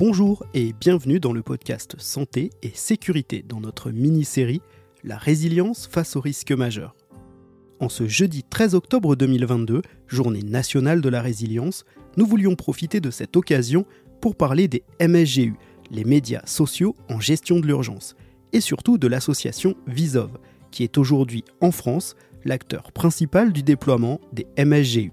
Bonjour 0.00 0.46
et 0.54 0.72
bienvenue 0.72 1.20
dans 1.20 1.34
le 1.34 1.42
podcast 1.42 1.94
Santé 1.98 2.48
et 2.62 2.70
Sécurité 2.72 3.44
dans 3.46 3.60
notre 3.60 3.90
mini-série 3.90 4.62
La 5.04 5.18
résilience 5.18 5.86
face 5.88 6.16
aux 6.16 6.22
risques 6.22 6.52
majeurs. 6.52 6.96
En 7.80 7.90
ce 7.90 8.08
jeudi 8.08 8.42
13 8.42 8.74
octobre 8.74 9.14
2022, 9.14 9.82
journée 10.06 10.42
nationale 10.42 11.02
de 11.02 11.10
la 11.10 11.20
résilience, 11.20 11.84
nous 12.16 12.24
voulions 12.24 12.56
profiter 12.56 13.00
de 13.00 13.10
cette 13.10 13.36
occasion 13.36 13.84
pour 14.22 14.36
parler 14.36 14.68
des 14.68 14.84
MSGU, 15.06 15.56
les 15.90 16.04
médias 16.04 16.46
sociaux 16.46 16.96
en 17.10 17.20
gestion 17.20 17.60
de 17.60 17.66
l'urgence, 17.66 18.16
et 18.54 18.62
surtout 18.62 18.96
de 18.96 19.06
l'association 19.06 19.74
Visov, 19.86 20.30
qui 20.70 20.82
est 20.82 20.96
aujourd'hui 20.96 21.44
en 21.60 21.72
France 21.72 22.16
l'acteur 22.46 22.92
principal 22.92 23.52
du 23.52 23.62
déploiement 23.62 24.18
des 24.32 24.46
MSGU. 24.56 25.12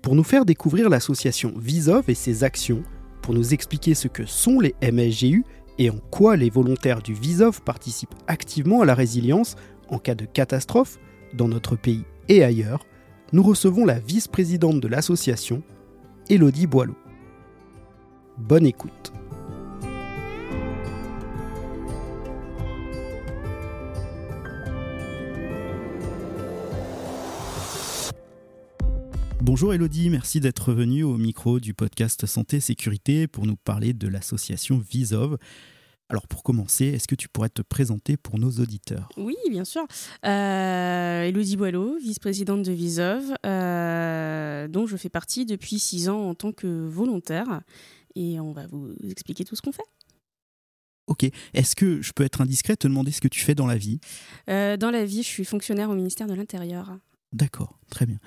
Pour 0.00 0.14
nous 0.14 0.24
faire 0.24 0.46
découvrir 0.46 0.88
l'association 0.88 1.52
Visov 1.58 2.04
et 2.08 2.14
ses 2.14 2.42
actions, 2.42 2.82
pour 3.26 3.34
nous 3.34 3.54
expliquer 3.54 3.94
ce 3.94 4.06
que 4.06 4.24
sont 4.24 4.60
les 4.60 4.76
MSGU 4.80 5.44
et 5.78 5.90
en 5.90 5.96
quoi 6.12 6.36
les 6.36 6.48
volontaires 6.48 7.02
du 7.02 7.12
Visov 7.12 7.60
participent 7.60 8.14
activement 8.28 8.82
à 8.82 8.84
la 8.84 8.94
résilience 8.94 9.56
en 9.88 9.98
cas 9.98 10.14
de 10.14 10.26
catastrophe 10.26 11.00
dans 11.34 11.48
notre 11.48 11.74
pays 11.74 12.04
et 12.28 12.44
ailleurs, 12.44 12.86
nous 13.32 13.42
recevons 13.42 13.84
la 13.84 13.98
vice-présidente 13.98 14.78
de 14.78 14.86
l'association, 14.86 15.64
Elodie 16.30 16.68
Boileau. 16.68 16.94
Bonne 18.38 18.64
écoute. 18.64 19.12
Bonjour 29.46 29.72
Elodie, 29.72 30.10
merci 30.10 30.40
d'être 30.40 30.72
venue 30.72 31.04
au 31.04 31.16
micro 31.16 31.60
du 31.60 31.72
podcast 31.72 32.26
Santé 32.26 32.58
Sécurité 32.58 33.28
pour 33.28 33.46
nous 33.46 33.54
parler 33.54 33.92
de 33.92 34.08
l'association 34.08 34.76
Visov. 34.78 35.38
Alors 36.08 36.26
pour 36.26 36.42
commencer, 36.42 36.86
est-ce 36.86 37.06
que 37.06 37.14
tu 37.14 37.28
pourrais 37.28 37.48
te 37.48 37.62
présenter 37.62 38.16
pour 38.16 38.40
nos 38.40 38.50
auditeurs? 38.50 39.08
Oui, 39.16 39.36
bien 39.48 39.64
sûr. 39.64 39.86
Euh, 40.24 41.22
Elodie 41.22 41.56
Boileau, 41.56 41.96
vice-présidente 41.96 42.64
de 42.64 42.72
Visov, 42.72 43.22
euh, 43.46 44.66
dont 44.66 44.88
je 44.88 44.96
fais 44.96 45.10
partie 45.10 45.46
depuis 45.46 45.78
six 45.78 46.08
ans 46.08 46.28
en 46.28 46.34
tant 46.34 46.50
que 46.50 46.84
volontaire. 46.84 47.60
Et 48.16 48.40
on 48.40 48.50
va 48.50 48.66
vous 48.66 48.88
expliquer 49.08 49.44
tout 49.44 49.54
ce 49.54 49.62
qu'on 49.62 49.70
fait. 49.70 49.86
Ok. 51.06 51.22
Est-ce 51.54 51.76
que 51.76 52.02
je 52.02 52.12
peux 52.12 52.24
être 52.24 52.40
indiscret, 52.40 52.74
te 52.74 52.88
demander 52.88 53.12
ce 53.12 53.20
que 53.20 53.28
tu 53.28 53.38
fais 53.38 53.54
dans 53.54 53.68
la 53.68 53.76
vie? 53.76 54.00
Euh, 54.50 54.76
Dans 54.76 54.90
la 54.90 55.04
vie, 55.04 55.22
je 55.22 55.28
suis 55.28 55.44
fonctionnaire 55.44 55.88
au 55.88 55.94
ministère 55.94 56.26
de 56.26 56.34
l'Intérieur. 56.34 56.98
D'accord, 57.32 57.76
très 57.90 58.06
bien. 58.06 58.18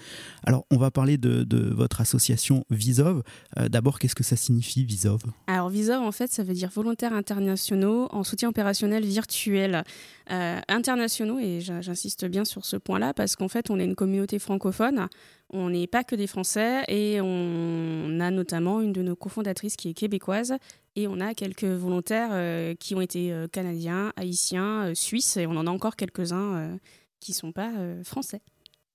Alors, 0.43 0.65
on 0.71 0.77
va 0.77 0.91
parler 0.91 1.17
de, 1.17 1.73
votre 1.73 2.01
association 2.01 2.65
Visov. 2.69 3.23
Euh, 3.57 3.69
d'abord, 3.69 3.97
qu'est-ce 3.97 4.13
que 4.13 4.25
ça 4.25 4.35
signifie 4.35 4.83
Visov? 4.83 5.21
Alors, 5.47 5.69
Visov, 5.69 6.03
en 6.03 6.11
fait, 6.11 6.31
ça 6.31 6.43
veut 6.43 6.53
dire 6.53 6.69
volontaires 6.69 7.13
internationaux 7.13 8.09
en 8.11 8.23
soutien 8.23 8.49
opérationnel 8.49 9.05
virtuel. 9.05 9.83
Euh, 10.31 10.59
internationaux, 10.67 11.39
et 11.39 11.61
j'insiste 11.61 12.25
bien 12.25 12.45
sur 12.45 12.65
ce 12.65 12.75
point-là, 12.75 13.13
parce 13.13 13.35
qu'en 13.35 13.47
fait, 13.47 13.71
on 13.71 13.79
est 13.79 13.85
une 13.85 13.95
communauté 13.95 14.37
francophone. 14.37 15.07
On 15.49 15.69
n'est 15.69 15.87
pas 15.87 16.03
que 16.03 16.15
des 16.15 16.27
Français, 16.27 16.83
et 16.89 17.19
on 17.21 18.19
a 18.19 18.31
notamment 18.31 18.81
une 18.81 18.93
de 18.93 19.01
nos 19.01 19.15
cofondatrices 19.15 19.77
qui 19.77 19.89
est 19.89 19.93
québécoise, 19.93 20.53
et 20.95 21.07
on 21.07 21.19
a 21.21 21.33
quelques 21.33 21.63
volontaires 21.63 22.29
euh, 22.33 22.75
qui 22.75 22.95
ont 22.95 23.01
été 23.01 23.33
canadiens, 23.51 24.11
haïtiens, 24.17 24.91
suisses, 24.93 25.37
et 25.37 25.47
on 25.47 25.55
en 25.55 25.65
a 25.65 25.71
encore 25.71 25.95
quelques-uns 25.95 26.77
qui 27.21 27.31
ne 27.31 27.35
sont 27.35 27.51
pas 27.53 27.71
français. 28.03 28.41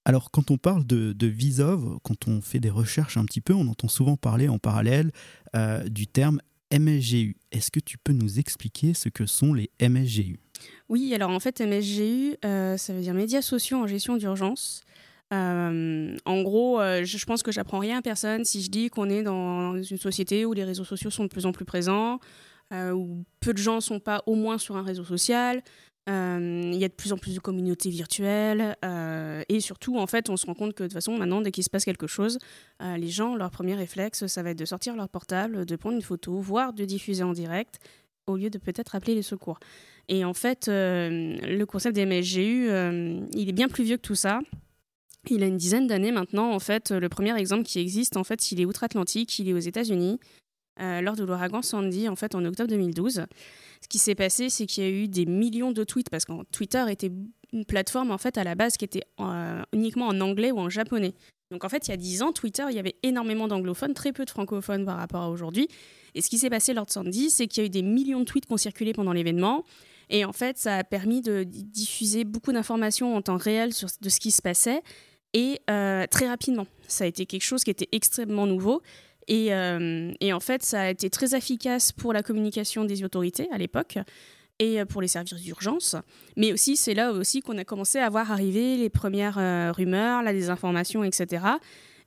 Alors, 0.05 0.30
quand 0.30 0.50
on 0.50 0.58
parle 0.58 0.86
de, 0.86 1.27
Visov, 1.27 1.98
quand 2.02 2.28
on 2.28 2.41
fait 2.41 2.60
des 2.60 2.70
recherches 2.70 3.16
un 3.16 3.24
petit 3.24 3.41
peu, 3.41 3.55
on 3.55 3.66
entend 3.69 3.88
souvent 3.88 4.16
parler 4.16 4.48
en 4.48 4.58
parallèle 4.58 5.11
euh, 5.56 5.83
du 5.88 6.06
terme 6.06 6.41
MSGU. 6.72 7.36
Est-ce 7.52 7.70
que 7.70 7.80
tu 7.80 7.96
peux 7.96 8.12
nous 8.12 8.38
expliquer 8.38 8.92
ce 8.92 9.08
que 9.08 9.24
sont 9.24 9.55
les 9.55 9.70
MSGU 9.80 10.39
Oui, 10.89 11.14
alors 11.14 11.30
en 11.30 11.40
fait, 11.40 11.61
MSGU, 11.61 12.36
euh, 12.45 12.77
ça 12.77 12.92
veut 12.92 13.01
dire 13.01 13.14
médias 13.14 13.40
sociaux 13.40 13.78
en 13.78 13.86
gestion 13.86 14.17
d'urgence. 14.17 14.83
Euh, 15.33 16.17
en 16.27 16.42
gros, 16.42 16.80
je, 16.80 17.24
pense 17.24 17.42
que 17.42 17.51
j'apprends 17.51 17.78
rien 17.78 17.98
à 17.98 18.02
personne 18.02 18.45
si 18.45 18.62
je 18.62 18.70
dis 18.70 18.90
qu'on 18.90 19.08
est 19.08 19.23
dans 19.23 19.83
une 19.83 19.98
société 19.98 20.45
où 20.45 20.52
les 20.52 20.64
réseaux 20.64 20.84
sociaux 20.84 21.11
sont 21.11 21.24
de 21.24 21.28
plus 21.28 21.46
en 21.46 21.52
plus 21.52 21.64
présents, 21.64 22.20
où 22.73 23.24
peu 23.40 23.55
de 23.55 23.58
gens 23.58 23.77
ne 23.77 23.80
sont 23.80 24.01
pas 24.01 24.23
au 24.27 24.34
moins 24.34 24.58
sur 24.58 24.77
un 24.77 24.83
réseau 24.83 25.05
social, 25.05 25.62
il 26.06 26.76
y 26.76 26.84
a 26.84 26.88
de 26.88 26.92
plus 26.92 27.12
en 27.12 27.18
plus 27.18 27.34
de 27.34 27.40
communautés 27.40 27.90
virtuelles 27.90 28.76
euh, 28.84 29.42
et 29.48 29.60
surtout, 29.60 29.98
en 29.98 30.06
fait, 30.06 30.28
on 30.28 30.36
se 30.36 30.46
rend 30.46 30.54
compte 30.54 30.74
que 30.74 30.82
de 30.82 30.88
toute 30.88 30.94
façon, 30.94 31.16
maintenant, 31.16 31.40
dès 31.40 31.50
qu'il 31.50 31.64
se 31.64 31.70
passe 31.70 31.84
quelque 31.84 32.06
chose, 32.06 32.38
euh, 32.82 32.96
les 32.96 33.08
gens, 33.08 33.36
leur 33.36 33.50
premier 33.50 33.74
réflexe, 33.74 34.26
ça 34.26 34.42
va 34.42 34.50
être 34.50 34.58
de 34.58 34.64
sortir 34.64 34.96
leur 34.96 35.08
portable, 35.08 35.64
de 35.64 35.76
prendre 35.76 35.96
une 35.96 36.02
photo, 36.02 36.38
voire 36.40 36.72
de 36.72 36.84
diffuser 36.84 37.22
en 37.22 37.32
direct, 37.32 37.78
au 38.26 38.36
lieu 38.36 38.50
de 38.50 38.58
peut-être 38.58 38.94
appeler 38.94 39.14
les 39.14 39.22
secours. 39.22 39.58
Et 40.08 40.24
en 40.24 40.34
fait, 40.34 40.66
le 40.68 41.64
concept 41.64 41.94
des 41.94 42.04
MSGU, 42.04 42.68
il 43.32 43.48
est 43.48 43.52
bien 43.52 43.68
plus 43.68 43.84
vieux 43.84 43.96
que 43.96 44.02
tout 44.02 44.14
ça. 44.14 44.40
Il 45.30 45.42
a 45.42 45.46
une 45.46 45.56
dizaine 45.56 45.86
d'années 45.86 46.12
maintenant. 46.12 46.50
En 46.52 46.58
fait, 46.58 46.90
le 46.90 47.08
premier 47.08 47.38
exemple 47.38 47.64
qui 47.64 47.78
existe, 47.78 48.18
en 48.18 48.24
fait, 48.24 48.52
il 48.52 48.60
est 48.60 48.66
outre-Atlantique, 48.66 49.38
il 49.38 49.48
est 49.48 49.54
aux 49.54 49.58
États-Unis. 49.58 50.20
Lors 50.79 51.17
de 51.17 51.24
l'ouragan 51.24 51.62
Sandy, 51.62 52.08
en 52.08 52.17
fait, 52.17 52.35
en 52.35 52.45
octobre 52.45 52.68
2012. 52.68 53.27
Ce 53.80 53.89
qui 53.89 53.98
s'est 53.98 54.14
passé, 54.14 54.48
c'est 54.51 54.67
qu'il 54.67 54.85
y 54.85 54.86
a 54.86 54.90
eu 54.90 55.08
des 55.08 55.27
millions 55.27 55.73
de 55.73 55.85
tweets, 55.85 56.11
parce 56.11 56.24
que 56.24 56.33
Twitter 56.51 56.85
était 56.89 57.11
une 57.55 57.64
plateforme 57.64 58.11
en 58.11 58.18
fait 58.18 58.36
à 58.36 58.45
la 58.45 58.55
base 58.55 58.77
qui 58.77 58.84
était 58.84 59.05
euh, 59.20 59.63
uniquement 59.73 60.08
en 60.08 60.20
anglais 60.20 60.51
ou 60.51 60.58
en 60.58 60.68
japonais. 60.68 61.14
Donc 61.51 61.64
en 61.64 61.68
fait, 61.68 61.86
il 61.86 61.90
y 61.92 61.95
a 61.95 61.96
10 61.96 62.23
ans, 62.23 62.33
Twitter, 62.33 62.64
il 62.68 62.74
y 62.74 62.79
avait 62.79 62.96
énormément 63.02 63.46
d'anglophones, 63.46 63.95
très 63.95 64.13
peu 64.13 64.24
de 64.24 64.30
francophones 64.30 64.84
par 64.84 64.96
rapport 64.96 65.23
à 65.23 65.30
aujourd'hui. 65.30 65.68
Et 66.14 66.20
ce 66.20 66.29
qui 66.29 66.39
s'est 66.39 66.51
passé 66.51 66.74
lors 66.74 66.86
de 66.86 66.90
Sandy, 66.90 67.30
c'est 67.30 67.46
qu'il 67.46 67.63
y 67.63 67.64
a 67.64 67.67
eu 67.67 67.70
des 67.70 67.83
millions 67.83 68.20
de 68.20 68.24
tweets 68.24 68.46
qui 68.46 68.52
ont 68.52 68.57
circulé 68.57 68.92
pendant 68.92 69.13
l'événement. 69.13 69.64
Et 70.11 70.24
en 70.24 70.33
fait, 70.33 70.58
ça 70.58 70.79
a 70.79 70.84
permis 70.84 71.23
de 71.23 71.45
diffuser 71.45 72.24
beaucoup 72.24 72.52
d'informations 72.52 73.17
en 73.17 73.23
temps 73.23 73.36
réel 73.36 73.73
sur, 73.73 73.89
de 74.01 74.08
ce 74.08 74.20
qui 74.20 74.30
se 74.30 74.42
passait 74.42 74.83
et 75.33 75.61
euh, 75.70 76.07
très 76.11 76.29
rapidement. 76.29 76.67
Ça 76.89 77.05
a 77.05 77.07
été 77.07 77.24
quelque 77.27 77.42
chose 77.42 77.64
qui 77.64 77.70
était 77.70 77.89
extrêmement 77.92 78.46
nouveau 78.46 78.83
euh, 79.30 80.12
et, 80.20 80.33
en 80.33 80.40
fait, 80.40 80.62
ça 80.62 80.83
a 80.83 80.90
été 80.90 81.11
très 81.11 81.35
efficace 81.35 81.92
pour 81.92 82.12
la 82.12 82.23
communication 82.23 82.85
des 82.85 83.05
autorités 83.05 83.48
à 83.52 83.58
l'époque 83.58 83.98
et 84.58 84.80
euh, 84.80 84.85
pour 84.85 85.02
les 85.02 85.08
services 85.08 85.35
d'urgence. 85.42 85.96
Mais 86.36 86.52
aussi, 86.52 86.77
c'est 86.77 86.95
là 86.95 87.12
aussi 87.12 87.40
qu'on 87.40 87.58
a 87.58 87.64
commencé 87.64 87.98
à 87.98 88.08
voir 88.08 88.30
arriver 88.30 88.77
les 88.77 88.90
premières 88.90 89.39
euh, 89.39 89.73
rumeurs, 89.73 90.23
la 90.23 90.33
désinformation, 90.33 91.05
etc. 91.05 91.45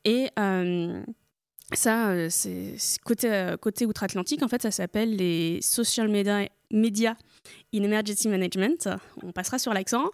Et 0.05 0.29
ça, 1.73 2.29
c'est 2.29 2.75
côté, 3.03 3.55
côté 3.59 3.85
outre-Atlantique, 3.85 4.41
en 4.41 4.47
fait, 4.47 4.61
ça 4.61 4.71
s'appelle 4.71 5.17
les 5.17 5.59
social 5.61 6.07
media, 6.07 6.47
media 6.71 7.17
in 7.73 7.83
emergency 7.83 8.29
management. 8.29 8.87
On 9.21 9.33
passera 9.33 9.59
sur 9.59 9.73
l'accent. 9.73 10.05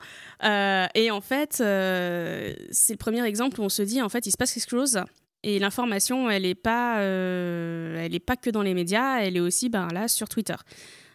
et 0.42 1.12
en 1.12 1.22
fait, 1.22 1.58
c'est 1.58 2.94
le 2.94 2.97
premier 2.97 3.24
exemple 3.24 3.62
où 3.62 3.63
on 3.63 3.69
se 3.69 3.84
dit, 3.84 4.02
en 4.02 4.09
fait, 4.09 4.25
il 4.25 4.31
se 4.31 4.38
passe 4.38 4.52
quelque 4.52 4.68
chose 4.68 5.03
et 5.44 5.59
l'information, 5.59 6.30
elle 6.30 6.44
n'est 6.44 6.56
pas, 6.56 7.00
euh, 7.00 8.08
pas 8.26 8.36
que 8.36 8.50
dans 8.50 8.62
les 8.62 8.74
médias, 8.74 9.20
elle 9.20 9.38
est 9.38 9.42
aussi 9.42 9.70
ben, 9.70 9.88
là 9.90 10.08
sur 10.08 10.30
Twitter. 10.30 10.56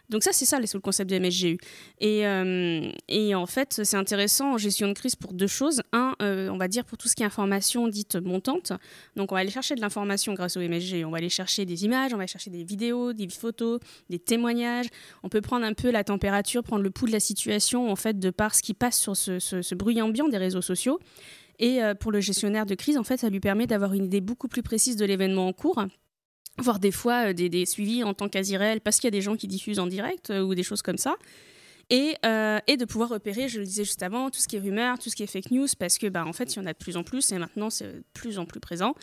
Donc 0.09 0.23
ça, 0.23 0.31
c'est 0.33 0.45
ça, 0.45 0.59
le 0.59 0.79
concept 0.79 1.09
de 1.09 1.19
MSGU. 1.19 1.59
Et, 1.99 2.25
euh, 2.25 2.89
et 3.07 3.35
en 3.35 3.45
fait, 3.45 3.81
c'est 3.83 3.95
intéressant 3.95 4.53
en 4.53 4.57
gestion 4.57 4.87
de 4.87 4.93
crise 4.93 5.15
pour 5.15 5.33
deux 5.33 5.47
choses. 5.47 5.83
Un, 5.93 6.15
euh, 6.21 6.49
on 6.49 6.57
va 6.57 6.67
dire 6.67 6.83
pour 6.83 6.97
tout 6.97 7.07
ce 7.07 7.15
qui 7.15 7.21
est 7.21 7.27
information 7.27 7.87
dite 7.87 8.15
montante. 8.15 8.73
Donc 9.15 9.31
on 9.31 9.35
va 9.35 9.41
aller 9.41 9.51
chercher 9.51 9.75
de 9.75 9.81
l'information 9.81 10.33
grâce 10.33 10.57
au 10.57 10.61
MSGU. 10.61 11.05
On 11.05 11.11
va 11.11 11.17
aller 11.17 11.29
chercher 11.29 11.65
des 11.65 11.85
images, 11.85 12.11
on 12.13 12.17
va 12.17 12.25
chercher 12.25 12.49
des 12.49 12.63
vidéos, 12.63 13.13
des 13.13 13.29
photos, 13.29 13.79
des 14.09 14.17
témoignages. 14.17 14.87
On 15.21 15.29
peut 15.29 15.41
prendre 15.41 15.65
un 15.65 15.73
peu 15.73 15.91
la 15.91 16.03
température, 16.03 16.63
prendre 16.63 16.83
le 16.83 16.89
pouls 16.89 17.07
de 17.07 17.11
la 17.11 17.19
situation, 17.19 17.91
en 17.91 17.95
fait, 17.95 18.17
de 18.17 18.31
par 18.31 18.55
ce 18.55 18.63
qui 18.63 18.73
passe 18.73 18.99
sur 18.99 19.15
ce 19.15 19.75
bruit 19.75 20.01
ambiant 20.01 20.27
des 20.27 20.37
réseaux 20.37 20.61
sociaux. 20.61 20.99
Et 21.59 21.83
euh, 21.83 21.93
pour 21.93 22.11
le 22.11 22.21
gestionnaire 22.21 22.65
de 22.65 22.75
crise, 22.75 22.97
en 22.97 23.03
fait, 23.03 23.17
ça 23.17 23.29
lui 23.29 23.39
permet 23.39 23.67
d'avoir 23.67 23.93
une 23.93 24.05
idée 24.05 24.21
beaucoup 24.21 24.47
plus 24.47 24.63
précise 24.63 24.95
de 24.95 25.05
l'événement 25.05 25.47
en 25.47 25.53
cours 25.53 25.83
voire 26.57 26.79
des 26.79 26.91
fois 26.91 27.29
euh, 27.29 27.33
des, 27.33 27.65
suivis 27.65 28.03
en 28.03 28.13
temps 28.13 28.27
quasi 28.27 28.57
réel 28.57 28.81
parce 28.81 28.97
qu'il 28.97 29.05
y 29.05 29.07
a 29.07 29.11
des 29.11 29.21
gens 29.21 29.37
qui 29.37 29.47
diffusent 29.47 29.79
en 29.79 29.87
direct 29.87 30.29
euh, 30.29 30.41
ou 30.41 30.55
des 30.55 30.63
choses 30.63 30.81
comme 30.81 30.97
ça. 30.97 31.15
Et, 31.91 32.15
et, 32.67 32.77
de 32.77 32.85
pouvoir 32.85 33.09
repérer, 33.09 33.47
je 33.47 33.59
le 33.59 33.65
disais 33.65 33.83
juste 33.83 34.03
avant, 34.03 34.29
tout 34.29 34.39
ce 34.39 34.47
qui 34.47 34.57
est 34.57 34.59
rumeur, 34.59 34.99
tout 34.99 35.09
ce 35.09 35.15
qui 35.15 35.23
est 35.23 35.27
fake 35.27 35.49
news, 35.49 35.65
parce 35.79 35.97
que 35.97 36.05
bah, 36.05 36.23
en 36.23 36.33
fait, 36.33 36.53
il 36.53 36.57
y 36.57 36.59
en 36.59 36.67
a 36.67 36.73
de 36.73 36.77
plus 36.77 36.97
en 36.97 37.03
plus 37.03 37.31
et 37.31 37.39
maintenant 37.39 37.71
c'est 37.71 37.87
de 37.87 38.03
plus 38.13 38.37
en 38.37 38.45
plus 38.45 38.59
présent. 38.59 38.93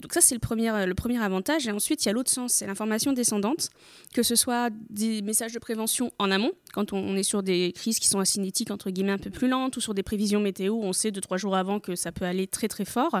Donc 0.00 0.12
ça, 0.12 0.20
c'est 0.20 0.34
le 0.34 0.40
premier, 0.40 0.70
euh, 0.70 0.86
le 0.86 0.94
premier 0.94 1.22
avantage. 1.22 1.66
Et 1.68 1.70
ensuite, 1.70 2.04
il 2.04 2.08
y 2.08 2.10
a 2.10 2.12
l'autre 2.12 2.30
sens, 2.30 2.52
c'est 2.52 2.66
l'information 2.66 3.12
descendante, 3.12 3.70
que 4.12 4.22
ce 4.22 4.34
soit 4.34 4.70
des 4.90 5.22
messages 5.22 5.52
de 5.52 5.58
prévention 5.58 6.12
en 6.18 6.30
amont, 6.30 6.52
quand 6.72 6.92
on, 6.92 7.16
est 7.16 7.22
sur 7.22 7.42
des 7.42 7.72
crises 7.72 7.98
qui 7.98 8.08
sont 8.08 8.18
acinétiques, 8.18 8.70
entre 8.70 8.90
guillemets, 8.90 9.12
un 9.12 9.18
peu 9.18 9.30
plus 9.30 9.48
lentes, 9.48 9.76
ou 9.76 9.80
sur 9.80 9.94
des 9.94 10.02
prévisions 10.02 10.40
météo, 10.40 10.74
on 10.74 10.92
sait 10.92 11.10
deux, 11.10 11.20
trois 11.20 11.36
jours 11.36 11.56
avant 11.56 11.80
que 11.80 11.94
ça 11.94 12.12
peut 12.12 12.24
aller 12.24 12.46
très, 12.46 12.68
très 12.68 12.84
fort. 12.84 13.20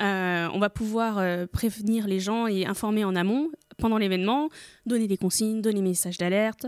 Euh, 0.00 0.48
on 0.52 0.60
va 0.60 0.70
pouvoir 0.70 1.18
euh, 1.18 1.46
prévenir 1.46 2.06
les 2.06 2.20
gens 2.20 2.46
et 2.46 2.64
informer 2.66 3.04
en 3.04 3.16
amont 3.16 3.50
pendant 3.78 3.98
l'événement, 3.98 4.48
donner 4.86 5.08
des 5.08 5.16
consignes, 5.16 5.60
donner 5.60 5.80
des 5.80 5.88
messages 5.88 6.18
d'alerte, 6.18 6.66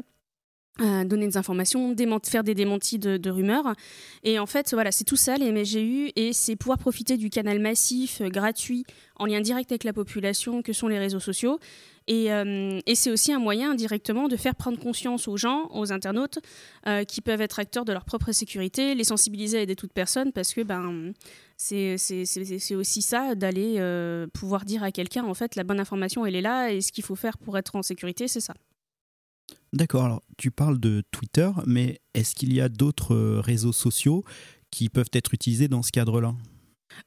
donner 0.79 1.27
des 1.27 1.37
informations, 1.37 1.95
faire 2.25 2.45
des 2.45 2.55
démentis 2.55 2.99
de, 2.99 3.31
rumeurs. 3.31 3.75
Et 4.23 4.39
en 4.39 4.47
fait, 4.47 4.73
voilà, 4.73 4.93
c'est 4.93 5.05
tout 5.05 5.17
ça 5.17 5.37
les 5.37 5.53
MSGU 5.53 6.11
et 6.17 6.33
c'est 6.33 6.57
pouvoir 6.57 6.79
profiter 6.79 7.17
du 7.17 7.29
canal 7.29 7.59
massif, 7.59 8.23
gratuit, 8.23 8.85
en 9.17 9.27
lien 9.27 9.41
direct 9.41 9.71
avec 9.73 9.85
la 9.85 9.93
population 9.93 10.63
que 10.63 10.73
sont 10.73 10.89
les 10.89 10.99
réseaux 10.99 11.21
sociaux 11.21 11.59
euh, 12.11 12.81
et, 12.87 12.95
c'est 12.95 13.11
aussi 13.11 13.33
un 13.33 13.39
moyen 13.39 13.75
directement 13.75 14.29
de 14.29 14.37
faire 14.37 14.55
prendre 14.55 14.79
conscience 14.79 15.29
aux 15.29 15.37
gens, 15.37 15.69
aux 15.73 15.93
internautes, 15.93 16.39
euh, 16.87 17.05
qui 17.05 17.21
peuvent 17.21 17.41
être 17.41 17.59
acteurs 17.59 17.85
de 17.85 17.93
leur 17.93 18.05
propre 18.05 18.33
sécurité, 18.33 18.95
les 18.95 19.05
sensibiliser 19.05 19.59
à 19.59 19.61
aider 19.63 19.77
toute 19.77 19.93
personne, 19.93 20.33
parce 20.33 20.53
que 20.53 20.63
ben, 20.63 21.13
c'est 21.57 22.75
aussi 22.75 23.03
ça, 23.03 23.35
d'aller 23.35 23.77
euh, 23.79 24.27
pouvoir 24.33 24.65
dire 24.65 24.83
à 24.83 24.91
quelqu'un, 24.91 25.25
en 25.25 25.35
fait, 25.35 25.55
la 25.55 25.65
bonne 25.65 25.81
information, 25.81 26.27
elle 26.27 26.37
est 26.37 26.41
là, 26.41 26.73
et 26.73 26.81
ce 26.81 26.91
qu'il 26.91 27.05
faut 27.05 27.17
faire 27.17 27.39
pour 27.39 27.57
être 27.59 27.77
en 27.77 27.83
sécurité, 27.83 28.27
c'est 28.27 28.41
ça. 28.41 28.55
D'accord, 29.73 30.05
alors 30.05 30.23
tu 30.37 30.51
parles 30.51 30.81
de 30.81 31.03
Twitter, 31.13 31.51
mais 31.67 32.01
est-ce 32.15 32.35
qu'il 32.35 32.53
y 32.53 32.61
a 32.61 32.69
d'autres 32.69 33.39
réseaux 33.39 33.73
sociaux 33.73 34.25
qui 34.71 34.89
peuvent 34.89 35.11
être 35.13 35.35
utilisés 35.35 35.69
dans 35.69 35.83
ce 35.83 35.93
cadre-là? 35.93 36.35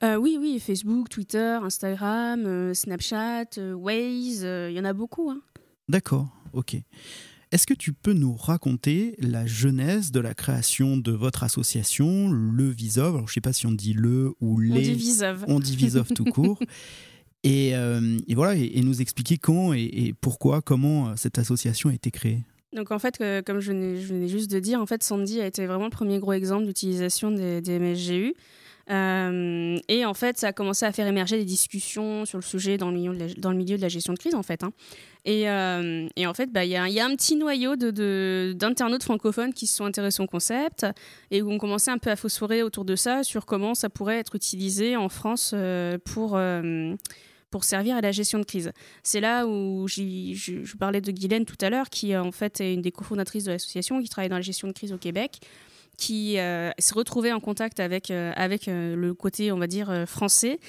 Euh, 0.02 0.16
oui, 0.16 0.38
oui, 0.40 0.60
Facebook, 0.60 1.10
Twitter, 1.10 1.60
Instagram, 1.62 2.46
euh, 2.46 2.74
Snapchat, 2.74 3.58
euh, 3.58 3.74
Waze, 3.74 4.44
il 4.44 4.76
y 4.76 4.80
en 4.80 4.86
a 4.86 4.94
beaucoup. 4.94 5.30
Hein. 5.30 5.42
D'accord, 5.90 6.30
ok. 6.54 6.78
Est-ce 7.52 7.68
que 7.68 7.74
tu 7.74 7.94
peux 7.94 8.14
nous 8.14 8.34
raconter 8.34 9.16
la 9.20 9.46
genèse 9.46 10.12
de 10.12 10.20
la 10.20 10.34
création 10.34 10.98
de 10.98 11.12
votre 11.12 11.44
association, 11.44 12.32
le 12.32 12.70
Visov? 12.70 13.16
Alors, 13.16 13.28
je 13.28 13.32
ne 13.32 13.36
sais 13.36 13.42
pas 13.42 13.54
si 13.54 13.68
on 13.68 13.72
dit 13.72 13.94
le 13.94 14.34
ou 14.42 14.60
les. 14.60 14.72
On 14.72 14.82
dit 14.82 14.94
Visov. 14.94 15.46
On 15.48 15.60
dit 15.60 15.76
Visov 15.76 16.08
tout 16.14 16.26
court. 16.26 16.60
Et, 17.46 17.74
voilà, 18.34 18.56
et, 18.56 18.82
nous 18.84 19.02
expliquer 19.02 19.38
quand 19.38 19.74
et, 19.74 20.14
pourquoi, 20.22 20.62
comment 20.62 21.18
cette 21.18 21.38
association 21.40 21.90
a 21.90 21.94
été 21.94 22.10
créée. 22.10 22.46
Donc 22.74 22.92
en 22.92 23.00
fait, 23.00 23.18
comme 23.46 23.60
je 23.60 23.72
venais, 23.72 24.28
juste 24.28 24.52
de 24.52 24.60
dire, 24.60 24.82
en 24.82 24.86
fait, 24.86 25.04
Sandy 25.04 25.42
a 25.42 25.46
été 25.46 25.66
vraiment 25.66 25.86
le 25.86 25.90
premier 25.90 26.20
gros 26.20 26.34
exemple 26.34 26.66
d'utilisation 26.66 27.32
des, 27.32 27.62
des 27.62 27.80
MSGU. 27.80 28.34
Euh, 28.90 29.78
et 29.88 30.06
en 30.06 30.14
fait, 30.14 30.38
ça 30.38 30.48
a 30.48 30.54
commencé 30.54 30.86
à 30.86 30.92
faire 30.92 31.08
émerger 31.08 31.38
des 31.38 31.46
discussions 31.46 32.26
sur 32.26 32.38
le 32.38 32.44
sujet 32.44 32.78
dans 32.78 32.92
le 32.92 32.98
milieu 32.98 33.78
de 33.78 33.82
la, 33.82 33.88
gestion 33.88 34.14
de 34.14 34.20
crise, 34.20 34.36
en 34.36 34.44
fait. 34.44 34.64
Hein. 34.64 34.72
Et, 35.26 35.50
euh, 35.50 36.08
et, 36.16 36.28
en 36.28 36.34
fait, 36.34 36.52
bah, 36.52 36.66
il 36.66 36.72
y, 36.72 36.76
a 36.76 37.06
un 37.06 37.16
petit 37.16 37.36
noyau 37.36 37.76
d'internautes 37.76 39.04
francophones 39.04 39.54
qui 39.54 39.68
se 39.68 39.78
sont 39.78 39.86
intéressés 39.86 40.22
au 40.22 40.28
concept 40.28 40.86
et 41.32 41.42
où 41.42 41.52
on 41.52 41.58
commençait 41.58 41.92
un 41.92 41.98
peu 41.98 42.10
à 42.10 42.16
phosphorer 42.16 42.62
autour 42.62 42.84
de 42.84 42.96
ça 42.96 43.24
sur 43.24 43.46
comment 43.46 43.74
ça 43.74 43.90
pourrait 43.90 44.20
être 44.20 44.36
utilisé 44.36 44.98
en 44.98 45.10
France 45.10 45.52
euh, 45.54 45.98
pour 46.04 46.38
pour 47.54 47.66
servir 47.66 47.96
à 47.96 48.02
la 48.02 48.12
gestion 48.12 48.40
de 48.40 48.46
crise. 48.46 48.72
C'est 49.04 49.22
là 49.22 49.46
où 49.46 49.88
je, 49.88 50.76
parlais 50.78 51.02
de 51.02 51.12
Guylaine 51.12 51.46
tout 51.46 51.56
à 51.62 51.70
l'heure, 51.70 51.92
qui 51.92 52.18
en 52.18 52.32
fait 52.32 52.60
est 52.62 52.74
une 52.74 52.82
des 52.82 52.92
cofondatrices 52.92 53.44
de 53.44 53.52
l'association, 53.52 54.02
qui 54.02 54.10
travaille 54.10 54.30
dans 54.30 54.38
la 54.38 54.42
gestion 54.42 54.68
de 54.68 54.74
crise 54.74 54.92
au 54.92 54.98
Québec 54.98 55.40
qui 55.96 56.40
euh, 56.40 56.72
s'est 56.80 56.96
retrouvé 56.96 57.32
en 57.32 57.40
contact 57.40 57.80
avec, 57.80 58.10
euh, 58.10 58.32
avec 58.36 58.68
euh, 58.68 58.96
le 58.96 59.14
côté, 59.14 59.52
on 59.52 59.60
va 59.60 59.68
dire, 59.68 60.06
français 60.08 60.60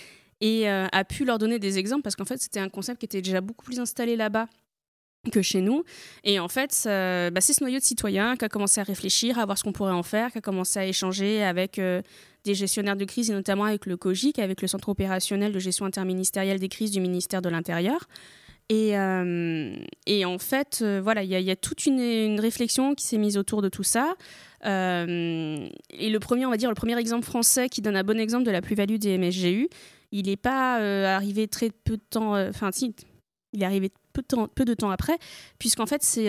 et 0.43 0.69
a 0.69 1.05
pu 1.05 1.25
leur 1.25 1.39
donner 1.39 1.59
des 1.59 1.79
exemples 1.79 2.03
parce 2.03 2.17
qu'en 2.17 2.27
fait, 2.27 2.37
c'était 2.37 2.61
un 2.61 2.69
concept 2.69 3.01
qui 3.01 3.07
était 3.07 3.23
déjà 3.23 3.41
beaucoup 3.41 3.65
plus 3.65 3.81
installé 3.81 4.15
là-bas 4.15 4.47
que 5.31 5.43
chez 5.43 5.61
nous. 5.61 5.85
Et 6.25 6.39
en 6.39 6.49
fait, 6.49 6.83
bah, 6.85 7.41
c'est 7.41 7.53
ce 7.53 7.63
noyau 7.63 7.79
de 7.79 7.85
citoyens 7.85 8.37
qui 8.37 8.45
a 8.45 8.49
commencé 8.49 8.81
à 8.81 8.85
réfléchir, 8.85 9.39
à 9.39 9.45
voir 9.45 9.59
ce 9.59 9.65
qu'on 9.65 9.73
pourrait 9.73 9.93
en 9.93 10.03
faire, 10.03 10.33
qui 10.33 10.39
a 10.39 10.41
commencé 10.41 10.79
à 10.79 10.87
échanger 10.87 11.43
avec 11.43 11.81
des 12.45 12.55
gestionnaires 12.55 12.97
de 12.97 13.05
crise 13.05 13.31
et 13.31 13.35
notamment 13.35 13.65
avec 13.65 13.87
le 13.87 13.97
COGIC, 13.97 14.39
avec 14.39 14.63
le 14.63 14.69
Centre 14.69 14.89
opérationnel 14.89 15.53
de 15.53 15.59
gestion 15.59 15.87
interministérielle 15.87 16.59
des 16.59 16.69
crises 16.69 16.91
du 16.91 17.01
ministère 17.01 17.43
de 17.43 17.49
l'Intérieur. 17.49 18.09
Et, 18.69 18.95
et, 20.07 20.25
en 20.25 20.39
fait, 20.39 20.85
voilà, 21.03 21.23
il 21.23 21.31
y, 21.31 21.51
a 21.51 21.57
toute 21.57 21.87
une, 21.87 22.01
une 22.01 22.41
réflexion 22.41 22.95
qui 22.95 23.07
s'est 23.07 23.19
mise 23.19 23.37
autour 23.37 23.63
de 23.63 23.69
tout 23.69 23.83
ça. 23.83 24.15
Euh, 24.67 25.69
et 25.91 26.11
le 26.11 26.19
premier, 26.21 26.47
on 26.47 26.51
va 26.51 26.57
dire, 26.57 26.69
le 26.69 26.75
premier 26.75 26.99
exemple 26.99 27.25
français 27.25 27.69
qui 27.69 27.83
donne 27.83 27.97
un 27.97 28.05
bon 28.05 28.19
exemple 28.19 28.45
de 28.45 28.51
la 28.51 28.63
plus-value 28.63 28.97
des 28.97 29.19
MSGU, 29.19 29.69
il 30.13 30.27
n'est 30.27 30.37
pas 30.37 30.81
euh, 30.81 31.07
arrivé 31.07 31.49
très 31.49 31.71
peu 31.71 31.97
de 31.97 32.03
temps, 32.09 32.35
euh, 32.35 32.49
enfin 32.49 32.71
si, 32.73 32.95
il 33.53 33.63
est 33.63 33.67
arrivé 33.67 33.91
peu 34.23 34.65
de 34.65 34.75
temps, 34.75 34.91
après, 34.91 35.19
puisqu'en 35.59 35.87
fait 35.87 36.03
c'est 36.03 36.27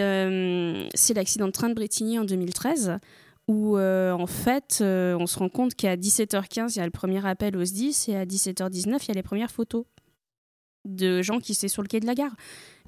c'est 0.94 1.14
l'accident 1.14 1.48
de 1.48 1.52
train 1.52 1.70
de 1.70 1.74
Bretigny 1.74 2.20
en 2.20 2.26
2013 2.26 2.98
où 3.48 3.78
en 3.78 4.28
fait 4.28 4.78
on 4.82 5.28
se 5.28 5.38
rend 5.40 5.50
compte 5.50 5.76
qu'à 5.76 5.96
17h15 5.96 6.74
il 6.76 6.78
y 6.78 6.82
a 6.82 6.86
le 6.86 6.92
premier 6.92 7.26
appel 7.26 7.56
au 7.56 7.64
SDIS 7.64 8.06
et 8.08 8.16
à 8.16 8.26
17h19 8.26 8.98
il 9.04 9.08
y 9.08 9.12
a 9.12 9.14
les 9.14 9.24
premières 9.24 9.52
photos 9.52 9.86
de 10.86 11.22
gens 11.22 11.40
qui 11.40 11.52
étaient 11.52 11.68
sur 11.68 11.82
le 11.82 11.88
quai 11.88 12.00
de 12.00 12.06
la 12.06 12.16
gare. 12.16 12.36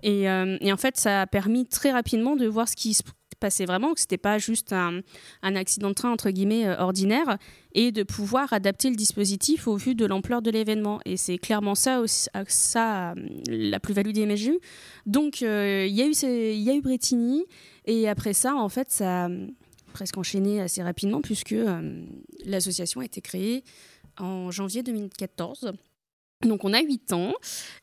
Et, 0.03 0.23
et, 0.23 0.73
en 0.73 0.77
fait 0.77 0.97
ça 0.97 1.21
a 1.21 1.27
permis 1.27 1.67
très 1.67 1.91
rapidement 1.91 2.35
de 2.35 2.47
voir 2.47 2.67
ce 2.67 2.75
qui 2.75 2.97
passait 3.39 3.65
vraiment, 3.65 3.93
que 3.93 3.99
c'était 3.99 4.17
pas 4.17 4.37
juste 4.37 4.73
un, 4.73 5.01
accident 5.41 5.89
de 5.89 5.93
train 5.93 6.11
entre 6.11 6.29
guillemets 6.29 6.67
euh, 6.67 6.77
ordinaire, 6.77 7.37
et 7.73 7.91
de 7.91 8.03
pouvoir 8.03 8.53
adapter 8.53 8.89
le 8.89 8.95
dispositif 8.95 9.67
au 9.67 9.75
vu 9.75 9.95
de 9.95 10.05
l'ampleur 10.05 10.41
de 10.41 10.49
l'événement. 10.49 10.99
Et 11.05 11.17
c'est 11.17 11.37
clairement 11.37 11.75
ça, 11.75 11.99
aussi, 12.01 12.27
ça 12.47 13.13
la 13.47 13.79
plus-value 13.79 14.11
des 14.11 14.25
MSU. 14.25 14.59
Donc 15.05 15.41
euh, 15.41 15.85
il 15.87 15.95
y 15.95 16.01
a 16.01 16.07
eu 16.07 16.13
il 16.23 16.61
y 16.61 16.69
a 16.69 16.73
eu 16.73 16.81
Bretigny, 16.81 17.45
et 17.85 18.07
après 18.09 18.33
ça, 18.33 18.55
en 18.55 18.69
fait, 18.69 18.91
ça 18.91 19.25
a 19.25 19.29
presque 19.93 20.17
enchaîné 20.17 20.61
assez 20.61 20.83
rapidement 20.83 21.21
puisque 21.21 21.53
euh, 21.53 22.05
l'association 22.45 23.01
a 23.01 23.05
été 23.05 23.19
créée 23.19 23.63
en 24.19 24.51
janvier 24.51 24.83
2014. 24.83 25.73
Donc 26.45 26.65
on 26.65 26.73
a 26.73 26.81
8 26.81 27.13
ans 27.13 27.33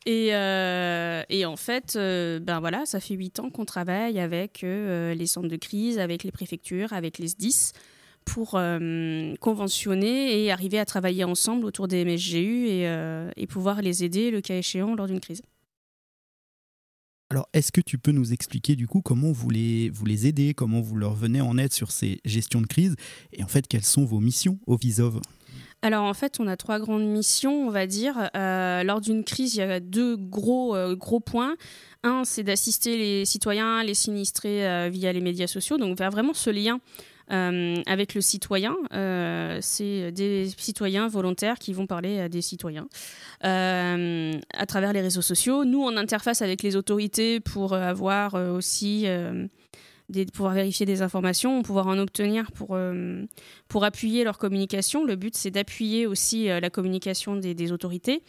et, 0.06 0.28
euh, 0.32 1.22
et 1.28 1.44
en 1.44 1.56
fait, 1.56 1.96
euh, 1.96 2.38
ben 2.38 2.60
voilà, 2.60 2.86
ça 2.86 3.00
fait 3.00 3.14
8 3.14 3.40
ans 3.40 3.50
qu'on 3.50 3.64
travaille 3.64 4.20
avec 4.20 4.62
euh, 4.62 5.12
les 5.14 5.26
centres 5.26 5.48
de 5.48 5.56
crise, 5.56 5.98
avec 5.98 6.22
les 6.22 6.30
préfectures, 6.30 6.92
avec 6.92 7.18
les 7.18 7.28
SDIS 7.28 7.72
pour 8.24 8.58
conventionner 9.40 10.42
et 10.42 10.50
arriver 10.50 10.78
à 10.78 10.86
travailler 10.86 11.24
ensemble 11.24 11.66
autour 11.66 11.88
des 11.88 12.06
MSGU 12.06 12.68
et, 12.68 13.30
et 13.36 13.46
pouvoir 13.46 13.82
les 13.82 14.02
aider 14.02 14.30
le 14.30 14.40
cas 14.40 14.56
échéant 14.56 14.94
lors 14.94 15.08
d'une 15.08 15.20
crise. 15.20 15.42
Alors, 17.28 17.48
est-ce 17.52 17.70
que 17.70 17.82
tu 17.82 17.98
peux 17.98 18.12
nous 18.12 18.32
expliquer 18.32 18.76
du 18.76 18.86
coup 18.86 19.02
comment 19.02 19.30
vous 19.30 19.50
les, 19.50 19.90
vous 19.90 20.06
les 20.06 20.26
aidez, 20.26 20.54
comment 20.54 20.80
vous 20.80 20.96
leur 20.96 21.12
venez 21.12 21.42
en 21.42 21.58
aide 21.58 21.74
sur 21.74 21.90
ces 21.90 22.20
gestions 22.24 22.62
de 22.62 22.66
crise 22.66 22.96
et 23.34 23.44
en 23.44 23.48
fait 23.48 23.66
quelles 23.66 23.84
sont 23.84 24.06
vos 24.06 24.20
missions 24.20 24.58
au 24.66 24.76
Visov? 24.78 25.20
Alors 25.84 26.04
en 26.04 26.14
fait, 26.14 26.40
on 26.40 26.46
a 26.46 26.56
trois 26.56 26.78
grandes 26.78 27.04
missions, 27.04 27.66
on 27.66 27.70
va 27.70 27.86
dire. 27.86 28.30
Euh, 28.34 28.82
lors 28.84 29.02
d'une 29.02 29.22
crise, 29.22 29.56
il 29.56 29.58
y 29.58 29.62
a 29.62 29.80
deux 29.80 30.16
gros, 30.16 30.74
euh, 30.74 30.96
gros 30.96 31.20
points. 31.20 31.56
Un, 32.02 32.24
c'est 32.24 32.42
d'assister 32.42 32.96
les 32.96 33.26
citoyens, 33.26 33.84
les 33.84 33.92
sinistrés 33.92 34.66
euh, 34.66 34.88
via 34.90 35.12
les 35.12 35.20
médias 35.20 35.46
sociaux, 35.46 35.76
donc 35.76 35.98
faire 35.98 36.10
vraiment 36.10 36.32
ce 36.32 36.48
lien 36.48 36.80
avec 37.28 38.14
le 38.14 38.20
citoyen. 38.20 38.76
c'est 39.62 40.12
des 40.12 40.50
citoyens 40.58 41.08
volontaires 41.08 41.58
qui 41.58 41.72
vont 41.72 41.86
parler 41.86 42.20
à 42.20 42.28
des 42.28 42.42
citoyens 42.42 42.86
à 43.40 44.66
travers 44.68 44.92
les 44.92 45.00
réseaux 45.00 45.22
sociaux. 45.22 45.64
Nous, 45.64 45.82
en 45.82 45.96
interface 45.96 46.42
avec 46.42 46.62
les 46.62 46.76
autorités 46.76 47.40
pour 47.40 47.72
avoir 47.72 48.34
aussi 48.34 49.06
de 50.08 50.24
pouvoir 50.24 50.54
vérifier 50.54 50.86
des 50.86 51.02
informations, 51.02 51.62
pouvoir 51.62 51.86
en 51.86 51.98
obtenir 51.98 52.50
pour, 52.52 52.70
euh, 52.72 53.24
pour 53.68 53.84
appuyer 53.84 54.24
leur 54.24 54.38
communication. 54.38 55.04
Le 55.04 55.16
but, 55.16 55.34
c'est 55.36 55.50
d'appuyer 55.50 56.06
aussi 56.06 56.50
euh, 56.50 56.60
la 56.60 56.70
communication 56.70 57.36
des, 57.36 57.72
autorités. 57.72 58.22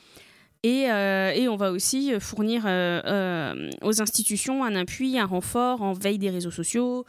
Et, 0.63 0.89
euh, 0.89 1.31
et, 1.31 1.47
on 1.47 1.57
va 1.57 1.71
aussi 1.71 2.13
fournir 2.19 2.65
aux 2.65 4.01
institutions 4.01 4.63
un 4.63 4.75
appui, 4.75 5.19
un 5.19 5.25
renfort 5.25 5.81
en 5.81 5.93
veille 5.93 6.17
des 6.17 6.29
réseaux 6.29 6.51
sociaux, 6.51 7.05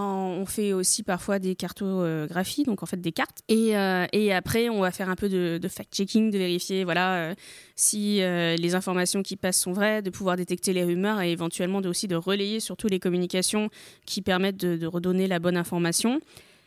on 0.00 0.44
fait 0.44 0.72
aussi 0.74 1.02
parfois 1.02 1.38
des 1.38 1.54
cartographies, 1.54 2.64
donc 2.64 2.82
en 2.82 2.86
fait 2.86 3.00
des 3.00 3.12
cartes. 3.12 3.40
Et, 3.48 3.76
euh, 3.76 4.06
après, 4.34 4.68
on 4.68 4.80
va 4.80 4.90
faire 4.90 5.08
un 5.08 5.16
peu 5.16 5.28
de, 5.28 5.68
fact-checking, 5.68 6.30
de 6.30 6.38
vérifier 6.38 6.84
voilà, 6.84 7.14
euh, 7.14 7.34
si 7.76 8.20
euh, 8.20 8.56
les 8.56 8.74
informations 8.74 9.22
qui 9.22 9.36
passent 9.36 9.60
sont 9.60 9.72
vraies, 9.72 10.02
de 10.02 10.10
pouvoir 10.10 10.36
détecter 10.36 10.72
les 10.72 10.84
rumeurs 10.84 11.22
et 11.22 11.32
éventuellement 11.32 11.80
de, 11.80 11.88
aussi 11.88 12.08
de 12.08 12.16
relayer 12.16 12.60
surtout 12.60 12.88
les 12.88 13.00
communications 13.00 13.70
qui 14.04 14.20
permettent 14.20 14.58
de 14.58 14.86
redonner 14.86 15.26
la 15.26 15.38
bonne 15.38 15.56
information. 15.56 16.20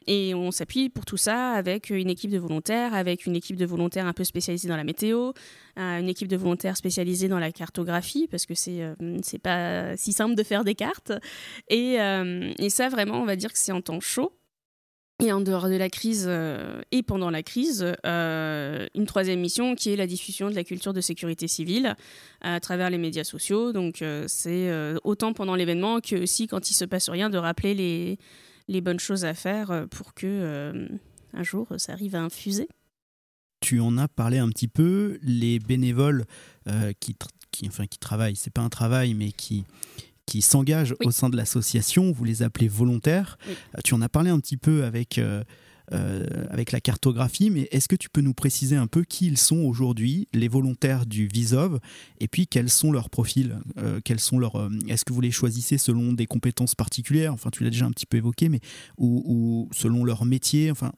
Et 0.09 0.33
on 0.33 0.49
s'appuie 0.49 0.89
pour 0.89 1.05
tout 1.05 1.17
ça 1.17 1.51
avec 1.51 1.91
une 1.91 2.09
équipe 2.09 2.31
de 2.31 2.39
volontaires, 2.39 2.95
avec 2.95 3.27
une 3.27 3.35
équipe 3.35 3.55
de 3.55 3.65
volontaires 3.65 4.07
un 4.07 4.13
peu 4.13 4.23
spécialisée 4.23 4.67
dans 4.67 4.75
la 4.75 4.83
météo, 4.83 5.33
euh, 5.77 5.99
une 5.99 6.09
équipe 6.09 6.27
de 6.27 6.35
volontaires 6.35 6.75
spécialisée 6.75 7.27
dans 7.27 7.37
la 7.37 7.51
cartographie, 7.51 8.27
parce 8.27 8.47
que 8.47 8.55
c'est 8.55 8.81
euh, 8.81 8.95
c'est 9.21 9.37
pas 9.37 9.95
si 9.97 10.11
simple 10.11 10.33
de 10.33 10.41
faire 10.41 10.63
des 10.63 10.73
cartes. 10.73 11.11
Et, 11.67 12.01
euh, 12.01 12.51
et 12.57 12.71
ça, 12.71 12.89
vraiment, 12.89 13.21
on 13.21 13.25
va 13.25 13.35
dire 13.35 13.53
que 13.53 13.59
c'est 13.59 13.71
en 13.71 13.81
temps 13.81 13.99
chaud. 13.99 14.33
Et 15.21 15.31
en 15.31 15.41
dehors 15.41 15.67
de 15.67 15.75
la 15.75 15.89
crise 15.89 16.31
et 16.91 17.03
pendant 17.03 17.29
la 17.29 17.43
crise, 17.43 17.85
une 18.05 19.05
troisième 19.05 19.41
mission 19.41 19.75
qui 19.75 19.91
est 19.91 19.97
la 19.97 20.07
diffusion 20.07 20.49
de 20.49 20.55
la 20.55 20.63
culture 20.63 20.93
de 20.93 21.01
sécurité 21.01 21.49
civile 21.49 21.97
à 22.39 22.61
travers 22.61 22.89
les 22.89 22.97
médias 22.97 23.25
sociaux. 23.25 23.73
Donc 23.73 24.01
c'est 24.27 24.71
autant 25.03 25.33
pendant 25.33 25.55
l'événement 25.55 25.99
que 25.99 26.23
aussi 26.23 26.47
quand 26.47 26.71
il 26.71 26.73
se 26.73 26.85
passe 26.85 27.09
rien 27.09 27.29
de 27.29 27.37
rappeler 27.37 27.73
les, 27.73 28.17
les 28.69 28.81
bonnes 28.81 28.99
choses 28.99 29.25
à 29.25 29.33
faire 29.33 29.71
euh, 29.71 29.85
pour 29.87 30.13
que 30.13 30.27
euh, 30.27 30.87
un 31.33 31.43
jour 31.43 31.67
ça 31.77 31.91
arrive 31.91 32.15
à 32.15 32.21
infuser. 32.21 32.69
Tu 33.59 33.81
en 33.81 33.97
as 33.97 34.07
parlé 34.07 34.37
un 34.37 34.47
petit 34.49 34.69
peu, 34.69 35.19
les 35.21 35.59
bénévoles 35.59 36.25
euh, 36.67 36.93
qui, 36.99 37.17
qui, 37.51 37.67
enfin, 37.67 37.87
qui 37.87 37.99
travaillent, 37.99 38.37
c'est 38.37 38.53
pas 38.53 38.61
un 38.61 38.69
travail, 38.69 39.13
mais 39.13 39.33
qui, 39.33 39.65
qui 40.25 40.41
s'engagent 40.41 40.95
au 41.03 41.11
sein 41.11 41.29
de 41.29 41.35
l'association. 41.35 42.11
Vous 42.11 42.23
les 42.23 42.41
appelez 42.41 42.69
volontaires. 42.69 43.37
Tu 43.83 43.93
en 43.95 44.01
as 44.01 44.07
parlé 44.07 44.29
un 44.29 44.39
petit 44.39 44.57
peu 44.57 44.85
avec 44.85 45.17
euh, 45.17 45.43
avec 45.91 46.71
la 46.71 46.79
cartographie, 46.79 47.49
mais 47.49 47.67
est-ce 47.71 47.87
que 47.87 47.95
tu 47.95 48.09
peux 48.09 48.21
nous 48.21 48.33
préciser 48.33 48.75
un 48.75 48.87
peu 48.87 49.03
qui 49.03 49.27
ils 49.27 49.37
sont 49.37 49.57
aujourd'hui, 49.57 50.27
les 50.33 50.47
volontaires 50.47 51.05
du 51.05 51.27
Visov, 51.27 51.79
et 52.19 52.27
puis 52.27 52.47
quels 52.47 52.69
sont 52.69 52.91
leurs 52.91 53.09
profils 53.09 53.59
euh, 53.77 53.99
quels 54.03 54.19
sont 54.19 54.39
leurs, 54.39 54.55
euh, 54.55 54.69
Est-ce 54.87 55.05
que 55.05 55.13
vous 55.13 55.21
les 55.21 55.31
choisissez 55.31 55.77
selon 55.77 56.13
des 56.13 56.25
compétences 56.25 56.75
particulières 56.75 57.33
Enfin, 57.33 57.49
tu 57.49 57.63
l'as 57.63 57.69
déjà 57.69 57.85
un 57.85 57.91
petit 57.91 58.05
peu 58.05 58.17
évoqué, 58.17 58.49
mais 58.49 58.59
ou 58.97 59.69
selon 59.71 60.03
leur 60.03 60.25
métier 60.25 60.71
Enfin, 60.71 60.91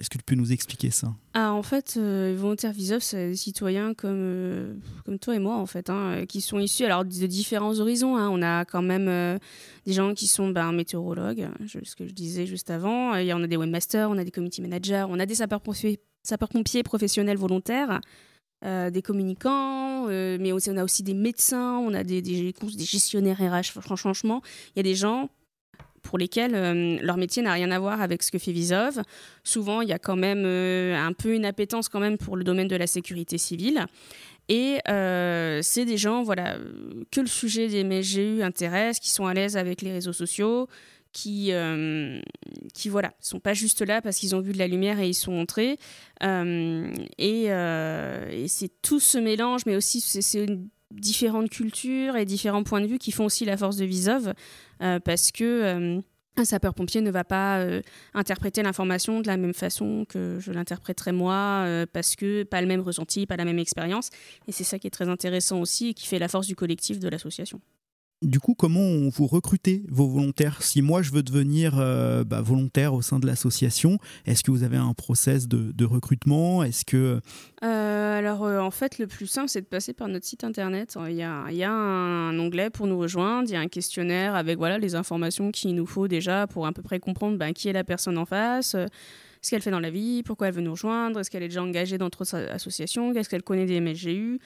est-ce 0.00 0.10
que 0.10 0.18
tu 0.18 0.24
peux 0.24 0.34
nous 0.34 0.50
expliquer 0.50 0.90
ça? 0.90 1.14
Ah, 1.34 1.52
En 1.52 1.62
fait, 1.62 1.94
euh, 1.96 2.34
volontaires 2.36 2.72
Visov, 2.72 3.00
c'est 3.00 3.30
des 3.30 3.36
citoyens 3.36 3.94
comme, 3.94 4.10
euh, 4.16 4.74
comme 5.04 5.20
toi 5.20 5.36
et 5.36 5.38
moi, 5.38 5.54
en 5.54 5.66
fait, 5.66 5.88
hein, 5.88 6.14
euh, 6.14 6.26
qui 6.26 6.40
sont 6.40 6.58
issus 6.58 6.84
alors, 6.84 7.04
de 7.04 7.26
différents 7.26 7.78
horizons. 7.78 8.16
Hein. 8.16 8.28
On 8.28 8.42
a 8.42 8.64
quand 8.64 8.82
même 8.82 9.38
des 9.86 9.92
gens 9.92 10.12
qui 10.14 10.26
sont 10.26 10.48
ben, 10.48 10.72
météorologues, 10.72 11.46
ce 11.66 11.94
que 11.94 12.08
je 12.08 12.12
disais 12.12 12.44
juste 12.44 12.70
avant. 12.70 13.14
Y 13.16 13.32
on 13.34 13.42
a 13.44 13.46
des 13.46 13.56
webmasters, 13.56 14.10
on 14.10 14.18
a 14.18 14.24
des 14.24 14.32
community 14.32 14.62
managers, 14.62 15.06
on 15.08 15.20
a 15.20 15.26
des 15.26 15.36
sapeurs-pompiers, 15.36 16.82
professionnels 16.82 17.38
volontaires. 17.38 18.00
des 18.62 19.02
communicants, 19.02 20.06
mais 20.06 20.52
on 20.52 20.76
a 20.76 20.82
aussi 20.82 21.04
des 21.04 21.14
médecins, 21.14 21.78
on 21.78 21.94
a 21.94 22.02
des, 22.02 22.20
des, 22.20 22.52
des 22.52 22.84
gestionnaires 22.84 23.38
RH. 23.38 23.78
Franchement, 23.80 24.42
il 24.74 24.78
y 24.78 24.80
a 24.80 24.82
des 24.82 24.96
gens 24.96 25.28
pour 26.04 26.18
lesquels 26.18 26.54
euh, 26.54 26.98
leur 27.00 27.16
métier 27.16 27.42
n'a 27.42 27.52
rien 27.52 27.72
à 27.72 27.78
voir 27.80 28.00
avec 28.00 28.22
ce 28.22 28.30
que 28.30 28.38
fait 28.38 28.52
Visov. 28.52 29.02
Souvent, 29.42 29.80
il 29.80 29.88
y 29.88 29.92
a 29.92 29.98
quand 29.98 30.14
même 30.14 30.44
euh, 30.46 30.96
un 30.96 31.12
peu 31.12 31.34
une 31.34 31.44
appétence 31.44 31.88
quand 31.88 31.98
même 31.98 32.18
pour 32.18 32.36
le 32.36 32.44
domaine 32.44 32.68
de 32.68 32.76
la 32.76 32.86
sécurité 32.86 33.38
civile. 33.38 33.86
Et 34.48 34.78
euh, 34.88 35.60
c'est 35.62 35.86
des 35.86 35.96
gens 35.96 36.22
voilà, 36.22 36.58
que 37.10 37.20
le 37.20 37.26
sujet 37.26 37.66
des 37.66 37.82
MSGU 37.82 38.42
intéresse, 38.42 39.00
qui 39.00 39.10
sont 39.10 39.26
à 39.26 39.34
l'aise 39.34 39.56
avec 39.56 39.80
les 39.82 39.90
réseaux 39.90 40.12
sociaux, 40.12 40.68
qui, 41.12 41.52
qui 42.74 42.88
voilà, 42.88 43.14
sont 43.20 43.38
pas 43.38 43.54
juste 43.54 43.82
là 43.82 44.02
parce 44.02 44.16
qu'ils 44.16 44.34
ont 44.34 44.40
vu 44.40 44.52
de 44.52 44.58
la 44.58 44.66
lumière 44.66 44.98
et 44.98 45.08
ils 45.08 45.14
sont 45.14 45.32
entrés. 45.32 45.78
et, 46.20 47.44
et 47.44 48.48
c'est 48.48 48.70
tout 48.82 49.00
ce 49.00 49.16
mélange, 49.16 49.62
mais 49.64 49.76
aussi 49.76 50.00
c'est 50.00 50.46
différentes 51.00 51.50
cultures 51.50 52.16
et 52.16 52.24
différents 52.24 52.62
points 52.62 52.80
de 52.80 52.86
vue 52.86 52.98
qui 52.98 53.12
font 53.12 53.26
aussi 53.26 53.44
la 53.44 53.56
force 53.56 53.76
de 53.76 53.84
Visov. 53.84 54.32
Euh, 54.82 54.98
parce 55.00 55.30
que 55.32 55.44
euh, 55.44 56.00
un 56.36 56.44
sapeur-pompier 56.44 57.00
ne 57.00 57.10
va 57.10 57.22
pas 57.24 57.58
euh, 57.58 57.80
interpréter 58.12 58.62
l'information 58.62 59.20
de 59.20 59.26
la 59.26 59.36
même 59.36 59.54
façon 59.54 60.04
que 60.08 60.38
je 60.40 60.50
l'interpréterai 60.50 61.12
moi, 61.12 61.66
parce 61.92 62.16
que 62.16 62.42
pas 62.42 62.60
le 62.60 62.66
même 62.66 62.80
ressenti, 62.80 63.26
pas 63.26 63.36
la 63.36 63.44
même 63.44 63.58
expérience. 63.58 64.10
Et 64.48 64.52
c'est 64.52 64.64
ça 64.64 64.78
qui 64.78 64.86
est 64.86 64.90
très 64.90 65.08
intéressant 65.08 65.60
aussi 65.60 65.88
et 65.88 65.94
qui 65.94 66.06
fait 66.06 66.18
la 66.18 66.28
force 66.28 66.46
du 66.46 66.56
collectif 66.56 66.98
de 66.98 67.08
l'association. 67.08 67.60
Du 68.24 68.40
coup, 68.40 68.54
comment 68.54 68.80
vous 69.10 69.26
recrutez 69.26 69.82
vos 69.90 70.08
volontaires? 70.08 70.62
Si 70.62 70.80
moi, 70.80 71.02
je 71.02 71.12
veux 71.12 71.22
devenir 71.22 71.74
euh, 71.78 72.24
bah, 72.24 72.40
volontaire 72.40 72.94
au 72.94 73.02
sein 73.02 73.18
de 73.18 73.26
l'association, 73.26 73.98
est-ce 74.24 74.42
que 74.42 74.50
vous 74.50 74.62
avez 74.62 74.78
un 74.78 74.94
process 74.94 75.46
de, 75.46 75.84
recrutement? 75.84 76.64
Est-ce 76.64 76.86
que 76.86 77.20
euh, 77.62 78.18
Alors, 78.18 78.44
euh, 78.44 78.60
en 78.60 78.70
fait, 78.70 78.98
le 78.98 79.06
plus 79.06 79.26
simple, 79.26 79.50
c'est 79.50 79.60
de 79.60 79.66
passer 79.66 79.92
par 79.92 80.08
notre 80.08 80.24
site 80.24 80.42
internet. 80.42 80.96
Il 81.06 81.16
y 81.16 81.22
a, 81.22 81.70
un, 81.70 82.38
onglet 82.38 82.70
pour 82.70 82.86
nous 82.86 82.98
rejoindre. 82.98 83.50
Il 83.50 83.52
y 83.52 83.56
a 83.56 83.60
un 83.60 83.68
questionnaire 83.68 84.34
avec 84.34 84.56
voilà 84.56 84.78
les 84.78 84.94
informations 84.94 85.50
qu'il 85.50 85.74
nous 85.74 85.86
faut 85.86 86.08
déjà 86.08 86.46
pour 86.46 86.66
à 86.66 86.72
peu 86.72 86.80
près 86.80 87.00
comprendre 87.00 87.36
ben, 87.36 87.52
qui 87.52 87.68
est 87.68 87.74
la 87.74 87.84
personne 87.84 88.16
en 88.16 88.24
face 88.24 88.74
ce 89.44 89.50
qu'elle 89.50 89.62
fait 89.62 89.70
dans 89.70 89.80
la 89.80 89.90
vie, 89.90 90.22
pourquoi 90.22 90.48
elle 90.48 90.54
veut 90.54 90.62
nous 90.62 90.70
rejoindre, 90.70 91.20
est-ce 91.20 91.30
qu'elle 91.30 91.42
est 91.42 91.48
déjà 91.48 91.62
engagée 91.62 91.98
dans 91.98 92.06
d'autres 92.06 92.34
associations, 92.34 93.12
qu'est-ce 93.12 93.28
qu'elle 93.28 93.42
connaît 93.42 93.66
des 93.66 93.78
MSGU 93.78 94.38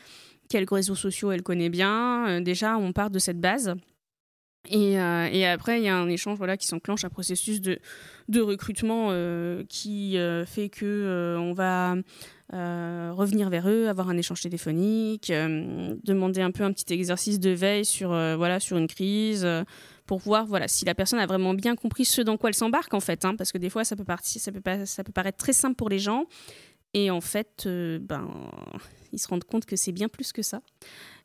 quels 0.48 0.66
réseaux 0.70 0.94
sociaux 0.94 1.30
elle 1.30 1.42
connaît 1.42 1.68
bien. 1.68 2.28
Euh, 2.28 2.40
déjà, 2.40 2.76
on 2.76 2.92
part 2.92 3.10
de 3.10 3.18
cette 3.18 3.40
base. 3.40 3.74
Et, 4.70 5.00
euh, 5.00 5.28
et, 5.30 5.46
après, 5.46 5.80
il 5.80 5.84
y 5.84 5.88
a 5.88 5.96
un 5.96 6.08
échange 6.08 6.36
voilà, 6.36 6.56
qui 6.56 6.66
s'enclenche, 6.66 7.04
un 7.04 7.08
processus 7.08 7.60
de, 7.60 7.78
recrutement 8.40 9.08
euh, 9.10 9.64
qui 9.68 10.18
fait 10.46 10.68
que 10.68 11.36
on 11.38 11.54
va 11.54 11.94
revenir 12.50 13.48
vers 13.48 13.68
eux, 13.68 13.88
avoir 13.88 14.10
un 14.10 14.18
échange 14.18 14.42
téléphonique, 14.42 15.32
demander 16.04 16.42
un 16.42 16.50
peu 16.50 16.64
un 16.64 16.72
petit 16.72 16.92
exercice 16.92 17.40
de 17.40 17.50
veille 17.50 17.84
sur, 17.84 18.08
voilà, 18.08 18.60
sur 18.60 18.76
une 18.76 18.88
crise, 18.88 19.46
pour 20.04 20.18
voir 20.18 20.44
voilà, 20.44 20.68
si 20.68 20.84
la 20.84 20.94
personne 20.94 21.20
a 21.20 21.26
vraiment 21.26 21.54
bien 21.54 21.76
compris 21.76 22.04
ce 22.04 22.20
dans 22.20 22.36
quoi 22.36 22.50
elle 22.50 22.54
s'embarque, 22.54 22.92
en 22.94 23.00
fait. 23.00 23.24
Hein, 23.24 23.36
parce 23.36 23.52
que 23.52 23.58
des 23.58 23.70
fois, 23.70 23.84
ça 23.84 23.96
peut, 23.96 24.04
ça 24.84 25.04
peut 25.04 25.12
paraître 25.12 25.38
très 25.38 25.52
simple 25.52 25.76
pour 25.76 25.88
les 25.88 25.98
gens. 25.98 26.24
Et 26.94 27.10
en 27.10 27.20
fait, 27.20 27.66
ben, 27.66 28.28
ils 29.12 29.18
se 29.18 29.28
rendent 29.28 29.44
compte 29.44 29.66
que 29.66 29.76
c'est 29.76 29.92
bien 29.92 30.08
plus 30.08 30.32
que 30.32 30.42
ça. 30.42 30.60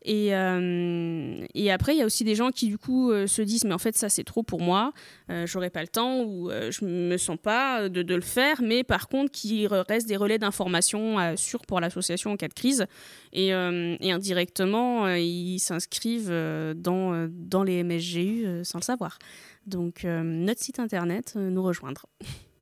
Et, 0.05 0.36
euh, 0.36 1.46
et 1.53 1.72
après, 1.72 1.96
il 1.96 2.00
y 2.00 2.01
a 2.01 2.05
aussi 2.05 2.24
des 2.25 2.36
gens 2.36 2.51
qui, 2.51 2.67
du 2.67 2.77
coup, 2.77 3.12
euh, 3.12 3.25
se 3.25 3.41
disent 3.41 3.63
Mais 3.63 3.74
en 3.74 3.77
fait, 3.77 3.96
ça, 3.96 4.10
c'est 4.10 4.24
trop 4.24 4.43
pour 4.43 4.60
moi, 4.60 4.91
euh, 5.29 5.48
j'aurai 5.48 5.70
pas 5.70 5.82
le 5.82 5.88
temps 5.88 6.24
ou 6.24 6.50
je 6.50 6.84
me 6.84 7.17
sens 7.17 7.38
pas 7.41 7.88
de, 7.88 8.01
de, 8.01 8.15
le 8.15 8.22
faire. 8.22 8.62
Mais 8.62 8.84
par 8.84 9.08
contre, 9.08 9.32
qui 9.32 9.67
reste 9.67 10.08
des 10.08 10.17
relais 10.17 10.39
d'information 10.39 11.36
sûrs 11.38 11.65
pour 11.65 11.79
l'association 11.79 12.32
en 12.32 12.38
cas 12.38 12.48
de 12.48 12.53
crise. 12.53 12.86
Et, 13.32 13.48
et 13.48 14.12
indirectement, 14.12 15.08
ils 15.15 15.60
s'inscrivent 15.60 16.34
dans, 16.75 17.29
dans 17.32 17.63
les 17.63 17.84
MSGU 17.84 18.63
sans 18.63 18.79
le 18.79 18.84
savoir. 18.84 19.20
Donc, 19.65 20.03
notre 20.03 20.62
site 20.62 20.79
internet, 20.79 21.36
nous 21.36 21.63
rejoindre. 21.63 22.05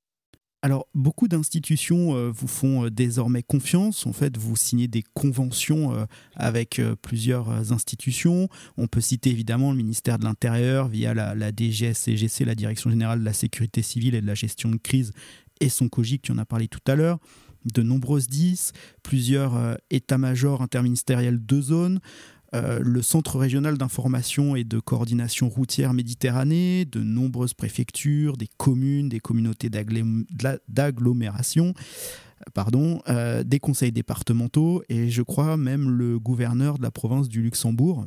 Alors, 0.63 0.87
beaucoup 0.93 1.27
d'institutions 1.27 2.15
euh, 2.15 2.29
vous 2.29 2.47
font 2.47 2.85
euh, 2.85 2.91
désormais 2.91 3.41
confiance. 3.41 4.05
En 4.05 4.13
fait, 4.13 4.37
vous 4.37 4.55
signez 4.55 4.87
des 4.87 5.03
conventions 5.15 5.95
euh, 5.95 6.05
avec 6.35 6.79
plusieurs 7.01 7.71
institutions. 7.71 8.47
On 8.77 8.85
peut 8.85 9.01
citer 9.01 9.31
évidemment 9.31 9.71
le 9.71 9.77
ministère 9.77 10.19
de 10.19 10.23
l'Intérieur 10.23 10.87
via 10.87 11.15
la, 11.15 11.33
la 11.33 11.49
DGSCGC, 11.49 12.45
la 12.45 12.53
Direction 12.53 12.91
générale 12.91 13.21
de 13.21 13.25
la 13.25 13.33
sécurité 13.33 13.81
civile 13.81 14.13
et 14.13 14.21
de 14.21 14.27
la 14.27 14.35
gestion 14.35 14.69
de 14.69 14.77
crise, 14.77 15.13
et 15.59 15.69
son 15.69 15.89
COGIC, 15.89 16.21
tu 16.21 16.31
en 16.31 16.37
as 16.37 16.45
parlé 16.45 16.67
tout 16.67 16.79
à 16.87 16.95
l'heure. 16.95 17.19
De 17.65 17.83
nombreuses 17.83 18.27
10, 18.27 18.73
plusieurs 19.03 19.77
états-majors 19.91 20.63
interministériels 20.63 21.45
de 21.45 21.61
zone. 21.61 21.99
Euh, 22.53 22.79
le 22.81 23.01
Centre 23.01 23.37
régional 23.37 23.77
d'information 23.77 24.57
et 24.57 24.65
de 24.65 24.79
coordination 24.79 25.47
routière 25.47 25.93
Méditerranée, 25.93 26.83
de 26.85 26.99
nombreuses 26.99 27.53
préfectures, 27.53 28.35
des 28.35 28.49
communes, 28.57 29.07
des 29.07 29.21
communautés 29.21 29.69
d'agglomération, 29.69 31.67
euh, 31.67 32.43
pardon, 32.53 33.01
euh, 33.07 33.43
des 33.43 33.59
conseils 33.59 33.93
départementaux 33.93 34.83
et 34.89 35.09
je 35.09 35.21
crois 35.21 35.55
même 35.55 35.89
le 35.89 36.19
gouverneur 36.19 36.77
de 36.77 36.83
la 36.83 36.91
province 36.91 37.29
du 37.29 37.41
Luxembourg. 37.41 38.05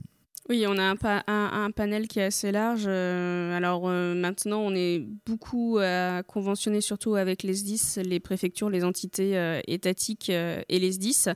Oui, 0.50 0.66
on 0.68 0.76
a 0.76 0.94
un, 1.26 1.70
panel 1.70 2.06
qui 2.06 2.18
est 2.18 2.24
assez 2.24 2.52
large. 2.52 2.86
alors 2.86 3.88
maintenant, 3.88 4.60
on 4.60 4.74
est 4.74 5.02
beaucoup 5.24 5.78
conventionné 6.26 6.82
surtout 6.82 7.14
avec 7.14 7.42
les 7.42 7.54
SDIS, 7.54 8.02
les 8.04 8.20
préfectures, 8.20 8.68
les 8.68 8.84
entités 8.84 9.62
étatiques 9.66 10.28
et 10.28 10.64
les 10.68 10.92
SDIS. 10.92 11.32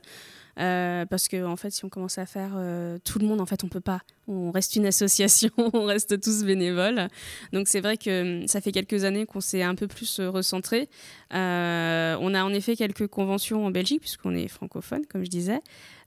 Euh, 0.59 1.05
parce 1.05 1.27
que 1.27 1.45
en 1.45 1.55
fait, 1.55 1.71
si 1.71 1.85
on 1.85 1.89
commence 1.89 2.17
à 2.17 2.25
faire 2.25 2.51
euh, 2.55 2.97
tout 3.03 3.19
le 3.19 3.27
monde, 3.27 3.41
en 3.41 3.45
fait, 3.45 3.63
on 3.63 3.69
peut 3.69 3.79
pas. 3.79 4.01
On 4.31 4.51
reste 4.51 4.75
une 4.75 4.85
association, 4.85 5.49
on 5.73 5.85
reste 5.85 6.21
tous 6.21 6.43
bénévoles. 6.43 7.07
Donc 7.51 7.67
c'est 7.67 7.81
vrai 7.81 7.97
que 7.97 8.41
hum, 8.41 8.47
ça 8.47 8.61
fait 8.61 8.71
quelques 8.71 9.03
années 9.03 9.25
qu'on 9.25 9.41
s'est 9.41 9.63
un 9.63 9.73
peu 9.73 9.87
plus 9.87 10.19
euh, 10.19 10.29
recentré. 10.29 10.87
on 11.31 11.35
a 12.33 12.43
en 12.43 12.53
effet 12.53 12.75
quelques 12.75 13.07
conventions 13.07 13.65
en 13.65 13.71
Belgique 13.71 14.01
puisqu'on 14.01 14.35
est 14.35 14.47
francophone, 14.47 15.05
comme 15.07 15.23
je 15.23 15.29
disais. 15.29 15.59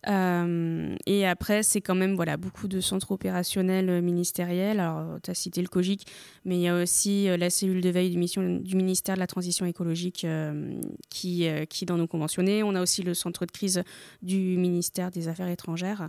et 0.06 1.26
après, 1.26 1.62
c'est 1.64 1.80
quand 1.80 1.96
même 1.96 2.14
voilà 2.14 2.36
beaucoup 2.36 2.68
de 2.68 2.80
centres 2.80 3.10
opérationnels 3.10 4.02
ministériels. 4.02 4.78
Alors, 4.78 5.18
tu 5.22 5.30
as 5.30 5.34
cité 5.34 5.60
le 5.60 5.68
COGIC, 5.68 6.06
mais 6.44 6.56
il 6.56 6.62
y 6.62 6.68
a 6.68 6.80
aussi 6.80 7.26
la 7.36 7.50
cellule 7.50 7.80
de 7.80 7.90
veille 7.90 8.10
du, 8.10 8.18
du 8.60 8.76
ministère 8.76 9.16
de 9.16 9.20
la 9.20 9.26
Transition 9.26 9.66
écologique 9.66 10.26
qui, 11.10 11.48
qui 11.68 11.84
est 11.84 11.86
dans 11.86 11.98
nos 11.98 12.06
conventionnés. 12.06 12.62
On 12.62 12.74
a 12.74 12.82
aussi 12.82 13.02
le 13.02 13.14
centre 13.14 13.46
de 13.46 13.50
crise 13.50 13.82
du 14.22 14.56
ministère 14.56 15.10
des 15.10 15.28
Affaires 15.28 15.48
étrangères. 15.48 16.08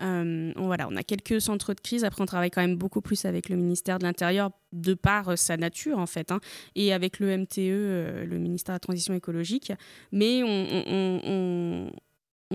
Euh, 0.00 0.52
voilà, 0.56 0.88
on 0.90 0.96
a 0.96 1.02
quelques 1.02 1.40
centres 1.40 1.74
de 1.74 1.80
crise. 1.80 2.04
Après, 2.04 2.22
on 2.22 2.26
travaille 2.26 2.50
quand 2.50 2.60
même 2.60 2.76
beaucoup 2.76 3.00
plus 3.00 3.24
avec 3.24 3.48
le 3.48 3.56
ministère 3.56 3.98
de 3.98 4.04
l'Intérieur 4.04 4.50
de 4.72 4.94
par 4.94 5.30
euh, 5.30 5.36
sa 5.36 5.56
nature, 5.56 5.98
en 5.98 6.06
fait, 6.06 6.30
hein, 6.30 6.40
et 6.74 6.92
avec 6.92 7.18
le 7.18 7.36
MTE, 7.36 7.58
euh, 7.58 8.24
le 8.24 8.38
ministère 8.38 8.74
de 8.74 8.76
la 8.76 8.80
Transition 8.80 9.14
écologique. 9.14 9.72
Mais 10.12 10.42
on, 10.44 11.90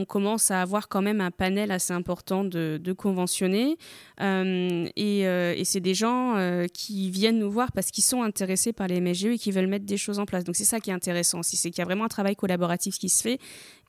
commence 0.07 0.51
à 0.51 0.62
avoir 0.62 0.89
quand 0.89 1.01
même 1.01 1.21
un 1.21 1.31
panel 1.31 1.71
assez 1.71 1.93
important 1.93 2.43
de, 2.43 2.79
de 2.81 2.93
conventionnés. 2.93 3.77
et, 4.19 5.63
c'est 5.65 5.79
des 5.79 5.93
gens 5.93 6.65
qui 6.73 7.09
viennent 7.09 7.39
nous 7.39 7.51
voir 7.51 7.71
parce 7.71 7.89
qu'ils 7.89 8.03
sont 8.03 8.21
intéressés 8.21 8.73
par 8.73 8.88
les 8.88 9.00
MSGE 9.00 9.25
et 9.25 9.38
qui 9.38 9.51
veulent 9.51 9.67
mettre 9.67 9.85
des 9.85 9.97
choses 9.97 10.19
en 10.19 10.25
place. 10.25 10.43
Donc, 10.43 10.55
c'est 10.55 10.65
ça 10.65 10.79
qui 10.79 10.89
est 10.89 10.93
intéressant 10.93 11.41
c'est 11.43 11.69
qu'il 11.69 11.79
y 11.79 11.81
a 11.81 11.85
vraiment 11.85 12.05
un 12.05 12.09
travail 12.09 12.35
collaboratif 12.35 12.97
qui 12.97 13.07
se 13.07 13.21
fait. 13.21 13.39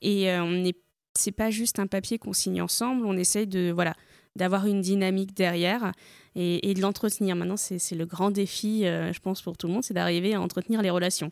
Et 0.01 0.31
on 0.31 0.51
n'est 0.51 0.75
c'est 1.17 1.31
pas 1.31 1.51
juste 1.51 1.79
un 1.79 1.87
papier 1.87 2.17
qu'on 2.17 2.33
signe 2.33 2.61
ensemble, 2.61 3.05
on 3.05 3.17
essaye 3.17 3.47
de 3.47 3.71
voilà 3.71 3.95
d'avoir 4.35 4.67
une 4.67 4.81
dynamique 4.81 5.33
derrière 5.33 5.93
et, 6.35 6.73
de 6.73 6.81
l'entretenir. 6.81 7.37
Maintenant, 7.37 7.55
c'est 7.55 7.95
le 7.95 8.05
grand 8.05 8.31
défi, 8.31 8.85
euh, 8.85 9.13
je 9.13 9.19
pense, 9.21 9.41
pour 9.41 9.55
tout 9.55 9.67
le 9.67 9.73
monde, 9.73 9.83
c'est 9.83 9.93
d'arriver 9.93 10.33
à 10.33 10.41
entretenir 10.41 10.81
les 10.81 10.89
relations. 10.89 11.31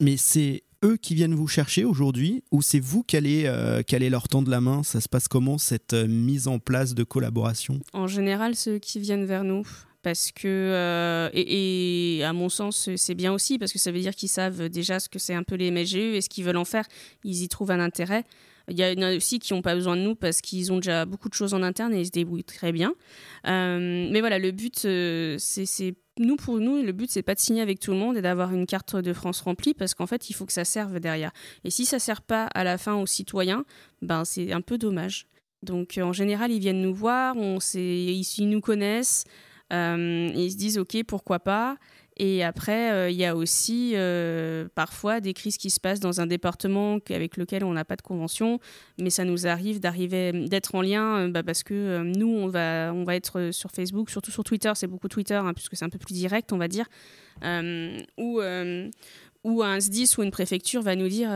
Mais 0.00 0.16
c'est 0.16 0.64
eux 0.84 0.96
qui 0.96 1.14
viennent 1.14 1.34
vous 1.34 1.46
chercher 1.46 1.84
aujourd'hui 1.84 2.42
ou 2.50 2.62
c'est 2.62 2.80
vous 2.80 3.02
qui 3.02 3.16
allez, 3.16 3.44
euh, 3.46 3.82
qui 3.82 3.94
allez 3.94 4.10
leur 4.10 4.28
tendre 4.28 4.50
la 4.50 4.60
main? 4.60 4.82
Ça 4.82 5.00
se 5.00 5.08
passe 5.08 5.28
comment 5.28 5.58
cette 5.58 5.92
euh, 5.92 6.06
mise 6.06 6.48
en 6.48 6.58
place 6.58 6.94
de 6.94 7.04
collaboration? 7.04 7.80
En 7.92 8.06
général, 8.06 8.56
ceux 8.56 8.78
qui 8.78 8.98
viennent 8.98 9.26
vers 9.26 9.44
nous. 9.44 9.66
Parce 10.02 10.32
que, 10.32 10.48
euh, 10.48 11.28
et, 11.34 12.16
et, 12.16 12.24
à 12.24 12.32
mon 12.32 12.48
sens, 12.48 12.88
c'est 12.96 13.14
bien 13.14 13.34
aussi, 13.34 13.58
parce 13.58 13.70
que 13.70 13.78
ça 13.78 13.92
veut 13.92 14.00
dire 14.00 14.14
qu'ils 14.14 14.30
savent 14.30 14.70
déjà 14.70 14.98
ce 14.98 15.10
que 15.10 15.18
c'est 15.18 15.34
un 15.34 15.42
peu 15.42 15.56
les 15.56 15.70
MSGE 15.70 15.96
et 15.96 16.20
ce 16.22 16.30
qu'ils 16.30 16.44
veulent 16.44 16.56
en 16.56 16.64
faire. 16.64 16.86
Ils 17.22 17.42
y 17.42 17.48
trouvent 17.48 17.70
un 17.70 17.80
intérêt. 17.80 18.24
Il 18.70 18.78
y 18.78 18.84
en 18.84 19.02
a 19.02 19.16
aussi 19.16 19.38
qui 19.38 19.52
n'ont 19.52 19.62
pas 19.62 19.74
besoin 19.74 19.96
de 19.96 20.02
nous 20.02 20.14
parce 20.14 20.40
qu'ils 20.40 20.72
ont 20.72 20.76
déjà 20.76 21.04
beaucoup 21.04 21.28
de 21.28 21.34
choses 21.34 21.54
en 21.54 21.62
interne 21.62 21.92
et 21.92 22.00
ils 22.00 22.06
se 22.06 22.10
débrouillent 22.10 22.44
très 22.44 22.72
bien. 22.72 22.94
Euh, 23.46 24.08
mais 24.10 24.20
voilà, 24.20 24.38
le 24.38 24.52
but, 24.52 24.84
euh, 24.84 25.36
c'est 25.38 25.94
nous 26.18 26.36
pour 26.36 26.58
nous, 26.58 26.82
le 26.82 26.92
but 26.92 27.10
c'est 27.10 27.22
pas 27.22 27.34
de 27.34 27.40
signer 27.40 27.62
avec 27.62 27.80
tout 27.80 27.92
le 27.92 27.96
monde 27.96 28.16
et 28.16 28.22
d'avoir 28.22 28.52
une 28.52 28.66
carte 28.66 28.94
de 28.94 29.12
France 29.12 29.40
remplie 29.40 29.74
parce 29.74 29.94
qu'en 29.94 30.06
fait, 30.06 30.30
il 30.30 30.34
faut 30.34 30.46
que 30.46 30.52
ça 30.52 30.64
serve 30.64 31.00
derrière. 31.00 31.32
Et 31.64 31.70
si 31.70 31.84
ça 31.84 31.98
sert 31.98 32.22
pas 32.22 32.44
à 32.46 32.62
la 32.62 32.78
fin 32.78 32.94
aux 32.94 33.06
citoyens, 33.06 33.64
ben 34.02 34.24
c'est 34.24 34.52
un 34.52 34.60
peu 34.60 34.78
dommage. 34.78 35.26
Donc 35.62 35.98
en 36.00 36.12
général, 36.12 36.52
ils 36.52 36.60
viennent 36.60 36.82
nous 36.82 36.94
voir, 36.94 37.36
on 37.36 37.58
ils, 37.74 38.22
ils 38.38 38.48
nous 38.48 38.60
connaissent, 38.60 39.24
euh, 39.72 40.30
ils 40.34 40.52
se 40.52 40.56
disent 40.56 40.78
ok, 40.78 41.02
pourquoi 41.06 41.40
pas? 41.40 41.76
Et 42.22 42.44
après, 42.44 42.92
euh, 42.92 43.10
il 43.10 43.16
y 43.16 43.24
a 43.24 43.34
aussi 43.34 43.92
euh, 43.94 44.68
parfois 44.74 45.20
des 45.20 45.32
crises 45.32 45.56
qui 45.56 45.70
se 45.70 45.80
passent 45.80 46.00
dans 46.00 46.20
un 46.20 46.26
département 46.26 46.98
avec 47.08 47.38
lequel 47.38 47.64
on 47.64 47.72
n'a 47.72 47.86
pas 47.86 47.96
de 47.96 48.02
convention, 48.02 48.60
mais 48.98 49.08
ça 49.08 49.24
nous 49.24 49.46
arrive 49.46 49.80
d'arriver, 49.80 50.30
d'être 50.46 50.74
en 50.74 50.82
lien 50.82 51.16
euh, 51.16 51.28
bah, 51.30 51.42
parce 51.42 51.62
que 51.62 52.02
nous, 52.02 52.28
on 52.28 52.48
va, 52.48 52.92
on 52.94 53.04
va 53.04 53.16
être 53.16 53.52
sur 53.52 53.70
Facebook, 53.70 54.10
surtout 54.10 54.30
sur 54.30 54.44
Twitter, 54.44 54.70
c'est 54.74 54.86
beaucoup 54.86 55.08
Twitter, 55.08 55.32
hein, 55.32 55.54
puisque 55.54 55.78
c'est 55.78 55.84
un 55.86 55.88
peu 55.88 55.98
plus 55.98 56.12
direct, 56.12 56.52
on 56.52 56.58
va 56.58 56.68
dire, 56.68 56.84
où, 57.42 58.42
où 59.42 59.62
un 59.62 59.80
SDIS 59.80 60.18
ou 60.18 60.22
une 60.22 60.30
préfecture 60.30 60.82
va 60.82 60.96
nous 60.96 61.08
dire 61.08 61.30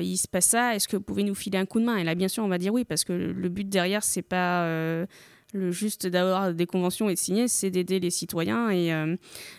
il 0.00 0.16
se 0.16 0.26
passe 0.26 0.46
ça, 0.46 0.74
est-ce 0.74 0.88
que 0.88 0.96
vous 0.96 1.02
pouvez 1.04 1.22
nous 1.22 1.36
filer 1.36 1.58
un 1.58 1.66
coup 1.66 1.78
de 1.78 1.84
main? 1.84 1.98
Et 1.98 2.02
là, 2.02 2.16
bien 2.16 2.26
sûr, 2.26 2.42
on 2.42 2.48
va 2.48 2.58
dire 2.58 2.74
oui, 2.74 2.84
parce 2.84 3.04
que 3.04 3.12
le 3.12 3.48
but 3.48 3.68
derrière, 3.68 4.02
c'est 4.02 4.22
pas 4.22 5.06
le 5.54 5.70
juste 5.70 6.06
d'avoir 6.06 6.52
des 6.52 6.66
conventions 6.66 7.08
et 7.08 7.14
de 7.14 7.18
signer, 7.18 7.48
c'est 7.48 7.70
d'aider 7.70 8.00
les 8.00 8.10
citoyens. 8.10 8.70
Euh, 8.70 9.16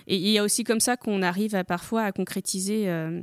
et 0.08 0.16
il 0.16 0.30
y 0.30 0.38
a 0.38 0.44
aussi 0.44 0.64
comme 0.64 0.80
ça 0.80 0.98
qu'on 0.98 1.22
arrive 1.22 1.56
à, 1.56 1.64
parfois 1.64 2.04
à 2.04 2.12
concrétiser 2.12 2.90
euh, 2.90 3.22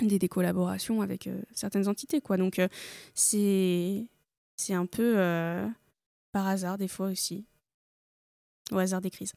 des, 0.00 0.18
des, 0.18 0.28
collaborations 0.28 1.02
avec 1.02 1.26
euh, 1.26 1.40
certaines 1.52 1.86
entités. 1.86 2.20
Quoi. 2.20 2.36
Donc 2.38 2.60
c'est 3.14 4.06
c'est 4.56 4.74
un 4.74 4.86
peu 4.86 5.14
par 6.32 6.46
hasard 6.46 6.78
des 6.78 6.88
fois 6.88 7.08
aussi, 7.08 7.46
au 8.72 8.78
hasard 8.78 9.00
des 9.00 9.10
crises. 9.10 9.34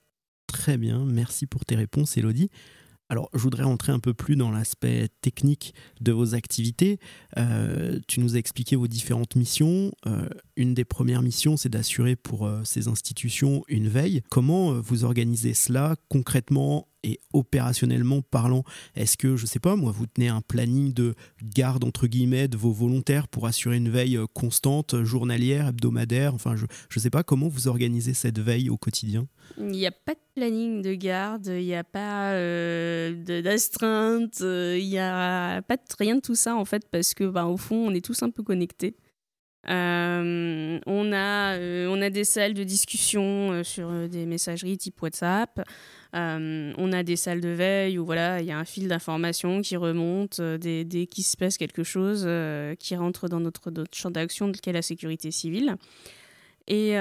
Très 0.48 0.77
bien, 0.77 1.05
merci 1.05 1.46
pour 1.46 1.65
tes 1.65 1.75
réponses, 1.75 2.17
Elodie. 2.17 2.50
Alors, 3.10 3.30
je 3.34 3.39
voudrais 3.39 3.63
rentrer 3.63 3.92
un 3.92 4.00
peu 4.00 4.13
plus 4.13 4.36
dans 4.36 4.51
l'aspect 4.51 5.08
technique 5.22 5.74
de 6.00 6.12
vos 6.12 6.36
activités. 6.36 7.00
Euh, 7.38 8.00
tu 8.08 8.20
nous 8.20 8.36
as 8.36 8.39
expliqué 8.39 8.75
vos 8.75 8.88
différentes 8.88 9.36
missions. 9.36 9.92
Euh, 10.06 10.30
une 10.56 10.75
des 10.75 10.86
premières 10.86 11.24
missions, 11.24 11.58
c'est 11.58 11.70
d'assurer 11.70 12.16
pour 12.16 12.46
euh, 12.46 12.62
ces 12.63 12.88
institutions 12.88 13.63
une 13.68 13.88
veille. 13.88 14.22
Comment 14.30 14.80
vous 14.80 15.06
organisez 15.06 15.56
cela 15.56 15.96
concrètement 16.08 16.88
et 17.03 17.20
opérationnellement 17.34 18.22
parlant, 18.22 18.63
est-ce 18.96 19.18
que, 19.18 19.36
je 19.36 19.46
sais 19.46 19.60
pas, 19.60 19.75
moi, 19.75 19.91
vous 19.91 20.06
tenez 20.06 20.27
un 20.27 20.41
planning 20.41 20.94
de 20.94 21.15
garde, 21.44 21.84
entre 21.84 22.08
guillemets, 22.08 22.48
de 22.48 22.58
vos 22.58 22.72
volontaires 22.72 23.27
pour 23.27 23.48
assurer 23.48 23.77
une 23.77 23.89
veille 23.89 24.18
euh, 24.18 24.25
constante, 24.34 25.03
journalière, 25.03 25.68
hebdomadaire? 25.68 26.34
Enfin, 26.34 26.56
je 26.56 26.65
ne 26.65 27.01
sais 27.01 27.10
pas 27.10 27.24
comment 27.24 27.48
vous 27.48 27.68
organisez 27.68 28.13
cette 28.13 28.39
veille 28.39 28.70
au 28.70 28.77
quotidien. 28.77 29.27
Il 29.58 29.68
n'y 29.68 29.88
a 29.88 29.91
pas 29.91 30.13
de 30.13 30.20
planning 30.36 30.82
de 30.82 30.94
garde, 30.94 31.48
il 31.48 31.65
n'y 31.65 31.75
a 31.75 31.84
pas 31.84 32.34
euh, 32.34 33.41
d'astreinte, 33.41 34.41
euh, 34.41 34.77
il 34.79 34.89
n'y 34.89 35.00
a 35.00 35.62
pas 35.62 35.77
de, 35.77 35.82
rien 35.98 36.15
de 36.15 36.22
tout 36.22 36.36
ça, 36.36 36.56
en 36.56 36.65
fait, 36.65 36.88
parce 36.91 37.13
que, 37.13 37.24
bah, 37.24 37.46
au 37.46 37.58
fond, 37.58 37.88
on 37.88 37.94
est 37.94 38.03
tous 38.03 38.22
un 38.24 38.29
peu 38.29 38.44
connectés. 38.44 38.96
On, 39.68 41.12
a, 41.13 41.60
on 41.60 42.01
a 42.01 42.10
des 42.10 42.24
salles 42.24 42.53
de 42.53 42.63
discussion 42.63 43.62
sur 43.63 44.08
des 44.08 44.25
messageries 44.25 44.77
type 44.77 45.00
WhatsApp. 45.01 45.62
Euh, 46.16 46.74
on 46.78 46.92
a 46.92 47.04
des 47.04 47.16
salles 47.16 47.42
de 47.42 47.50
veille 47.50 48.00
où 48.00 48.06
voilà, 48.06 48.42
il 48.42 48.48
y 48.48 48.51
a 48.51 48.58
un 48.58 48.66
fil 48.66 48.88
d'information 48.88 49.62
qui 49.62 49.75
remonte 49.75 50.39
euh, 50.39 50.58
dès, 50.58 51.06
qu'il 51.06 51.24
se 51.24 51.38
passe 51.38 51.58
quelque 51.58 51.84
chose 51.84 52.24
euh, 52.25 52.74
qui 52.75 52.96
rentre 52.96 53.30
dans 53.30 53.39
notre, 53.39 53.72
champ 53.94 54.10
d'action, 54.10 54.51
qu'est 54.51 54.72
la 54.72 54.82
sécurité 54.82 55.30
civile. 55.30 55.75
Et, 56.72 56.92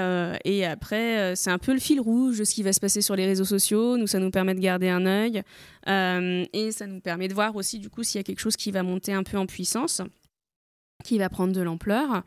et 0.46 0.64
après, 0.64 1.36
c'est 1.36 1.50
un 1.50 1.58
peu 1.58 1.74
le 1.74 1.78
fil 1.78 2.00
rouge 2.00 2.38
de 2.38 2.44
ce 2.44 2.54
qui 2.54 2.62
va 2.62 2.72
se 2.72 2.80
passer 2.80 3.02
sur 3.02 3.16
les 3.16 3.26
réseaux 3.26 3.44
sociaux. 3.44 3.98
Nous, 3.98 4.06
ça 4.06 4.18
nous 4.18 4.30
permet 4.30 4.54
de 4.54 4.60
garder 4.60 4.88
un 4.88 5.04
œil 5.04 5.42
et 5.86 6.72
ça 6.72 6.86
nous 6.86 7.00
permet 7.00 7.28
de 7.28 7.34
voir 7.34 7.54
aussi 7.54 7.78
du 7.78 7.90
coup 7.90 8.02
s'il 8.02 8.18
y 8.18 8.20
a 8.20 8.22
quelque 8.22 8.40
chose 8.40 8.56
qui 8.56 8.70
va 8.70 8.82
monter 8.82 9.12
un 9.12 9.24
peu 9.24 9.36
en 9.36 9.44
puissance, 9.44 10.00
qui 11.04 11.18
va 11.18 11.28
prendre 11.28 11.52
de 11.52 11.60
l'ampleur. 11.60 12.22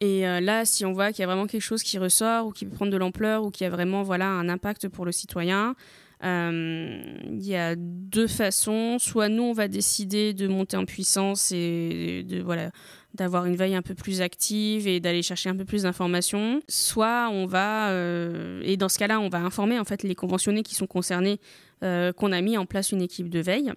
Et 0.00 0.22
là, 0.22 0.64
si 0.64 0.84
on 0.84 0.92
voit 0.92 1.12
qu'il 1.12 1.20
y 1.20 1.22
a 1.22 1.28
vraiment 1.28 1.46
quelque 1.46 1.62
chose 1.62 1.84
qui 1.84 1.98
ressort 1.98 2.48
ou 2.48 2.50
qui 2.50 2.64
peut 2.64 2.74
prendre 2.74 2.90
de 2.90 2.96
l'ampleur 2.96 3.44
ou 3.44 3.52
qui 3.52 3.64
a 3.64 3.70
vraiment 3.70 4.02
voilà 4.02 4.26
un 4.26 4.48
impact 4.48 4.88
pour 4.88 5.04
le 5.04 5.12
citoyen, 5.12 5.76
il 6.22 7.44
y 7.44 7.56
a 7.56 7.74
deux 7.76 8.28
façons. 8.28 8.98
Soit 8.98 9.28
nous, 9.28 9.42
on 9.42 9.52
va 9.52 9.68
décider 9.68 10.34
de 10.34 10.46
monter 10.48 10.76
en 10.76 10.84
puissance 10.84 11.52
et 11.52 12.24
de 12.28 12.40
voilà 12.40 12.70
d'avoir 13.14 13.44
une 13.44 13.56
veille 13.56 13.74
un 13.74 13.82
peu 13.82 13.94
plus 13.94 14.22
active 14.22 14.86
et 14.88 15.00
d'aller 15.00 15.22
chercher 15.22 15.50
un 15.50 15.56
peu 15.56 15.64
plus 15.64 15.82
d'informations. 15.82 16.60
Soit 16.68 17.28
on 17.30 17.46
va, 17.46 17.90
euh, 17.90 18.62
et 18.64 18.76
dans 18.76 18.88
ce 18.88 18.98
cas-là, 18.98 19.20
on 19.20 19.28
va 19.28 19.38
informer 19.38 19.78
en 19.78 19.84
fait 19.84 20.02
les 20.02 20.14
conventionnés 20.14 20.62
qui 20.62 20.74
sont 20.74 20.86
concernés 20.86 21.38
euh, 21.82 22.12
qu'on 22.12 22.32
a 22.32 22.40
mis 22.40 22.56
en 22.56 22.66
place 22.66 22.92
une 22.92 23.02
équipe 23.02 23.28
de 23.28 23.40
veille. 23.40 23.72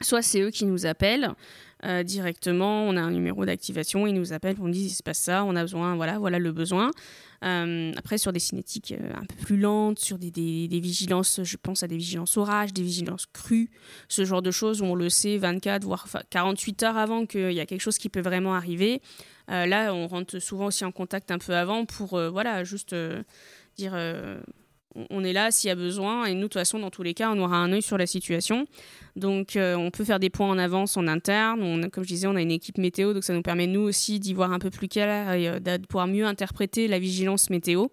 Soit 0.00 0.22
c'est 0.22 0.40
eux 0.40 0.50
qui 0.50 0.66
nous 0.66 0.86
appellent 0.86 1.30
directement, 2.04 2.84
on 2.84 2.96
a 2.96 3.00
un 3.00 3.10
numéro 3.10 3.44
d'activation, 3.44 4.06
ils 4.06 4.14
nous 4.14 4.32
appellent, 4.32 4.56
on 4.60 4.68
dit 4.68 4.86
il 4.86 4.90
se 4.90 5.02
passe 5.02 5.18
ça, 5.18 5.44
on 5.44 5.54
a 5.54 5.62
besoin, 5.62 5.96
voilà, 5.96 6.18
voilà 6.18 6.38
le 6.38 6.52
besoin. 6.52 6.90
Euh, 7.44 7.92
après, 7.96 8.16
sur 8.16 8.32
des 8.32 8.38
cinétiques 8.38 8.94
euh, 8.98 9.12
un 9.14 9.24
peu 9.26 9.34
plus 9.34 9.58
lentes, 9.58 9.98
sur 9.98 10.18
des, 10.18 10.30
vigilances, 10.30 11.42
je 11.42 11.56
pense 11.56 11.82
à 11.82 11.88
des 11.88 11.96
vigilances 11.96 12.36
orage, 12.36 12.72
des 12.72 12.82
vigilances 12.82 13.26
crues, 13.26 13.70
ce 14.08 14.24
genre 14.24 14.40
de 14.40 14.50
choses 14.50 14.80
où 14.80 14.86
on 14.86 14.94
le 14.94 15.10
sait 15.10 15.36
24, 15.36 15.84
voire 15.84 16.08
48 16.30 16.82
heures 16.84 16.96
avant 16.96 17.26
qu'il 17.26 17.52
y 17.52 17.60
a 17.60 17.66
quelque 17.66 17.82
chose 17.82 17.98
qui 17.98 18.08
peut 18.08 18.22
vraiment 18.22 18.54
arriver. 18.54 19.02
Euh, 19.50 19.66
là, 19.66 19.92
on 19.92 20.06
rentre 20.06 20.38
souvent 20.38 20.66
aussi 20.66 20.84
en 20.84 20.92
contact 20.92 21.30
un 21.30 21.38
peu 21.38 21.54
avant 21.54 21.84
pour, 21.84 22.18
voilà, 22.30 22.64
juste 22.64 22.94
dire 23.76 23.94
on 25.10 25.24
est 25.24 25.32
là 25.32 25.50
s'il 25.50 25.68
y 25.68 25.70
a 25.70 25.74
besoin. 25.74 26.24
Et 26.26 26.34
nous, 26.34 26.40
de 26.40 26.42
toute 26.44 26.54
façon, 26.54 26.78
dans 26.78 26.90
tous 26.90 27.02
les 27.02 27.14
cas, 27.14 27.30
on 27.30 27.38
aura 27.38 27.56
un 27.56 27.72
œil 27.72 27.82
sur 27.82 27.98
la 27.98 28.06
situation. 28.06 28.66
Donc, 29.16 29.56
euh, 29.56 29.74
on 29.76 29.90
peut 29.90 30.04
faire 30.04 30.20
des 30.20 30.30
points 30.30 30.48
en 30.48 30.58
avance 30.58 30.96
en 30.96 31.06
interne. 31.06 31.62
On, 31.62 31.88
comme 31.88 32.04
je 32.04 32.08
disais, 32.08 32.26
on 32.26 32.36
a 32.36 32.42
une 32.42 32.50
équipe 32.50 32.78
météo, 32.78 33.12
donc 33.12 33.24
ça 33.24 33.34
nous 33.34 33.42
permet, 33.42 33.66
nous 33.66 33.80
aussi, 33.80 34.20
d'y 34.20 34.34
voir 34.34 34.52
un 34.52 34.58
peu 34.58 34.70
plus 34.70 34.88
clair 34.88 35.32
et 35.32 35.48
euh, 35.48 35.58
de 35.60 35.86
pouvoir 35.86 36.06
mieux 36.06 36.24
interpréter 36.24 36.88
la 36.88 36.98
vigilance 36.98 37.50
météo. 37.50 37.88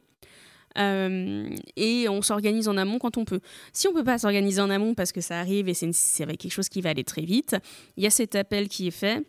Euh, 0.78 1.50
et 1.76 2.08
on 2.08 2.22
s'organise 2.22 2.70
en 2.70 2.78
amont 2.78 2.98
quand 2.98 3.18
on 3.18 3.26
peut. 3.26 3.42
Si 3.74 3.88
on 3.88 3.94
peut 3.94 4.06
pas 4.06 4.18
s'organiser 4.18 4.62
en 4.62 4.70
amont 4.70 4.94
parce 4.94 5.12
que 5.12 5.20
ça 5.20 5.38
arrive 5.38 5.68
et 5.68 5.74
c'est 5.74 6.24
avec 6.24 6.38
quelque 6.38 6.54
chose 6.54 6.70
qui 6.70 6.82
va 6.82 6.92
aller 6.92 7.04
très 7.04 7.24
vite, 7.24 7.58
il 7.98 8.04
y 8.04 8.08
a 8.08 8.10
cet 8.10 8.36
appel 8.36 8.70
qui 8.70 8.88
est 8.88 8.92
fait. 8.92 9.22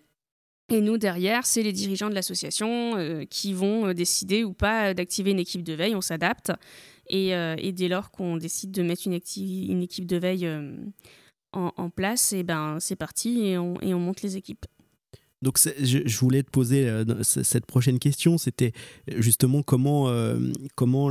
Et 0.71 0.81
nous, 0.81 0.99
derrière, 0.99 1.45
c'est 1.45 1.65
les 1.65 1.73
dirigeants 1.73 2.09
de 2.09 2.15
l'association 2.15 3.27
qui 3.29 3.53
vont 3.53 3.93
décider 3.93 4.45
ou 4.45 4.53
pas 4.55 4.95
d'activer 4.95 5.33
une 5.33 5.41
équipe 5.41 5.65
de 5.65 5.73
veille. 5.73 5.97
On 5.97 6.01
s'adapte. 6.01 6.53
Euh, 7.11 7.57
et, 7.59 7.73
dès 7.73 7.89
lors 7.89 8.11
qu'on 8.11 8.37
décide 8.37 8.71
de 8.71 8.83
mettre 8.83 9.07
une, 9.07 9.19
une 9.37 9.83
équipe 9.83 10.07
de 10.07 10.17
veille 10.17 10.47
euh, 10.47 10.77
en, 11.53 11.91
place, 11.91 12.33
et 12.33 12.39
eh 12.39 12.43
ben, 12.43 12.79
c'est 12.81 12.97
parti 12.97 13.41
et 13.47 13.59
on, 13.59 13.81
et 13.83 13.93
on 13.93 14.01
monte 14.01 14.23
les 14.23 14.37
équipes. 14.37 14.65
Donc 15.43 15.59
je, 15.59 16.19
voulais 16.19 16.45
te 16.45 16.51
poser 16.51 16.89
euh, 16.89 17.05
cette 17.25 17.67
prochaine 17.67 17.99
question, 17.99 18.39
c'était 18.39 18.73
justement 19.17 19.63
comment, 19.63 20.11
comment 20.77 21.11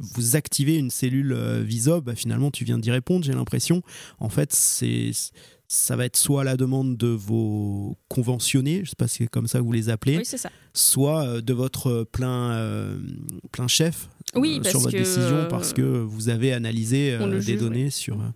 vous 0.00 0.36
activez 0.36 0.76
une 0.76 0.90
cellule 0.90 1.34
VISOB. 1.62 2.04
Bah, 2.04 2.14
finalement, 2.14 2.50
tu 2.50 2.64
viens 2.64 2.78
d'y 2.78 2.90
répondre, 2.90 3.24
j'ai 3.24 3.34
l'impression. 3.34 3.82
En 4.18 4.30
fait, 4.30 4.52
c'est 4.52 5.10
ça 5.68 5.96
va 5.96 6.04
être 6.04 6.16
soit 6.16 6.42
à 6.42 6.44
la 6.44 6.56
demande 6.56 6.96
de 6.96 7.08
vos 7.08 7.98
conventionnés, 8.08 8.76
je 8.76 8.80
ne 8.80 8.86
sais 8.86 8.96
pas 8.96 9.08
si 9.08 9.18
c'est 9.18 9.26
comme 9.26 9.48
ça 9.48 9.58
que 9.58 9.64
vous 9.64 9.72
les 9.72 9.88
appelez, 9.88 10.22
soit 10.72 11.42
de 11.42 11.52
votre 11.52 12.04
plein, 12.04 12.98
plein 13.52 13.68
chef 13.68 14.08
oui, 14.36 14.60
euh, 14.64 14.68
sur 14.68 14.80
votre 14.80 14.96
décision 14.96 15.46
parce 15.48 15.72
que 15.72 15.82
vous 15.82 16.28
avez 16.28 16.52
analysé 16.52 17.12
euh, 17.12 17.40
des 17.40 17.56
données 17.56 17.90
sur. 17.90 18.20
Euh, 18.20 18.28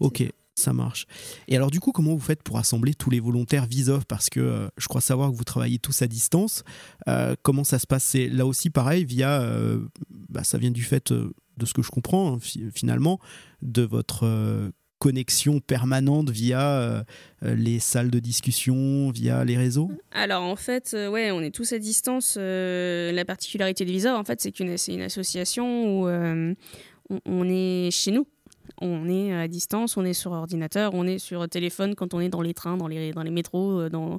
ok. 0.00 0.24
Ça 0.58 0.72
marche. 0.72 1.06
Et 1.48 1.56
alors 1.56 1.70
du 1.70 1.80
coup, 1.80 1.92
comment 1.92 2.14
vous 2.14 2.18
faites 2.18 2.42
pour 2.42 2.56
assembler 2.56 2.94
tous 2.94 3.10
les 3.10 3.20
volontaires 3.20 3.66
Visov 3.66 4.06
Parce 4.06 4.30
que 4.30 4.70
je 4.78 4.88
crois 4.88 5.02
savoir 5.02 5.30
que 5.30 5.36
vous 5.36 5.44
travaillez 5.44 5.78
tous 5.78 6.00
à 6.00 6.06
distance. 6.06 6.64
comment 7.42 7.62
ça 7.62 7.78
se 7.78 7.86
passe? 7.86 8.04
C'est 8.04 8.28
là 8.28 8.46
aussi 8.46 8.70
pareil, 8.70 9.04
via... 9.04 9.46
Bah, 10.30 10.44
ça 10.44 10.56
vient 10.56 10.70
du 10.70 10.82
fait, 10.82 11.12
de 11.12 11.66
ce 11.66 11.74
que 11.74 11.82
je 11.82 11.90
comprends, 11.90 12.36
hein, 12.36 12.38
finalement, 12.72 13.20
de 13.60 13.82
votre 13.82 14.24
connexion 14.98 15.60
permanente 15.60 16.30
via 16.30 16.60
euh, 16.60 17.02
les 17.42 17.78
salles 17.78 18.10
de 18.10 18.18
discussion, 18.18 19.10
via 19.10 19.44
les 19.44 19.56
réseaux? 19.56 19.90
Alors 20.12 20.42
en 20.42 20.56
fait, 20.56 20.92
euh, 20.94 21.08
ouais, 21.08 21.30
on 21.30 21.40
est 21.40 21.54
tous 21.54 21.72
à 21.72 21.78
distance. 21.78 22.36
Euh, 22.38 23.12
la 23.12 23.24
particularité 23.24 23.84
de 23.84 23.90
Visa, 23.90 24.16
en 24.16 24.24
fait, 24.24 24.40
c'est 24.40 24.52
qu'une 24.52 24.76
c'est 24.76 24.94
une 24.94 25.02
association 25.02 26.00
où 26.00 26.08
on, 27.24 27.48
est 27.48 27.90
chez 27.90 28.10
nous. 28.10 28.26
On 28.80 29.08
est 29.08 29.32
à 29.32 29.48
distance, 29.48 29.96
on 29.96 30.04
est 30.04 30.12
sur 30.12 30.32
ordinateur, 30.32 30.92
on 30.94 31.06
est 31.06 31.18
sur 31.18 31.48
téléphone 31.48 31.94
quand 31.94 32.14
on 32.14 32.20
est 32.20 32.28
dans 32.28 32.42
les 32.42 32.52
trains, 32.52 32.76
dans 32.76 32.88
les, 32.88 33.12
dans 33.12 33.22
les 33.22 33.30
métros, 33.30 33.80
euh, 33.80 33.88
dans, 33.88 34.18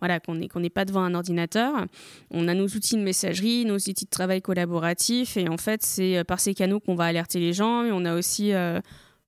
voilà, 0.00 0.20
qu'on 0.20 0.36
n'est 0.36 0.48
qu'on 0.48 0.62
pas 0.68 0.84
devant 0.84 1.02
un 1.02 1.14
ordinateur. 1.14 1.86
On 2.30 2.46
a 2.46 2.54
nos 2.54 2.66
outils 2.66 2.96
de 2.96 3.02
messagerie, 3.02 3.64
nos 3.64 3.76
outils 3.76 4.04
de 4.04 4.10
travail 4.10 4.42
collaboratif, 4.42 5.36
et 5.36 5.48
en 5.48 5.56
fait, 5.56 5.82
c'est 5.82 6.22
par 6.24 6.40
ces 6.40 6.54
canaux 6.54 6.80
qu'on 6.80 6.94
va 6.94 7.04
alerter 7.04 7.40
les 7.40 7.52
gens. 7.52 7.84
Et 7.84 7.90
on 7.92 8.04
a 8.04 8.14
aussi 8.14 8.52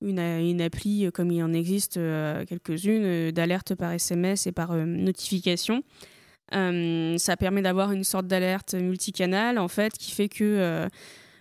une, 0.00 0.60
appli, 0.60 1.10
comme 1.12 1.30
il 1.30 1.42
en 1.42 1.52
existe 1.52 1.94
quelques-unes, 2.48 3.30
d'alerte 3.32 3.74
par 3.74 3.92
SMS 3.92 4.46
et 4.46 4.52
par 4.52 4.74
notification. 4.74 5.82
ça 6.52 7.36
permet 7.36 7.62
d'avoir 7.62 7.92
une 7.92 8.04
sorte 8.04 8.26
d'alerte 8.26 8.74
multicanal, 8.74 9.58
en 9.58 9.68
fait, 9.68 9.96
qui 9.98 10.12
fait 10.12 10.28
que 10.28 10.88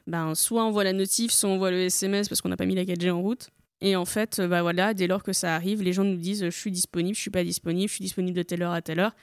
ben, 0.08 0.34
soit 0.36 0.66
on 0.66 0.72
voit 0.72 0.84
la 0.84 0.94
notif, 0.94 1.32
soit 1.32 1.50
on 1.50 1.58
voit 1.58 1.72
le 1.72 1.82
SMS 1.82 2.30
parce 2.30 2.42
qu'on 2.42 2.50
n'a 2.50 2.58
pas 2.58 2.66
mis 2.66 2.76
la 2.76 2.86
4G 2.86 3.12
en 3.12 3.22
route. 3.22 3.50
Et 3.82 3.96
en 3.96 4.06
fait, 4.06 4.42
bah 4.42 4.62
voilà, 4.62 4.94
dès 4.94 5.06
lors 5.06 5.22
que 5.22 5.34
ça 5.34 5.54
arrive, 5.54 5.84
les 5.84 5.94
gens 5.94 6.04
nous 6.04 6.18
disent 6.18 6.46
je 6.46 6.50
suis 6.50 6.72
disponible, 6.72 7.16
je 7.16 7.22
suis 7.22 7.30
pas 7.30 7.44
disponible, 7.44 7.88
je 7.90 7.94
suis 7.94 8.04
disponible 8.04 8.36
de 8.36 8.44
telle 8.44 8.64
heure 8.64 8.72
à 8.72 8.82
telle 8.82 9.00
heure. 9.00 9.16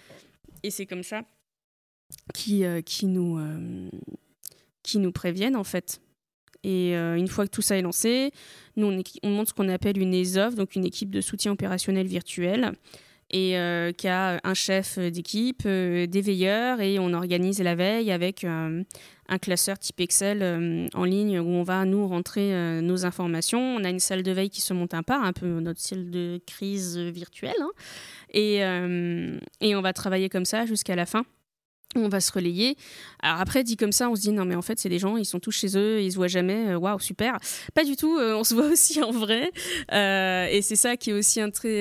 Et 0.63 0.71
c'est 0.71 0.87
comme 0.87 1.03
ça 1.03 1.25
qui, 2.33 2.65
euh, 2.65 2.81
qui, 2.81 3.07
nous, 3.07 3.39
euh, 3.39 3.91
qui 4.83 4.99
nous 4.99 5.11
préviennent 5.11 5.57
en 5.57 5.65
fait. 5.65 6.01
Et 6.65 6.97
euh, 6.97 7.17
une 7.17 7.29
fois 7.29 7.47
que 7.47 7.51
tout 7.51 7.63
ça 7.63 7.77
est 7.77 7.83
lancé, 7.83 8.33
nous 8.77 8.87
on, 8.87 9.03
on 9.23 9.31
monte 9.31 9.49
ce 9.49 9.55
qu'on 9.55 9.69
appelle 9.69 9.99
une 9.99 10.15
ESOF, 10.15 10.57
donc 10.57 10.75
une 10.75 10.85
équipe 10.85 11.11
de 11.11 11.21
soutien 11.21 11.53
opérationnel 11.53 12.07
virtuel 12.07 12.73
et 13.31 13.59
euh, 13.59 13.93
qui 13.93 14.09
a 14.09 14.41
un 14.45 14.55
chef 14.55 14.99
d'équipe, 14.99 15.63
euh, 15.67 16.07
des 16.07 16.21
veilleurs, 16.21 16.81
et 16.81 16.99
on 16.99 17.13
organise 17.13 17.61
la 17.61 17.75
veille 17.75 18.13
avec 18.13 18.45
euh, 18.45 18.83
un 19.29 19.39
classeur 19.39 19.79
type 19.79 20.01
Excel 20.01 20.89
en 20.95 21.05
ligne 21.05 21.41
où 21.41 21.49
on 21.49 21.63
va 21.63 21.85
nous 21.85 22.07
rentrer 22.07 22.53
nos 22.83 23.07
informations. 23.07 23.59
On 23.59 23.83
a 23.83 23.89
une 23.89 23.99
salle 23.99 24.23
de 24.23 24.31
veille 24.31 24.51
qui 24.51 24.61
se 24.61 24.75
monte 24.75 24.95
un 24.95 25.03
pas, 25.03 25.19
un 25.19 25.33
peu 25.33 25.47
notre 25.61 25.81
salle 25.81 26.11
de 26.11 26.41
crise 26.47 26.99
virtuelle, 26.99 27.55
hein. 27.61 27.71
et 28.35 29.75
on 29.75 29.81
va 29.81 29.93
travailler 29.93 30.29
comme 30.29 30.45
ça 30.45 30.67
jusqu'à 30.67 30.95
la 30.95 31.07
fin 31.07 31.25
on 32.01 32.09
va 32.09 32.21
se 32.21 32.33
relayer. 32.33 32.77
Alors 33.21 33.41
après, 33.41 33.65
dit 33.65 33.77
comme 33.77 33.93
ça, 33.93 34.11
on 34.11 34.17
se 34.17 34.23
dit 34.23 34.33
non 34.33 34.45
mais 34.45 34.55
en 34.55 34.63
fait 34.63 34.79
c'est 34.79 34.89
des 34.89 34.99
gens, 34.99 35.17
ils 35.17 35.25
sont 35.25 35.41
tous 35.41 35.53
chez 35.53 35.77
eux, 35.77 36.01
ils 36.01 36.13
se 36.13 36.17
voient 36.17 36.29
jamais, 36.29 36.71
euh, 36.71 36.79
waouh 36.79 36.99
super. 36.99 37.39
Pas 37.75 37.85
du 37.85 37.97
tout, 37.97 38.19
euh, 38.19 38.35
on 38.35 38.45
se 38.45 38.55
voit 38.55 38.67
aussi 38.73 39.03
en 39.03 39.11
vrai. 39.11 39.51
Euh, 39.93 40.47
et 40.51 40.63
c'est 40.63 40.77
ça 40.77 40.97
qui 40.97 41.11
est 41.11 41.13
aussi 41.13 41.41
un 41.41 41.51
très 41.51 41.75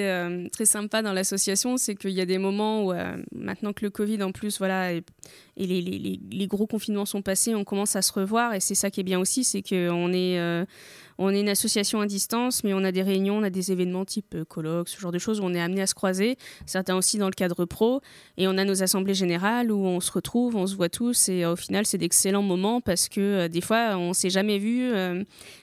très 0.51 0.65
sympa 0.65 1.01
dans 1.01 1.13
l'association, 1.13 1.77
c'est 1.77 1.95
qu'il 1.95 2.11
y 2.11 2.21
a 2.21 2.25
des 2.25 2.37
moments 2.37 2.85
où 2.85 2.93
maintenant 3.33 3.73
que 3.73 3.83
le 3.85 3.89
Covid 3.89 4.21
en 4.23 4.31
plus 4.31 4.57
voilà 4.57 4.93
et, 4.93 5.03
les, 5.55 6.47
gros 6.47 6.67
confinements 6.67 7.05
sont 7.05 7.21
passés, 7.21 7.55
on 7.55 7.63
commence 7.63 7.95
à 7.95 8.01
se 8.01 8.11
revoir 8.11 8.53
et 8.53 8.59
c'est 8.59 8.75
ça 8.75 8.89
qui 8.89 8.99
est 8.99 9.03
bien 9.03 9.19
aussi, 9.19 9.43
c'est 9.43 9.61
qu'on 9.61 9.91
on 9.91 10.13
est 10.13 10.65
une 11.19 11.49
association 11.49 12.01
à 12.01 12.05
distance, 12.05 12.63
mais 12.63 12.73
on 12.73 12.83
a 12.83 12.91
des 12.91 13.01
réunions, 13.01 13.37
on 13.37 13.43
a 13.43 13.49
des 13.49 13.71
événements 13.71 14.05
type 14.05 14.35
euh, 14.35 14.45
colloques, 14.45 14.89
ce 14.89 14.99
genre 14.99 15.11
de 15.11 15.19
choses 15.19 15.39
où 15.39 15.43
on 15.43 15.53
est 15.53 15.61
amené 15.61 15.81
à 15.81 15.87
se 15.87 15.95
croiser, 15.95 16.37
certains 16.65 16.95
aussi 16.95 17.17
dans 17.17 17.27
le 17.27 17.33
cadre 17.33 17.65
pro, 17.65 18.01
et 18.37 18.47
on 18.47 18.57
a 18.57 18.65
nos 18.65 18.83
assemblées 18.83 19.13
générales 19.13 19.71
où 19.71 19.85
on 19.85 19.99
se 19.99 20.11
retrouve, 20.11 20.55
on 20.55 20.67
se 20.67 20.75
voit 20.75 20.89
tous, 20.89 21.29
et 21.29 21.43
euh, 21.43 21.53
au 21.53 21.55
final 21.55 21.85
c'est 21.85 21.97
d'excellents 21.97 22.41
moments 22.41 22.81
parce 22.81 23.09
que 23.09 23.21
euh, 23.21 23.47
des 23.47 23.61
fois 23.61 23.97
on 23.97 24.13
s'est 24.13 24.29
jamais 24.29 24.57
vu, 24.57 24.91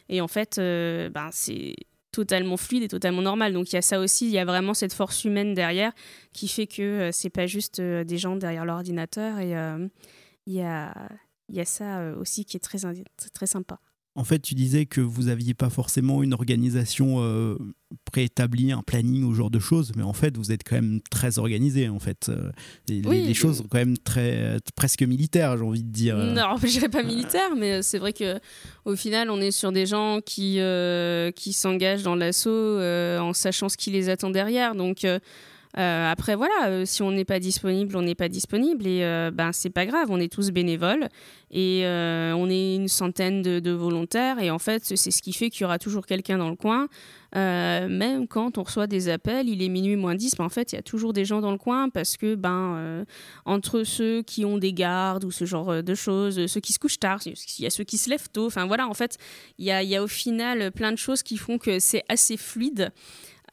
et 0.09 0.21
en 0.21 0.29
fait 0.29 0.57
ben, 0.57 1.29
c'est 1.33 1.75
totalement 2.13 2.57
fluide 2.57 2.83
et 2.83 2.89
totalement 2.89 3.23
normal. 3.23 3.53
Donc 3.53 3.73
il 3.73 3.77
y 3.77 3.79
a 3.79 3.83
ça 3.83 4.01
aussi, 4.01 4.27
il 4.27 4.33
y 4.33 4.39
a 4.39 4.45
vraiment 4.45 4.75
cette 4.75 4.93
force 4.93 5.25
humaine 5.25 5.55
derrière 5.55 5.93
qui 6.33 6.49
fait 6.49 6.67
que 6.67 7.11
c'est 7.13 7.31
pas 7.31 7.47
juste 7.47 7.81
des 7.81 8.19
gens 8.19 8.37
derrière 8.37 8.65
l'ordinateur 8.65 9.39
et 9.39 9.51
il 10.47 10.55
y 10.55 10.63
a, 10.63 10.95
y, 11.49 11.61
a, 11.61 11.65
ça 11.65 12.13
aussi 12.19 12.45
qui 12.45 12.57
est 12.57 12.61
très, 12.61 12.79
très 13.33 13.47
sympa. 13.47 13.81
En 14.17 14.25
fait, 14.25 14.41
tu 14.41 14.55
disais 14.55 14.87
que 14.87 15.01
vous 15.01 15.25
n'aviez 15.25 15.55
pas 15.55 15.71
forcément 15.71 16.25
une 16.25 16.35
organisation 16.35 17.23
euh, 17.23 17.57
préétablie, 18.11 18.73
un 18.73 18.83
planning 18.83 19.23
ou 19.23 19.35
genre 19.35 19.51
de 19.51 19.61
choses, 19.61 19.93
mais 19.97 20.03
en 20.03 20.13
fait, 20.13 20.37
vous 20.37 20.51
êtes 20.51 20.65
quand 20.69 20.75
même 20.75 21.01
très 21.11 21.39
organisé. 21.39 21.89
En 21.89 22.01
fait, 22.01 22.29
euh, 22.29 22.51
les, 22.89 23.03
les, 23.03 23.35
choses 23.35 23.59
sont 23.59 23.69
quand 23.71 23.79
même 23.79 23.97
très 23.97 24.57
presque 24.75 25.03
militaires, 25.05 25.57
j'ai 25.57 25.65
envie 25.65 25.85
de 25.85 25.93
dire. 25.93 26.17
Non, 26.17 26.57
je 26.63 26.67
dirais 26.67 26.89
pas 26.89 27.05
militaire, 27.05 27.55
mais 27.57 27.83
c'est 27.83 27.99
vrai 27.99 28.13
que 28.13 28.41
au 28.85 28.97
final, 28.97 29.31
on 29.31 29.41
est 29.41 29.53
sur 29.53 29.71
des 29.71 29.87
gens 29.87 30.19
qui 30.21 30.59
euh, 30.59 31.31
qui 31.31 31.53
s'engagent 31.53 32.03
dans 32.03 32.17
l'assaut 32.17 32.81
en 32.81 33.33
sachant 33.33 33.69
ce 33.69 33.77
qui 33.77 33.93
les 33.93 34.09
attend 34.09 34.31
derrière. 34.31 34.75
Donc 34.75 35.07
euh, 35.79 36.11
après, 36.11 36.35
voilà, 36.35 36.67
euh, 36.67 36.85
si 36.85 37.03
on 37.03 37.13
n'est 37.13 37.25
pas 37.25 37.39
disponible, 37.39 37.97
on 37.97 38.03
n'est 38.03 38.17
pas 38.17 38.29
disponible 38.29 38.87
et 38.87 39.05
euh, 39.05 39.31
ben 39.33 39.53
c'est 39.53 39.71
pas 39.71 39.87
grave, 39.87 40.09
on 40.11 40.19
est 40.19 40.33
tous 40.33 40.51
bénévoles 40.51 41.09
et 41.53 41.83
on 41.85 42.49
est 42.49 42.77
une 42.77 42.89
centaine 42.89 43.43
de, 43.43 43.71
volontaires 43.71 44.39
et 44.41 44.51
en 44.51 44.59
fait 44.59 44.85
c'est 44.85 45.11
ce 45.11 45.23
qui 45.23 45.33
fait 45.33 45.51
qu'il 45.51 45.63
y 45.63 45.65
aura 45.65 45.79
toujours 45.79 46.07
quelqu'un 46.07 46.39
dans 46.39 46.49
le 46.49 46.55
coin. 46.55 46.87
même 47.35 48.29
quand 48.29 48.57
on 48.57 48.63
reçoit 48.63 48.87
des 48.87 49.09
appels, 49.09 49.49
il 49.49 49.61
est 49.61 49.69
minuit 49.69 49.97
moins 49.97 50.15
10, 50.15 50.39
mais 50.39 50.45
en 50.45 50.49
fait 50.49 50.73
il 50.73 50.77
y 50.77 50.79
a 50.79 50.83
toujours 50.83 51.13
des 51.13 51.25
gens 51.25 51.41
dans 51.41 51.51
le 51.51 51.59
coin 51.59 51.89
parce 51.89 52.17
que 52.17 52.37
ben 52.37 53.05
entre 53.47 53.83
ceux 53.83 54.23
qui 54.23 54.45
ont 54.45 54.59
des 54.59 54.73
gardes 54.73 55.25
ou 55.25 55.33
ce 55.33 55.45
genre 55.45 55.83
de 55.83 55.95
choses, 55.95 56.47
ceux 56.47 56.61
qui 56.61 56.73
se 56.73 56.79
couchent 56.79 57.01
tard, 57.01 57.19
il 57.27 57.35
y 57.59 57.67
a 57.67 57.71
ceux 57.71 57.85
qui 57.85 57.99
se 57.99 58.11
lèvent 58.11 58.31
tôt, 58.31 58.47
enfin 58.47 58.67
voilà, 58.67 58.87
en 58.89 58.95
fait 58.95 59.19
il 59.59 59.65
y 59.65 59.97
a 59.97 60.03
au 60.03 60.09
final 60.09 60.71
plein 60.71 60.93
de 60.93 60.99
choses 60.99 61.25
qui 61.25 61.37
font 61.37 61.59
que 61.59 61.81
c'est 61.81 62.05
assez 62.09 62.37
fluide. 62.37 62.93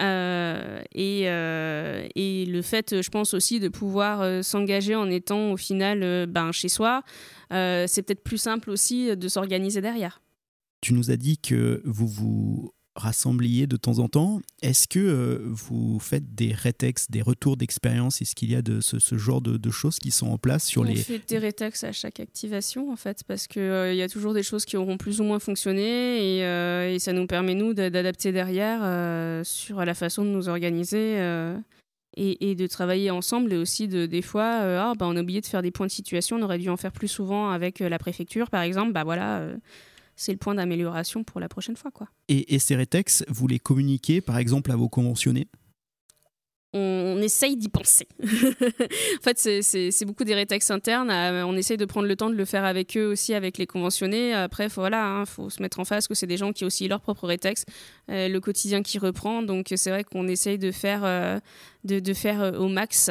Euh, 0.01 0.81
et, 0.93 1.23
euh, 1.25 2.07
et, 2.15 2.45
le 2.45 2.61
fait, 2.61 3.01
je 3.01 3.09
pense 3.09 3.33
aussi, 3.33 3.59
de 3.59 3.67
pouvoir 3.67 4.21
euh, 4.21 4.41
s'engager 4.41 4.95
en 4.95 5.09
étant 5.09 5.51
au 5.51 5.57
final 5.57 6.27
ben, 6.27 6.51
chez 6.51 6.69
soi, 6.69 7.03
c'est 7.49 8.01
peut-être 8.03 8.23
plus 8.23 8.37
simple 8.37 8.69
aussi 8.69 9.15
de 9.15 9.27
s'organiser 9.27 9.81
derrière. 9.81 10.21
Tu 10.81 10.93
nous 10.93 11.09
as 11.09 11.17
dit 11.17 11.39
que 11.39 11.81
vous 11.85 12.07
vous 12.07 12.71
rassembliez 12.97 13.67
de 13.67 13.77
temps 13.77 13.99
en 13.99 14.09
temps. 14.09 14.41
Est-ce 14.61 14.87
que 14.87 14.99
euh, 14.99 15.39
vous 15.45 15.99
faites 15.99 16.35
des 16.35 16.51
rétex, 16.51 17.09
des 17.09 17.21
retours 17.21 17.55
d'expérience? 17.55 18.21
Est-ce 18.21 18.35
qu'il 18.35 18.51
y 18.51 18.55
a 18.55 18.61
de 18.61 18.81
ce, 18.81 19.17
genre 19.17 19.41
de, 19.41 19.69
choses 19.69 19.99
qui 19.99 20.11
sont 20.11 20.27
en 20.27 20.37
place 20.37 20.65
sur 20.65 20.83
les... 20.83 20.93
On 20.93 21.03
fait 21.03 21.21
des 21.27 21.37
rétex 21.37 21.83
à 21.83 21.91
chaque 21.91 22.19
activation, 22.19 22.91
en 22.91 22.95
fait, 22.95 23.23
parce 23.27 23.47
qu'il 23.47 23.61
euh, 23.61 23.93
y 23.93 24.01
a 24.01 24.09
toujours 24.09 24.33
des 24.33 24.43
choses 24.43 24.65
qui 24.65 24.77
auront 24.77 24.97
plus 24.97 25.21
ou 25.21 25.23
moins 25.23 25.39
fonctionné 25.39 26.37
et, 26.37 26.43
euh, 26.43 26.93
et 26.93 26.99
ça 26.99 27.13
nous 27.13 27.27
permet, 27.27 27.53
nous, 27.53 27.73
d'adapter 27.73 28.31
derrière 28.31 29.45
sur 29.45 29.85
la 29.85 29.93
façon 29.93 30.23
de 30.23 30.29
nous 30.29 30.49
organiser. 30.49 31.17
Et, 32.19 32.49
et, 32.49 32.55
de 32.55 32.65
travailler 32.65 33.11
ensemble 33.11 33.53
et 33.53 33.57
aussi 33.57 33.87
de 33.87 34.07
des 34.07 34.23
fois 34.23 34.61
ah, 34.61 34.93
bah, 34.97 35.05
on 35.07 35.15
a 35.15 35.21
oublié 35.21 35.39
de 35.39 35.45
faire 35.45 35.61
des 35.61 35.69
points 35.69 35.85
de 35.85 35.91
situation 35.91 36.37
on 36.37 36.41
aurait 36.41 36.57
dû 36.57 36.67
en 36.67 36.77
faire 36.77 36.91
plus 36.91 37.07
souvent 37.07 37.51
avec 37.51 37.77
la 37.77 37.99
préfecture 37.99 38.49
par 38.49 38.63
exemple 38.63 38.91
bah 38.91 39.03
voilà 39.03 39.43
c'est 40.17 40.33
le 40.33 40.37
point 40.37 40.55
d'amélioration 40.55 41.23
pour 41.23 41.39
la 41.39 41.47
prochaine 41.47 41.77
fois. 41.77 41.91
Quoi. 41.91 42.09
Et, 42.27 42.59
ces 42.59 42.75
rétex, 42.75 43.23
vous 43.29 43.47
les 43.47 43.59
communiquez 43.59 44.19
par 44.19 44.37
exemple 44.37 44.71
à 44.71 44.75
vos 44.75 44.89
conventionnés? 44.89 45.47
On, 46.73 47.21
essaye 47.21 47.55
d'y 47.55 47.69
penser. 47.69 48.07
en 48.23 49.23
fait, 49.23 49.61
c'est 49.63 50.05
beaucoup 50.05 50.25
des 50.25 50.35
rétex 50.35 50.69
internes. 50.69 51.09
Euh, 51.09 51.45
on 51.45 51.55
essaye 51.55 51.77
de 51.77 51.85
prendre 51.85 52.07
le 52.07 52.15
temps 52.15 52.29
de 52.29 52.35
le 52.35 52.45
faire 52.45 52.65
avec 52.65 52.95
eux 52.97 53.07
aussi, 53.07 53.33
avec 53.33 53.57
les 53.57 53.65
conventionnés. 53.65 54.33
Après, 54.33 54.65
il 54.65 54.71
voilà, 54.71 55.03
hein, 55.03 55.25
faut 55.25 55.49
se 55.49 55.61
mettre 55.61 55.79
en 55.79 55.85
face 55.85 56.07
que 56.07 56.13
c'est 56.13 56.27
des 56.27 56.37
gens 56.37 56.51
qui 56.51 56.65
ont 56.65 56.67
aussi 56.67 56.87
leur 56.87 57.01
propre 57.01 57.25
rétex, 57.25 57.63
euh, 58.11 58.27
le 58.27 58.39
quotidien 58.39 58.83
qui 58.83 58.99
reprend. 58.99 59.41
Donc, 59.41 59.73
c'est 59.75 59.89
vrai 59.89 60.03
qu'on 60.03 60.27
essaye 60.27 60.59
de 60.59 60.71
faire, 60.71 61.03
euh, 61.03 61.39
de, 61.83 61.99
de, 61.99 62.13
faire 62.13 62.53
au 62.59 62.67
max 62.67 63.09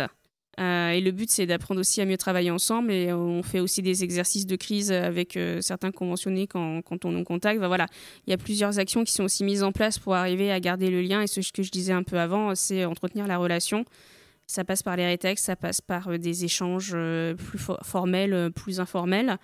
euh, 0.59 0.91
et 0.91 1.01
le 1.01 1.11
but, 1.11 1.31
c'est 1.31 1.47
d'apprendre 1.47 1.81
aussi 1.81 2.01
à 2.01 2.07
mieux 2.07 2.17
travailler 2.17 2.51
ensemble. 2.51 2.91
Et 2.91 3.13
on 3.13 3.43
fait 3.43 3.61
aussi 3.61 3.83
des 3.83 4.05
exercices 4.05 4.47
de 4.47 4.57
crise 4.57 4.91
avec 4.91 5.37
euh, 5.37 5.61
certains 5.61 5.91
conventionnés 5.91 6.47
quand, 6.47 6.83
on 7.05 7.11
nous 7.11 7.25
contacte. 7.25 7.59
voilà, 7.59 7.87
il 8.27 8.31
y 8.31 8.35
a 8.35 8.39
plusieurs 8.39 8.79
actions 8.79 9.05
qui 9.05 9.13
sont 9.13 9.25
aussi 9.25 9.45
mises 9.45 9.63
en 9.63 9.73
place 9.73 9.99
pour 9.99 10.15
arriver 10.15 10.51
à 10.51 10.61
garder 10.61 10.91
le 10.91 11.03
lien. 11.03 11.21
Et 11.23 11.27
ce 11.27 11.41
que 11.53 11.63
je 11.63 11.71
disais 11.71 11.93
un 11.93 12.03
peu 12.03 12.19
avant, 12.19 12.55
c'est 12.55 12.85
entretenir 12.85 13.27
la 13.27 13.37
relation. 13.37 13.85
Ça 14.47 14.65
passe 14.65 14.83
par 14.83 14.97
les 14.97 15.07
rétextes, 15.07 15.47
ça 15.47 15.57
passe 15.57 15.81
par 15.81 16.09
euh, 16.09 16.19
des 16.19 16.45
échanges 16.45 16.97
plus 17.37 17.59
formels, 17.83 18.51
plus 18.55 18.81
informels 18.81 19.39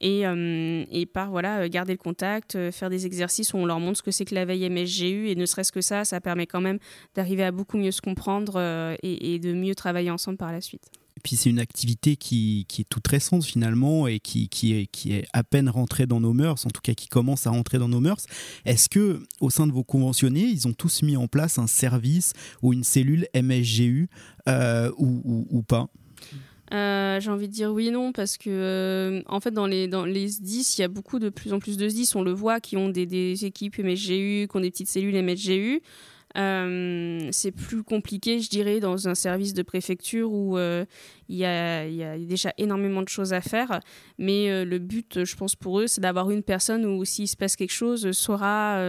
et, 0.00 0.26
euh, 0.26 0.84
par 1.12 1.30
voilà 1.30 1.60
euh, 1.60 1.68
garder 1.68 1.92
le 1.92 1.98
contact, 1.98 2.56
euh, 2.56 2.70
faire 2.70 2.90
des 2.90 3.06
exercices 3.06 3.54
où 3.54 3.58
on 3.58 3.66
leur 3.66 3.80
montre 3.80 3.98
ce 3.98 4.02
que 4.02 4.10
c'est 4.10 4.24
que 4.24 4.34
la 4.34 4.44
veille 4.44 4.68
MSGU 4.68 5.28
et 5.28 5.34
ne 5.34 5.46
serait-ce 5.46 5.72
que 5.72 5.80
ça, 5.80 6.04
ça 6.04 6.20
permet 6.20 6.46
quand 6.46 6.60
même 6.60 6.78
d'arriver 7.14 7.44
à 7.44 7.52
beaucoup 7.52 7.78
mieux 7.78 7.90
se 7.90 8.02
comprendre 8.02 8.60
et, 9.02 9.38
de 9.38 9.52
mieux 9.52 9.74
travailler 9.74 10.10
ensemble 10.10 10.38
par 10.38 10.52
la 10.52 10.60
suite. 10.60 10.90
Puis 11.26 11.34
c'est 11.34 11.50
une 11.50 11.58
activité 11.58 12.14
qui, 12.14 12.66
qui, 12.68 12.82
est 12.82 12.88
toute 12.88 13.04
récente 13.08 13.44
finalement 13.44 14.06
et 14.06 14.20
qui, 14.20 14.48
qui, 14.48 14.74
est, 14.74 14.86
qui 14.86 15.12
est 15.12 15.26
à 15.32 15.42
peine 15.42 15.68
rentrée 15.68 16.06
dans 16.06 16.20
nos 16.20 16.32
mœurs, 16.32 16.64
en 16.64 16.70
tout 16.70 16.80
cas 16.80 16.94
qui 16.94 17.08
commence 17.08 17.48
à 17.48 17.50
rentrer 17.50 17.78
dans 17.78 17.88
nos 17.88 17.98
mœurs. 17.98 18.26
Est-ce 18.64 18.88
que 18.88 19.24
au 19.40 19.50
sein 19.50 19.66
de 19.66 19.72
vos 19.72 19.82
conventionnés, 19.82 20.44
ils 20.44 20.68
ont 20.68 20.72
tous 20.72 21.02
mis 21.02 21.16
en 21.16 21.26
place 21.26 21.58
un 21.58 21.66
service 21.66 22.32
ou 22.62 22.72
une 22.72 22.84
cellule 22.84 23.26
MSGU 23.34 24.08
ou, 24.46 25.20
ou, 25.24 25.48
ou 25.50 25.62
pas? 25.64 25.88
Euh, 26.72 27.18
j'ai 27.18 27.30
envie 27.32 27.48
de 27.48 27.52
dire 27.52 27.72
oui 27.72 27.88
et 27.88 27.90
non 27.90 28.12
parce 28.12 28.36
que 28.36 28.48
euh, 28.48 29.22
en 29.26 29.40
fait 29.40 29.50
dans 29.50 29.66
les 29.66 29.88
dans 29.88 30.04
les 30.04 30.28
SDIS 30.28 30.74
il 30.78 30.80
y 30.80 30.84
a 30.84 30.88
beaucoup 30.88 31.18
de 31.18 31.28
plus 31.28 31.52
en 31.52 31.58
plus 31.58 31.76
de 31.76 31.88
SDIS 31.88 32.12
on 32.16 32.22
le 32.22 32.32
voit 32.32 32.60
qui 32.60 32.76
ont 32.76 32.88
des, 32.88 33.06
des 33.06 33.44
équipes 33.44 33.78
MSGU 33.78 34.48
qui 34.48 34.56
ont 34.56 34.60
des 34.60 34.70
petites 34.70 34.88
cellules 34.88 35.20
MSGU 35.22 35.80
Euh, 36.36 37.28
c'est 37.32 37.50
plus 37.50 37.82
compliqué, 37.82 38.40
je 38.40 38.50
dirais, 38.50 38.80
dans 38.80 39.08
un 39.08 39.14
service 39.14 39.54
de 39.54 39.62
préfecture 39.62 40.30
où 40.30 40.58
euh, 40.58 40.84
il 41.28 41.36
y, 41.36 41.44
a, 41.44 42.18
déjà 42.18 42.52
énormément 42.58 43.02
de 43.02 43.08
choses 43.08 43.32
à 43.32 43.40
faire. 43.40 43.80
Mais 44.18 44.50
euh, 44.50 44.64
le 44.64 44.78
but, 44.78 45.24
je 45.24 45.36
pense, 45.36 45.56
pour 45.56 45.80
eux, 45.80 45.86
c'est 45.86 46.00
d'avoir 46.00 46.30
une 46.30 46.42
personne 46.42 46.84
où, 46.84 47.04
s'il 47.04 47.28
se 47.28 47.36
passe 47.36 47.56
quelque 47.56 47.72
chose, 47.72 48.10
saura 48.12 48.80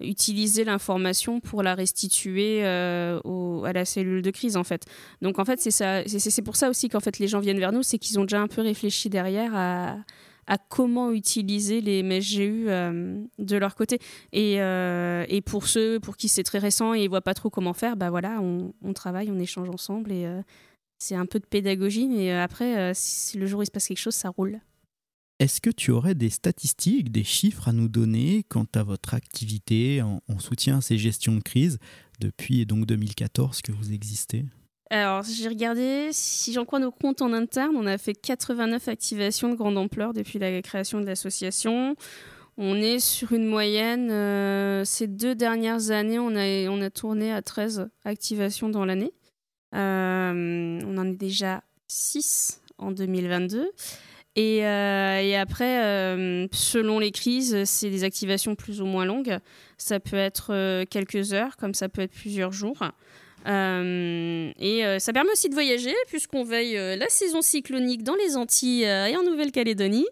utiliser 0.00 0.64
l'information 0.64 1.40
pour 1.40 1.62
la 1.62 1.74
restituer 1.74 2.64
à 2.64 3.72
la 3.74 3.84
cellule 3.84 4.22
de 4.22 4.30
crise, 4.30 4.56
en 4.56 4.64
fait. 4.64 4.84
Donc, 5.22 5.38
en 5.38 5.44
fait, 5.44 5.60
c'est 5.60 6.42
pour 6.42 6.56
ça 6.56 6.70
aussi 6.70 6.88
qu'en 6.88 7.00
fait, 7.00 7.18
les 7.18 7.28
gens 7.28 7.40
viennent 7.40 7.58
vers 7.58 7.72
nous, 7.72 7.82
c'est 7.82 7.98
qu'ils 7.98 8.18
ont 8.18 8.24
déjà 8.24 8.40
un 8.40 8.48
peu 8.48 8.62
réfléchi 8.62 9.10
derrière 9.10 9.52
à 9.54 9.96
à 10.50 10.58
comment 10.58 11.12
utiliser 11.12 11.80
les 11.80 12.02
MSGU 12.02 12.64
euh, 12.68 13.24
de 13.38 13.56
leur 13.56 13.76
côté. 13.76 14.00
Et, 14.32 14.60
euh, 14.60 15.24
et, 15.28 15.42
pour 15.42 15.68
ceux 15.68 16.00
pour 16.00 16.16
qui 16.16 16.28
c'est 16.28 16.42
très 16.42 16.58
récent 16.58 16.92
et 16.92 17.04
ils 17.04 17.08
voient 17.08 17.20
pas 17.20 17.34
trop 17.34 17.50
comment 17.50 17.72
faire, 17.72 17.96
bah 17.96 18.10
voilà, 18.10 18.40
on, 18.42 18.92
travaille, 18.92 19.30
on 19.30 19.38
échange 19.38 19.70
ensemble 19.70 20.10
et 20.10 20.26
euh, 20.26 20.42
c'est 20.98 21.14
un 21.14 21.24
peu 21.24 21.38
de 21.38 21.46
pédagogie, 21.46 22.08
mais 22.08 22.32
après, 22.32 22.92
si 22.94 23.38
le 23.38 23.46
jour 23.46 23.62
il 23.62 23.66
se 23.66 23.70
passe 23.70 23.86
quelque 23.86 23.98
chose, 23.98 24.14
ça 24.14 24.28
roule. 24.28 24.60
Est-ce 25.38 25.60
que 25.60 25.70
tu 25.70 25.92
aurais 25.92 26.16
des 26.16 26.30
statistiques, 26.30 27.12
des 27.12 27.24
chiffres 27.24 27.68
à 27.68 27.72
nous 27.72 27.88
donner 27.88 28.44
quant 28.48 28.66
à 28.74 28.82
votre 28.82 29.14
activité 29.14 30.02
en, 30.02 30.20
en 30.28 30.38
soutien 30.40 30.78
à 30.78 30.80
ces 30.80 30.98
gestions 30.98 31.36
de 31.36 31.40
crise 31.40 31.78
depuis 32.18 32.66
donc 32.66 32.86
2014 32.86 33.62
que 33.62 33.70
vous 33.70 33.92
existez? 33.92 34.44
Alors, 34.92 35.22
j'ai 35.22 35.48
regardé, 35.48 36.08
si 36.10 36.52
j'en 36.52 36.64
crois 36.64 36.80
nos 36.80 36.90
comptes 36.90 37.22
en 37.22 37.32
interne, 37.32 37.76
on 37.76 37.86
a 37.86 37.96
fait 37.96 38.12
89 38.12 38.88
activations 38.88 39.48
de 39.48 39.54
grande 39.54 39.78
ampleur 39.78 40.12
depuis 40.12 40.40
la 40.40 40.60
création 40.62 41.00
de 41.00 41.06
l'association. 41.06 41.94
On 42.56 42.74
est 42.74 42.98
sur 42.98 43.32
une 43.32 43.46
moyenne, 43.46 44.10
euh, 44.10 44.84
ces 44.84 45.06
deux 45.06 45.36
dernières 45.36 45.92
années, 45.92 46.18
on 46.18 46.34
a, 46.34 46.90
tourné 46.90 47.32
à 47.32 47.40
13 47.40 47.88
activations 48.04 48.68
dans 48.68 48.84
l'année. 48.84 49.12
Euh, 49.76 50.80
on 50.84 50.98
en 50.98 51.06
est 51.06 51.16
déjà 51.16 51.62
6 51.86 52.60
en 52.78 52.90
2022. 52.90 53.70
Et, 54.34 54.66
euh, 54.66 55.20
et 55.20 55.36
après, 55.36 56.48
selon 56.52 56.98
les 56.98 57.12
crises, 57.12 57.62
c'est 57.64 57.90
des 57.90 58.02
activations 58.02 58.56
plus 58.56 58.80
ou 58.80 58.86
moins 58.86 59.04
longues. 59.04 59.38
Ça 59.78 60.00
peut 60.00 60.16
être 60.16 60.84
quelques 60.86 61.32
heures, 61.32 61.56
comme 61.56 61.74
ça 61.74 61.88
peut 61.88 62.02
être 62.02 62.12
plusieurs 62.12 62.52
jours. 62.52 62.82
Euh, 63.46 64.52
et 64.58 64.84
euh, 64.84 64.98
ça 64.98 65.12
permet 65.12 65.32
aussi 65.32 65.48
de 65.48 65.54
voyager 65.54 65.94
puisqu'on 66.08 66.44
veille 66.44 66.76
euh, 66.76 66.96
la 66.96 67.08
saison 67.08 67.40
cyclonique 67.40 68.02
dans 68.02 68.14
les 68.14 68.36
Antilles 68.36 68.82
et 68.82 69.16
en 69.16 69.22
Nouvelle-Calédonie. 69.22 70.06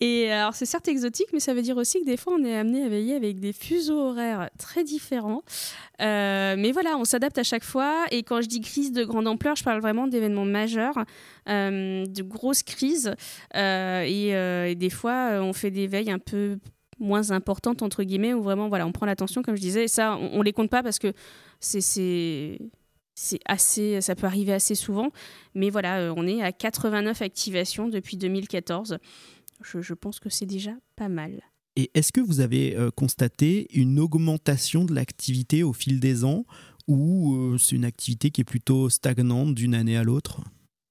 Et 0.00 0.30
alors 0.30 0.54
c'est 0.54 0.66
certes 0.66 0.86
exotique, 0.86 1.28
mais 1.32 1.40
ça 1.40 1.54
veut 1.54 1.62
dire 1.62 1.76
aussi 1.76 2.00
que 2.00 2.04
des 2.04 2.16
fois 2.16 2.34
on 2.38 2.44
est 2.44 2.56
amené 2.56 2.84
à 2.84 2.88
veiller 2.88 3.16
avec 3.16 3.40
des 3.40 3.52
fuseaux 3.52 3.98
horaires 3.98 4.48
très 4.56 4.84
différents. 4.84 5.42
mais 5.98 6.70
voilà, 6.72 6.96
on 6.96 7.04
s'adapte 7.04 7.38
à 7.38 7.42
chaque 7.42 7.64
fois. 7.64 8.04
Et 8.12 8.22
quand 8.22 8.40
je 8.40 8.46
dis 8.46 8.60
crise 8.60 8.92
de 8.92 9.04
grande 9.04 9.26
ampleur, 9.26 9.56
je 9.56 9.64
parle 9.64 9.80
vraiment 9.80 10.06
d'événements 10.06 10.44
majeurs, 10.44 11.04
de 11.48 12.22
grosses 12.22 12.62
crises. 12.62 13.12
Et, 13.56 14.28
et, 14.28 14.74
des 14.76 14.90
fois, 14.90 15.40
on 15.42 15.52
fait 15.52 15.72
des 15.72 15.88
veilles 15.88 16.12
un 16.12 16.20
peu 16.20 16.58
moins 16.98 17.30
importantes 17.30 17.82
entre 17.82 18.02
guillemets 18.02 18.34
où 18.34 18.42
vraiment 18.42 18.68
voilà 18.68 18.86
on 18.86 18.92
prend 18.92 19.06
l'attention 19.06 19.42
comme 19.42 19.56
je 19.56 19.60
disais 19.60 19.84
et 19.84 19.88
ça 19.88 20.16
on, 20.16 20.38
on 20.38 20.42
les 20.42 20.52
compte 20.52 20.70
pas 20.70 20.82
parce 20.82 20.98
que 20.98 21.12
c'est 21.60 21.80
c'est 23.18 23.40
assez, 23.46 24.00
ça 24.00 24.14
peut 24.14 24.26
arriver 24.26 24.52
assez 24.52 24.76
souvent. 24.76 25.10
Mais 25.54 25.70
voilà, 25.70 25.98
euh, 25.98 26.14
on 26.16 26.26
est 26.26 26.40
à 26.40 26.52
89 26.52 27.20
activations 27.20 27.88
depuis 27.88 28.16
2014. 28.16 28.98
Je, 29.60 29.94
pense 29.94 30.20
que 30.20 30.30
c'est 30.30 30.46
déjà 30.46 30.70
pas 30.94 31.08
mal. 31.08 31.42
Et 31.74 31.90
est-ce 31.94 32.12
que 32.12 32.20
vous 32.20 32.38
avez 32.38 32.76
euh, 32.76 32.90
constaté 32.92 33.66
une 33.76 33.98
augmentation 33.98 34.84
de 34.84 34.94
l'activité 34.94 35.64
au 35.64 35.72
fil 35.72 35.98
des 35.98 36.24
ans 36.24 36.44
ou 36.86 37.34
euh, 37.34 37.58
c'est 37.58 37.74
une 37.74 37.84
activité 37.84 38.30
qui 38.30 38.42
est 38.42 38.44
plutôt 38.44 38.88
stagnante 38.88 39.52
d'une 39.54 39.74
année 39.74 39.96
à 39.96 40.04
l'autre? 40.04 40.40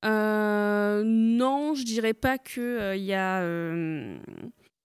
Non, 0.03 1.75
je 1.75 1.83
dirais 1.83 2.15
pas 2.15 2.39
qu'il 2.39 2.93
il 2.95 3.03
y 3.03 3.13
a 3.13 3.41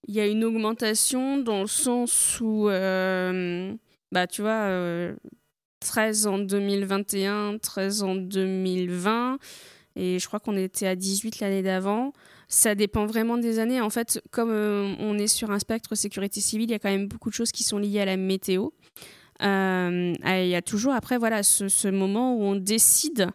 il 0.09 0.15
y 0.15 0.21
a 0.21 0.27
une 0.27 0.45
augmentation 0.45 1.39
dans 1.39 1.63
le 1.63 1.67
sens 1.67 2.41
où, 2.41 2.67
bah, 2.67 4.27
tu 4.27 4.43
vois, 4.43 5.15
13 5.81 6.27
en 6.27 6.39
2021, 6.39 7.59
13 7.59 8.03
en 8.03 8.15
2020, 8.15 9.39
et 9.97 10.19
je 10.19 10.27
crois 10.27 10.41
qu'on 10.41 10.57
était 10.57 10.87
à 10.87 10.97
18 10.97 11.41
l'année 11.41 11.63
d'avant. 11.63 12.13
Ça 12.49 12.75
dépend 12.75 13.07
vraiment 13.07 13.39
des 13.39 13.59
années. 13.59 13.81
En 13.81 13.91
fait, 13.91 14.23
comme 14.31 14.51
euh, 14.51 14.95
on 14.99 15.19
est 15.19 15.27
sur 15.27 15.51
un 15.51 15.59
spectre 15.59 15.95
sécurité 15.95 16.41
civile, 16.41 16.71
il 16.71 16.73
y 16.73 16.75
a 16.75 16.79
quand 16.79 16.91
même 16.91 17.09
beaucoup 17.09 17.31
de 17.31 17.35
choses 17.35 17.53
qui 17.53 17.63
sont 17.63 17.79
liées 17.79 18.01
à 18.01 18.05
la 18.05 18.17
météo. 18.17 18.69
Euh, 19.43 20.13
il 20.25 20.49
y 20.49 20.55
a 20.55 20.63
toujours 20.63 20.93
après 20.93 21.19
voilà 21.19 21.43
ce, 21.43 21.89
moment 21.89 22.37
où 22.37 22.43
on 22.43 22.55
décide 22.55 23.29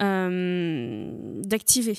euh, 0.00 1.10
d'activer. 1.42 1.98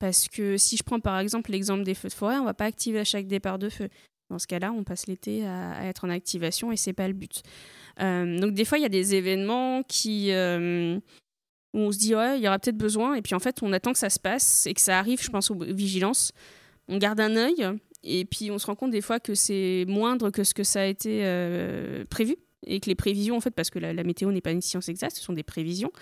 Parce 0.00 0.28
que 0.28 0.56
si 0.56 0.76
je 0.76 0.82
prends 0.82 0.98
par 0.98 1.18
exemple 1.20 1.52
l'exemple 1.52 1.84
des 1.84 1.94
feux 1.94 2.08
de 2.08 2.14
forêt, 2.14 2.36
on 2.36 2.44
va 2.44 2.54
pas 2.54 2.64
activer 2.64 2.98
à 2.98 3.04
chaque 3.04 3.28
départ 3.28 3.58
de 3.58 3.68
feu. 3.68 3.88
Dans 4.30 4.38
ce 4.38 4.46
cas-là, 4.46 4.72
on 4.72 4.82
passe 4.82 5.06
l'été 5.06 5.46
à, 5.46 5.72
à, 5.72 5.84
être 5.84 6.04
en 6.04 6.10
activation 6.10 6.72
et 6.72 6.76
c'est 6.76 6.92
pas 6.92 7.06
le 7.06 7.14
but. 7.14 7.42
Euh, 8.00 8.38
donc 8.38 8.54
des 8.54 8.64
fois, 8.64 8.78
il 8.78 8.82
y 8.82 8.86
a 8.86 8.90
des 8.90 9.14
événements 9.14 9.82
qui 9.82 10.32
euh, 10.32 10.98
où 11.74 11.78
on 11.78 11.92
se 11.92 11.98
dit 11.98 12.14
ouais, 12.14 12.38
il 12.38 12.42
y 12.42 12.48
aura 12.48 12.58
peut-être 12.58 12.78
besoin, 12.78 13.14
et 13.14 13.22
puis 13.22 13.34
en 13.34 13.38
fait, 13.38 13.62
on 13.62 13.72
attend 13.72 13.92
que 13.92 13.98
ça 13.98 14.10
se 14.10 14.18
passe 14.18 14.66
et 14.66 14.74
que 14.74 14.80
ça 14.80 14.98
arrive. 14.98 15.22
Je 15.22 15.30
pense 15.30 15.50
aux 15.50 15.58
vigilances. 15.58 16.32
On 16.88 16.98
garde 16.98 17.20
un 17.20 17.36
œil 17.36 17.66
et 18.02 18.24
puis 18.24 18.50
on 18.50 18.58
se 18.58 18.66
rend 18.66 18.74
compte 18.74 18.90
des 18.90 19.02
fois 19.02 19.20
que 19.20 19.34
c'est 19.34 19.84
moindre 19.86 20.30
que 20.30 20.42
ce 20.42 20.54
que 20.54 20.64
ça 20.64 20.80
a 20.80 20.86
été 20.86 21.20
euh, 21.24 22.04
prévu 22.08 22.36
et 22.66 22.80
que 22.80 22.88
les 22.88 22.94
prévisions, 22.94 23.36
en 23.36 23.40
fait, 23.40 23.52
parce 23.52 23.70
que 23.70 23.78
la, 23.78 23.92
météo 24.04 24.32
n'est 24.32 24.40
pas 24.40 24.52
une 24.52 24.60
science 24.60 24.88
exacte, 24.88 25.16
ce 25.16 25.22
sont 25.22 25.32
des 25.32 25.42
prévisions. 25.42 25.92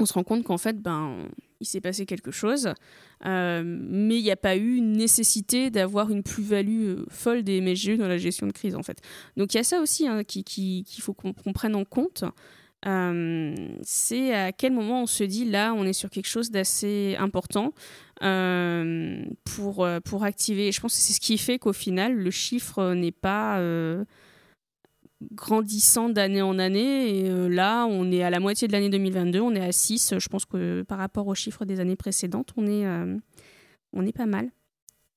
On 0.00 0.06
se 0.06 0.12
rend 0.12 0.24
compte 0.24 0.44
qu'en 0.44 0.58
fait, 0.58 0.80
ben, 0.80 1.28
il 1.60 1.66
s'est 1.66 1.80
passé 1.80 2.04
quelque 2.04 2.30
chose, 2.30 2.74
euh, 3.26 3.62
mais 3.64 4.18
il 4.18 4.22
n'y 4.22 4.30
a 4.30 4.36
pas 4.36 4.56
eu 4.56 4.80
nécessité 4.80 5.70
d'avoir 5.70 6.10
une 6.10 6.22
plus-value 6.22 6.88
euh, 6.88 7.06
folle 7.08 7.42
des 7.42 7.60
MSGE 7.60 7.96
dans 7.96 8.08
la 8.08 8.18
gestion 8.18 8.46
de 8.46 8.52
crise, 8.52 8.74
en 8.74 8.82
fait. 8.82 8.98
Donc 9.36 9.54
il 9.54 9.58
y 9.58 9.60
a 9.60 9.64
ça 9.64 9.80
aussi 9.80 10.06
hein, 10.06 10.24
qu'il 10.24 10.44
qui, 10.44 10.84
faut 11.00 11.14
qu'on 11.14 11.52
prenne 11.52 11.74
en 11.74 11.84
compte. 11.84 12.24
Euh, 12.86 13.54
c'est 13.82 14.34
à 14.34 14.52
quel 14.52 14.72
moment 14.72 15.02
on 15.02 15.06
se 15.06 15.24
dit 15.24 15.46
là, 15.46 15.72
on 15.72 15.86
est 15.86 15.94
sur 15.94 16.10
quelque 16.10 16.28
chose 16.28 16.50
d'assez 16.50 17.16
important 17.18 17.72
pour, 18.20 19.88
pour 20.04 20.24
activer. 20.24 20.72
Je 20.72 20.80
pense 20.80 20.94
que 20.94 21.00
c'est 21.00 21.12
ce 21.14 21.20
qui 21.20 21.38
fait 21.38 21.58
qu'au 21.58 21.72
final, 21.72 22.14
le 22.14 22.30
chiffre 22.30 22.94
n'est 22.94 23.12
pas 23.12 23.58
grandissant 25.32 26.08
d'année 26.08 26.42
en 26.42 26.58
année. 26.58 27.18
Et 27.18 27.30
euh, 27.30 27.48
là, 27.48 27.86
on 27.86 28.10
est 28.10 28.22
à 28.22 28.30
la 28.30 28.40
moitié 28.40 28.68
de 28.68 28.72
l'année 28.72 28.90
2022, 28.90 29.40
on 29.40 29.54
est 29.54 29.64
à 29.64 29.72
6. 29.72 30.14
Je 30.18 30.28
pense 30.28 30.44
que 30.44 30.82
par 30.82 30.98
rapport 30.98 31.26
aux 31.26 31.34
chiffres 31.34 31.64
des 31.64 31.80
années 31.80 31.96
précédentes, 31.96 32.50
on 32.56 32.66
est, 32.66 32.86
euh, 32.86 33.16
on 33.92 34.06
est 34.06 34.12
pas 34.12 34.26
mal. 34.26 34.50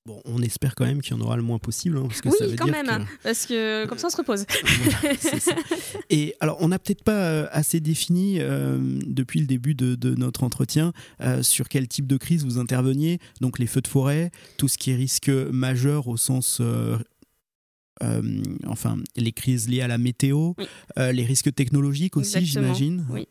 Bon, 0.05 0.21
on 0.23 0.41
espère 0.41 0.73
quand 0.73 0.85
même 0.85 1.01
qu'il 1.01 1.17
y 1.17 1.19
en 1.19 1.21
aura 1.21 1.35
le 1.35 1.43
moins 1.43 1.59
possible. 1.59 1.97
Hein, 1.97 2.05
parce 2.07 2.21
que 2.21 2.29
oui, 2.29 2.35
ça 2.39 2.47
veut 2.47 2.55
quand 2.55 2.67
même, 2.67 3.05
parce 3.23 3.45
que 3.45 3.85
comme 3.87 3.97
ça 3.97 4.07
on 4.07 4.09
se 4.09 4.15
repose. 4.15 4.45
Et 6.09 6.33
alors, 6.39 6.57
on 6.61 6.69
n'a 6.69 6.79
peut-être 6.79 7.03
pas 7.03 7.11
euh, 7.11 7.47
assez 7.51 7.81
défini 7.81 8.39
depuis 8.39 9.41
le 9.41 9.47
début 9.47 9.75
de, 9.75 9.95
de 9.95 10.15
notre 10.15 10.43
entretien 10.43 10.93
sur 11.41 11.67
quel 11.67 11.89
type 11.89 12.07
de 12.07 12.15
crise 12.15 12.45
vous 12.45 12.57
interveniez. 12.57 13.19
Donc, 13.41 13.59
les 13.59 13.67
feux 13.67 13.81
de 13.81 13.87
forêt, 13.87 14.31
tout 14.57 14.69
ce 14.69 14.77
qui 14.77 14.91
est 14.91 14.95
risque 14.95 15.27
majeur 15.29 16.07
au 16.07 16.15
sens 16.15 16.59
euh, 16.61 16.97
enfin, 18.65 18.97
les 19.15 19.31
crises 19.31 19.69
liées 19.69 19.81
à 19.81 19.87
la 19.87 19.97
météo, 19.97 20.53
euh, 20.97 21.11
les 21.11 21.23
risques 21.23 21.53
technologiques 21.53 22.17
aussi, 22.17 22.45
j'imagine. 22.45 23.05
Oui. 23.09 23.27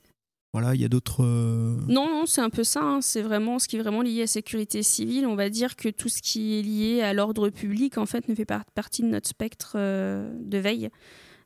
Voilà, 0.53 0.75
il 0.75 0.81
y 0.81 0.85
a 0.85 0.89
d'autres. 0.89 1.23
Euh, 1.23 1.77
non, 1.87 2.09
non, 2.09 2.25
c'est 2.25 2.41
un 2.41 2.49
peu 2.49 2.65
ça. 2.65 2.81
Hein. 2.83 3.01
C'est 3.03 3.21
vraiment 3.21 3.59
ce 3.59 3.69
qui 3.69 3.77
est 3.77 3.81
vraiment 3.81 4.01
lié 4.01 4.19
à 4.19 4.21
la 4.23 4.27
sécurité 4.27 4.83
civile. 4.83 5.27
On 5.27 5.35
va 5.35 5.51
dire 5.51 5.77
que 5.77 5.91
tout 5.91 6.09
ce 6.09 6.23
qui 6.23 6.59
est 6.59 6.63
lié 6.63 7.03
à 7.03 7.13
l'ordre 7.13 7.51
public, 7.51 7.99
en 7.99 8.07
fait, 8.07 8.29
ne 8.29 8.35
fait 8.35 8.47
pas 8.47 8.63
partie 8.75 9.03
de 9.03 9.09
notre 9.09 9.29
spectre 9.29 9.77
de 9.77 10.59
veille. 10.59 10.89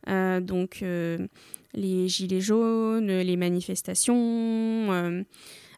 donc, 0.06 0.85
les 1.74 2.09
gilets 2.09 2.40
jaunes, 2.40 3.11
les 3.11 3.37
manifestations. 3.37 5.24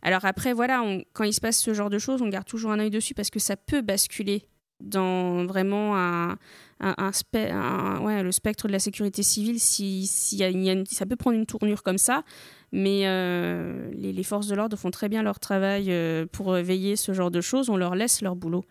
Alors 0.03 0.25
après, 0.25 0.53
voilà, 0.53 0.85
quand 1.13 1.25
il 1.25 1.33
se 1.33 1.41
passe 1.41 1.59
ce 1.59 1.73
genre 1.73 1.89
de 1.89 1.99
choses, 1.99 2.21
on 2.23 2.29
garde 2.29 2.47
toujours 2.47 2.73
un 2.73 2.81
œil 2.81 2.91
dessus 2.91 3.15
parce 3.15 3.31
que 3.31 3.39
ça 3.39 3.57
peut 3.57 3.83
basculer 3.83 4.49
dans 4.83 5.45
vraiment 5.47 5.97
un, 5.97 6.37
un, 6.81 8.01
ouais, 8.03 8.23
le 8.23 8.33
spectre 8.33 8.67
de 8.67 8.73
la 8.73 8.79
sécurité 8.79 9.23
civile, 9.23 9.61
si, 9.61 10.07
si 10.07 10.37
y 10.37 10.45
a 10.45 10.85
ça 10.91 11.07
peut 11.07 11.17
prendre 11.17 11.37
une 11.37 11.47
tournure 11.47 11.83
comme 11.83 11.99
ça, 11.99 12.25
mais 12.73 13.03
euh, 13.05 13.91
les, 13.93 14.23
forces 14.23 14.49
de 14.49 14.55
l'ordre 14.55 14.77
font 14.77 14.91
très 14.91 15.09
bien 15.09 15.23
leur 15.23 15.39
travail 15.39 15.87
euh, 15.89 16.27
pour 16.31 16.53
veiller 16.53 16.97
ce 16.97 17.13
genre 17.13 17.31
de 17.31 17.41
choses, 17.41 17.69
on 17.69 17.77
leur 17.77 17.95
laisse 17.95 18.23
leur 18.23 18.35
boulot. 18.35 18.65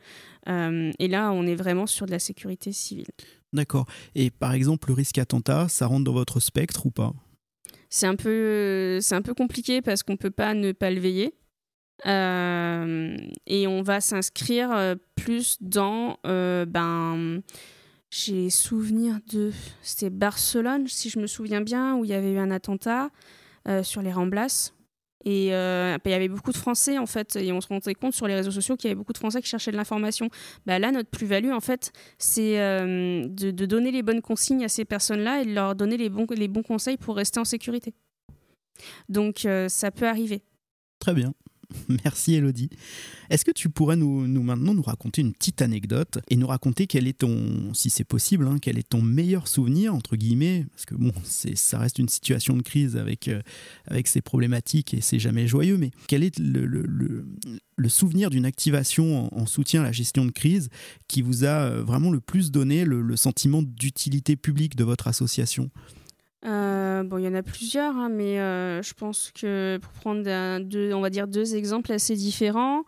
Euh, 0.50 0.92
et 1.00 1.08
là, 1.08 1.32
on 1.32 1.46
est 1.46 1.56
vraiment 1.56 1.86
sur 1.86 2.06
de 2.06 2.12
la 2.12 2.20
sécurité 2.20 2.72
civile. 2.72 3.08
D'accord. 3.54 3.86
Et 4.16 4.32
par 4.32 4.54
exemple, 4.54 4.90
le 4.90 4.96
risque 4.96 5.18
attentat, 5.18 5.68
ça 5.70 5.86
rentre 5.86 6.04
dans 6.04 6.14
votre 6.14 6.40
spectre 6.40 6.86
ou 6.86 6.92
pas? 6.92 7.14
C'est 7.90 8.08
un, 8.08 8.16
peu, 8.16 9.00
c'est 9.02 9.16
un 9.16 9.22
peu 9.22 9.34
compliqué 9.34 9.82
parce 9.82 10.02
qu'on 10.02 10.14
ne 10.14 10.18
peut 10.18 10.32
pas 10.32 10.54
ne 10.54 10.72
pas 10.72 10.90
le 10.90 11.00
veiller. 11.02 11.34
Et 12.06 13.68
on 13.68 13.82
va 13.82 14.02
s'inscrire 14.02 14.96
plus 15.16 15.58
dans 15.62 16.18
ben, 16.24 17.42
J'ai 18.10 18.50
souvenir 18.50 19.20
de. 19.32 19.52
C'était 19.82 20.10
Barcelone, 20.10 20.88
si 20.88 21.10
je 21.10 21.20
me 21.20 21.28
souviens 21.28 21.62
bien, 21.62 21.96
où 21.96 22.06
il 22.06 22.12
y 22.12 22.14
avait 22.14 22.32
eu 22.32 22.40
un 22.40 22.52
attentat 22.52 23.10
sur 23.84 24.02
les 24.02 24.12
Ramblas. 24.12 24.74
Et 25.24 25.54
euh, 25.54 25.98
il 26.04 26.12
y 26.12 26.14
avait 26.14 26.28
beaucoup 26.28 26.52
de 26.52 26.58
Français, 26.58 26.98
en 26.98 27.06
fait, 27.06 27.36
et 27.36 27.52
on 27.52 27.62
se 27.62 27.68
rendait 27.68 27.94
compte 27.94 28.14
sur 28.14 28.28
les 28.28 28.36
réseaux 28.36 28.52
sociaux 28.52 28.76
qu'il 28.76 28.88
y 28.88 28.92
avait 28.92 28.98
beaucoup 28.98 29.14
de 29.14 29.18
Français 29.18 29.42
qui 29.42 29.48
cherchaient 29.48 29.72
de 29.72 29.78
l'information. 29.78 30.30
Bah, 30.66 30.80
là, 30.80 30.92
notre 30.92 31.10
plus-value, 31.10 31.52
en 31.52 31.60
fait, 31.60 31.92
c'est 32.18 32.60
euh, 32.60 33.28
de, 33.28 33.66
donner 33.66 33.92
les 33.92 34.02
bonnes 34.02 34.22
consignes 34.22 34.64
à 34.64 34.70
ces 34.70 34.86
personnes-là 34.86 35.42
et 35.42 35.46
de 35.46 35.54
leur 35.54 35.76
donner 35.76 35.98
les 35.98 36.10
bons, 36.10 36.26
les 36.32 36.48
bons 36.48 36.64
conseils 36.64 36.98
pour 36.98 37.16
rester 37.16 37.40
en 37.40 37.46
sécurité. 37.46 37.94
Donc, 39.10 39.46
euh, 39.46 39.70
ça 39.70 39.92
peut 39.92 40.08
arriver. 40.08 40.42
Très 41.00 41.14
bien. 41.14 41.34
Merci 42.04 42.36
Elodie. 42.36 42.70
Est-ce 43.30 43.46
que 43.46 43.52
tu 43.52 43.70
pourrais 43.70 43.96
nous, 43.96 44.28
maintenant 44.28 44.74
nous 44.74 44.82
raconter 44.82 45.22
une 45.22 45.34
petite 45.34 45.62
anecdote 45.62 46.20
et 46.30 46.36
nous 46.36 46.48
raconter 46.48 46.88
quel 46.88 47.08
est 47.08 47.20
ton, 47.20 47.74
si 47.74 47.90
c'est 47.90 48.04
possible, 48.04 48.46
hein, 48.48 48.58
quel 48.62 48.78
est 48.78 48.90
ton 48.90 49.02
meilleur 49.02 49.48
souvenir, 49.48 49.94
entre 49.94 50.16
guillemets, 50.16 50.66
parce 50.72 50.86
que 50.86 50.96
bon, 50.96 51.14
ça 51.24 51.80
reste 51.80 52.00
une 52.00 52.10
situation 52.10 52.56
de 52.58 52.62
crise 52.62 52.98
avec, 52.98 53.28
euh, 53.28 53.42
avec 53.88 54.08
ses 54.08 54.22
problématiques 54.22 54.94
et 54.94 55.02
c'est 55.02 55.20
jamais 55.20 55.48
joyeux, 55.48 55.78
mais 55.78 55.92
quel 56.08 56.24
est 56.24 56.38
le, 56.40 56.66
le, 56.66 57.90
souvenir 57.90 58.30
d'une 58.30 58.46
activation 58.46 59.34
en, 59.36 59.46
soutien 59.46 59.82
à 59.82 59.86
la 59.86 59.92
gestion 59.92 60.26
de 60.26 60.32
crise 60.32 60.70
qui 61.08 61.22
vous 61.22 61.44
a 61.44 61.66
euh, 61.66 61.84
vraiment 61.84 62.12
le 62.12 62.22
plus 62.22 62.52
donné 62.52 62.86
le 62.86 63.16
sentiment 63.16 63.62
d'utilité 63.62 64.36
publique 64.36 64.76
de 64.76 64.84
votre 64.84 65.08
association? 65.08 65.70
Euh, 66.46 67.04
bon, 67.04 67.18
il 67.20 67.26
y 67.26 67.28
en 67.28 67.36
a 67.36 67.44
plusieurs, 67.44 67.96
hein, 67.96 68.10
mais 68.10 68.40
euh, 68.40 68.82
je 68.82 68.94
pense 68.94 69.32
que 69.40 69.78
pour 69.82 69.92
prendre 69.94 70.60
deux, 70.60 70.94
on 70.94 71.02
va 71.02 71.10
dire 71.10 71.28
deux 71.28 71.56
exemples 71.56 71.92
assez 71.92 72.16
différents 72.16 72.84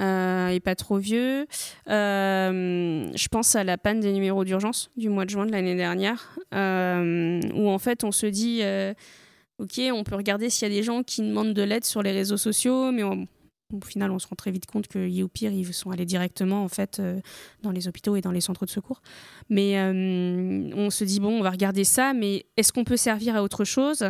euh, 0.00 0.48
et 0.48 0.60
pas 0.60 0.74
trop 0.74 0.96
vieux, 0.96 1.46
je 1.86 3.28
pense 3.28 3.56
à 3.56 3.64
la 3.64 3.76
panne 3.76 4.00
des 4.00 4.12
numéros 4.12 4.44
d'urgence 4.44 4.90
du 4.96 5.10
mois 5.10 5.26
de 5.26 5.30
juin 5.30 5.46
de 5.46 5.52
l'année 5.52 5.76
dernière, 5.76 6.38
où 6.52 7.68
en 7.68 7.78
fait 7.78 8.04
on 8.04 8.12
se 8.12 8.26
dit, 8.26 8.62
ok, 9.58 9.80
on 9.92 10.02
peut 10.02 10.16
regarder 10.16 10.48
s'il 10.48 10.68
y 10.68 10.72
a 10.72 10.74
des 10.74 10.82
gens 10.82 11.02
qui 11.02 11.20
demandent 11.20 11.54
de 11.54 11.62
l'aide 11.62 11.84
sur 11.84 12.02
les 12.02 12.12
réseaux 12.12 12.38
sociaux, 12.38 12.90
mais 12.90 13.02
on, 13.04 13.26
au 13.72 13.84
final, 13.84 14.10
on 14.10 14.18
se 14.18 14.26
rend 14.26 14.36
très 14.36 14.50
vite 14.50 14.66
compte 14.66 14.88
que 14.88 15.22
au 15.22 15.28
pire, 15.28 15.52
ils 15.52 15.72
sont 15.72 15.90
allés 15.90 16.04
directement 16.04 16.62
en 16.62 16.68
fait 16.68 16.98
euh, 16.98 17.20
dans 17.62 17.70
les 17.70 17.88
hôpitaux 17.88 18.16
et 18.16 18.20
dans 18.20 18.30
les 18.30 18.40
centres 18.40 18.66
de 18.66 18.70
secours. 18.70 19.00
Mais 19.48 19.78
euh, 19.78 20.70
on 20.74 20.90
se 20.90 21.04
dit 21.04 21.20
bon, 21.20 21.38
on 21.38 21.42
va 21.42 21.50
regarder 21.50 21.84
ça, 21.84 22.12
mais 22.12 22.46
est-ce 22.56 22.72
qu'on 22.72 22.84
peut 22.84 22.96
servir 22.96 23.36
à 23.36 23.42
autre 23.42 23.64
chose? 23.64 24.04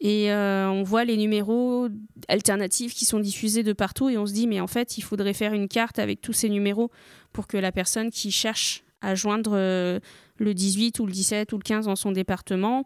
Et 0.00 0.32
euh, 0.32 0.68
on 0.68 0.82
voit 0.82 1.04
les 1.04 1.16
numéros 1.16 1.88
alternatifs 2.28 2.94
qui 2.94 3.04
sont 3.04 3.20
diffusés 3.20 3.62
de 3.62 3.72
partout 3.72 4.08
et 4.08 4.16
on 4.16 4.26
se 4.26 4.32
dit 4.32 4.46
mais 4.46 4.60
en 4.60 4.66
fait, 4.66 4.98
il 4.98 5.02
faudrait 5.02 5.34
faire 5.34 5.52
une 5.52 5.68
carte 5.68 5.98
avec 5.98 6.20
tous 6.20 6.32
ces 6.32 6.48
numéros 6.48 6.90
pour 7.32 7.46
que 7.46 7.56
la 7.56 7.72
personne 7.72 8.10
qui 8.10 8.30
cherche 8.30 8.84
à 9.00 9.14
joindre 9.14 9.52
le 9.56 10.54
18 10.54 11.00
ou 11.00 11.06
le 11.06 11.12
17 11.12 11.52
ou 11.52 11.58
le 11.58 11.62
15 11.62 11.86
dans 11.86 11.96
son 11.96 12.12
département 12.12 12.84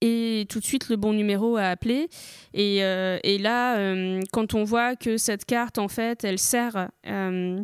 et 0.00 0.46
tout 0.48 0.60
de 0.60 0.64
suite 0.64 0.88
le 0.88 0.96
bon 0.96 1.12
numéro 1.12 1.56
à 1.56 1.64
appeler. 1.64 2.08
Et, 2.54 2.82
euh, 2.84 3.18
et 3.22 3.38
là, 3.38 3.78
euh, 3.78 4.20
quand 4.32 4.54
on 4.54 4.64
voit 4.64 4.96
que 4.96 5.16
cette 5.16 5.44
carte, 5.44 5.78
en 5.78 5.88
fait, 5.88 6.24
elle 6.24 6.38
sert... 6.38 6.88
Euh, 7.06 7.60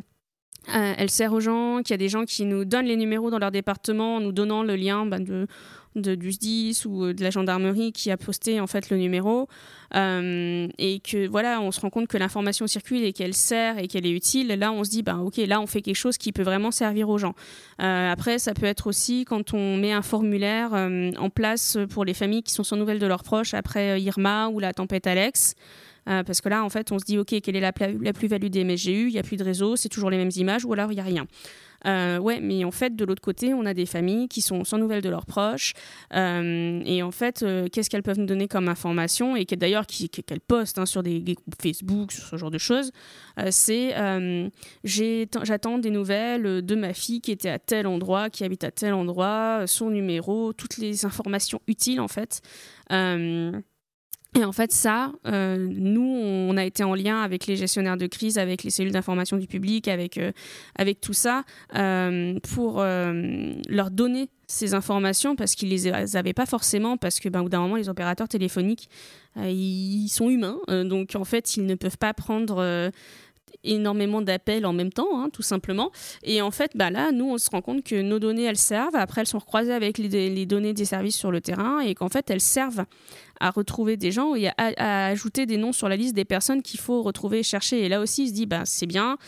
elle 0.72 1.10
sert 1.10 1.32
aux 1.32 1.40
gens, 1.40 1.78
qu'il 1.82 1.90
y 1.90 1.94
a 1.94 1.96
des 1.96 2.08
gens 2.08 2.24
qui 2.24 2.44
nous 2.44 2.64
donnent 2.64 2.86
les 2.86 2.96
numéros 2.96 3.30
dans 3.30 3.40
leur 3.40 3.50
département 3.50 4.14
en 4.14 4.20
nous 4.20 4.30
donnant 4.30 4.62
le 4.62 4.76
lien 4.76 5.04
bah, 5.06 5.18
de, 5.18 5.48
de, 5.96 6.14
du 6.14 6.32
SDIS 6.32 6.82
ou 6.86 7.04
euh, 7.04 7.14
de 7.14 7.22
la 7.22 7.30
gendarmerie 7.30 7.92
qui 7.92 8.10
a 8.10 8.16
posté 8.16 8.60
en 8.60 8.66
fait 8.66 8.90
le 8.90 8.96
numéro. 8.96 9.48
Euh, 9.94 10.68
et 10.78 11.00
que 11.00 11.28
voilà 11.28 11.60
on 11.60 11.70
se 11.70 11.80
rend 11.80 11.90
compte 11.90 12.08
que 12.08 12.16
l'information 12.16 12.66
circule 12.66 13.04
et 13.04 13.12
qu'elle 13.12 13.34
sert 13.34 13.78
et 13.78 13.88
qu'elle 13.88 14.06
est 14.06 14.12
utile. 14.12 14.48
Là 14.48 14.72
on 14.72 14.84
se 14.84 14.90
dit 14.90 15.02
ben 15.02 15.18
ok 15.18 15.36
là 15.36 15.60
on 15.60 15.66
fait 15.66 15.82
quelque 15.82 15.96
chose 15.96 16.16
qui 16.16 16.32
peut 16.32 16.42
vraiment 16.42 16.70
servir 16.70 17.08
aux 17.08 17.18
gens. 17.18 17.34
Euh, 17.80 18.10
après 18.10 18.38
ça 18.38 18.54
peut 18.54 18.66
être 18.66 18.86
aussi 18.86 19.24
quand 19.24 19.52
on 19.52 19.76
met 19.76 19.92
un 19.92 20.02
formulaire 20.02 20.72
en 20.72 21.30
place 21.30 21.76
pour 21.90 22.04
les 22.04 22.14
familles 22.14 22.42
qui 22.42 22.52
sont 22.52 22.64
sans 22.64 22.76
nouvelles 22.76 22.98
de 22.98 23.06
leurs 23.06 23.22
proches 23.22 23.54
après 23.54 24.00
Irma 24.00 24.48
ou 24.48 24.60
la 24.60 24.72
tempête 24.72 25.06
Alex 25.06 25.54
parce 26.04 26.40
que 26.40 26.48
là, 26.48 26.64
en 26.64 26.68
fait, 26.68 26.92
on 26.92 26.98
se 26.98 27.04
dit, 27.04 27.18
OK, 27.18 27.34
quelle 27.42 27.56
est 27.56 27.60
la, 27.60 27.72
la 28.00 28.12
plus-value 28.12 28.48
des 28.48 28.64
MSGU 28.64 29.08
Il 29.08 29.12
n'y 29.12 29.18
a 29.18 29.22
plus 29.22 29.36
de 29.36 29.44
réseau, 29.44 29.76
c'est 29.76 29.88
toujours 29.88 30.10
les 30.10 30.16
mêmes 30.16 30.32
images, 30.36 30.64
ou 30.64 30.72
alors 30.72 30.90
il 30.90 30.96
n'y 30.96 31.00
a 31.00 31.04
rien. 31.04 31.26
Euh, 31.86 32.18
ouais, 32.18 32.40
mais 32.40 32.64
en 32.64 32.70
fait, 32.70 32.94
de 32.94 33.04
l'autre 33.04 33.22
côté, 33.22 33.54
on 33.54 33.64
a 33.66 33.74
des 33.74 33.86
familles 33.86 34.28
qui 34.28 34.40
sont 34.40 34.64
sans 34.64 34.78
nouvelles 34.78 35.02
de 35.02 35.08
leurs 35.08 35.26
proches. 35.26 35.72
Euh, 36.14 36.80
et 36.84 37.02
en 37.02 37.10
fait, 37.10 37.42
euh, 37.42 37.68
qu'est-ce 37.70 37.90
qu'elles 37.90 38.02
peuvent 38.02 38.18
nous 38.18 38.26
donner 38.26 38.48
comme 38.48 38.68
information? 38.68 39.36
Et 39.36 39.44
d'ailleurs 39.44 39.86
qu'elles 39.86 40.40
postent 40.40 40.78
hein, 40.78 40.86
sur 40.86 41.02
des, 41.02 41.20
groupes 41.20 41.60
Facebook, 41.60 42.12
sur 42.12 42.24
ce 42.24 42.36
genre 42.36 42.50
de 42.50 42.58
choses, 42.58 42.90
c'est 43.50 43.94
j'attends 44.84 45.78
des 45.78 45.90
nouvelles 45.90 46.62
de 46.64 46.74
ma 46.74 46.94
fille 46.94 47.20
qui 47.20 47.32
était 47.32 47.48
à 47.48 47.58
tel 47.58 47.86
endroit, 47.86 48.30
qui 48.30 48.44
habite 48.44 48.64
à 48.64 48.70
tel 48.70 48.94
endroit, 48.94 49.64
son 49.66 49.90
numéro, 49.90 50.52
toutes 50.52 50.78
les 50.78 51.04
informations 51.04 51.60
utiles 51.66 52.00
en 52.00 52.08
fait. 52.08 52.40
Et 54.34 54.44
en 54.44 54.52
fait, 54.52 54.72
ça, 54.72 55.12
euh, 55.26 55.58
nous, 55.58 56.00
on 56.02 56.56
a 56.56 56.64
été 56.64 56.82
en 56.84 56.94
lien 56.94 57.20
avec 57.20 57.46
les 57.46 57.56
gestionnaires 57.56 57.98
de 57.98 58.06
crise, 58.06 58.38
avec 58.38 58.62
les 58.62 58.70
cellules 58.70 58.92
d'information 58.92 59.36
du 59.36 59.46
public, 59.46 59.88
avec, 59.88 60.16
euh, 60.16 60.32
tout 61.02 61.12
ça, 61.12 61.44
euh, 61.76 62.38
pour 62.54 62.82
leur 62.82 63.90
donner 63.90 64.28
ces 64.46 64.74
informations 64.74 65.36
parce 65.36 65.54
qu'ils 65.54 65.68
les 65.68 66.16
avaient 66.16 66.32
pas 66.32 66.46
forcément, 66.46 66.96
parce 66.96 67.20
que 67.20 67.28
ben, 67.28 67.42
au 67.42 67.48
d'un 67.48 67.60
moment, 67.60 67.76
les 67.76 67.88
opérateurs 67.88 68.28
téléphoniques, 68.28 68.88
ils 69.36 70.08
sont 70.08 70.28
humains, 70.28 70.58
donc 70.84 71.14
en 71.14 71.24
fait, 71.24 71.56
ils 71.56 71.64
ne 71.64 71.74
peuvent 71.74 71.98
pas 71.98 72.12
prendre 72.12 72.90
énormément 73.64 74.22
d'appels 74.22 74.66
en 74.66 74.72
même 74.72 74.92
temps, 74.92 75.20
hein, 75.20 75.30
tout 75.32 75.42
simplement. 75.42 75.90
Et 76.22 76.42
en 76.42 76.50
fait, 76.50 76.72
bah 76.74 76.90
là, 76.90 77.12
nous, 77.12 77.30
on 77.30 77.38
se 77.38 77.50
rend 77.50 77.62
compte 77.62 77.84
que 77.84 78.00
nos 78.00 78.18
données, 78.18 78.44
elles 78.44 78.56
servent. 78.56 78.96
Après, 78.96 79.20
elles 79.20 79.26
sont 79.26 79.38
recroisées 79.38 79.72
avec 79.72 79.98
les 79.98 80.46
données 80.46 80.74
des 80.74 80.84
services 80.84 81.16
sur 81.16 81.30
le 81.30 81.40
terrain 81.40 81.80
et 81.80 81.94
qu'en 81.94 82.08
fait, 82.08 82.30
elles 82.30 82.40
servent 82.40 82.84
à 83.42 83.50
retrouver 83.50 83.96
des 83.96 84.12
gens 84.12 84.36
et 84.36 84.48
à, 84.56 85.06
ajouter 85.06 85.46
des 85.46 85.56
noms 85.56 85.72
sur 85.72 85.88
la 85.88 85.96
liste 85.96 86.14
des 86.14 86.24
personnes 86.24 86.62
qu'il 86.62 86.78
faut 86.78 87.02
retrouver 87.02 87.40
et 87.40 87.42
chercher. 87.42 87.84
Et 87.84 87.88
là 87.88 88.00
aussi, 88.00 88.22
il 88.22 88.28
se 88.28 88.32
dit, 88.32 88.46
bah, 88.46 88.62
c'est 88.64 88.86
bien. 88.86 89.18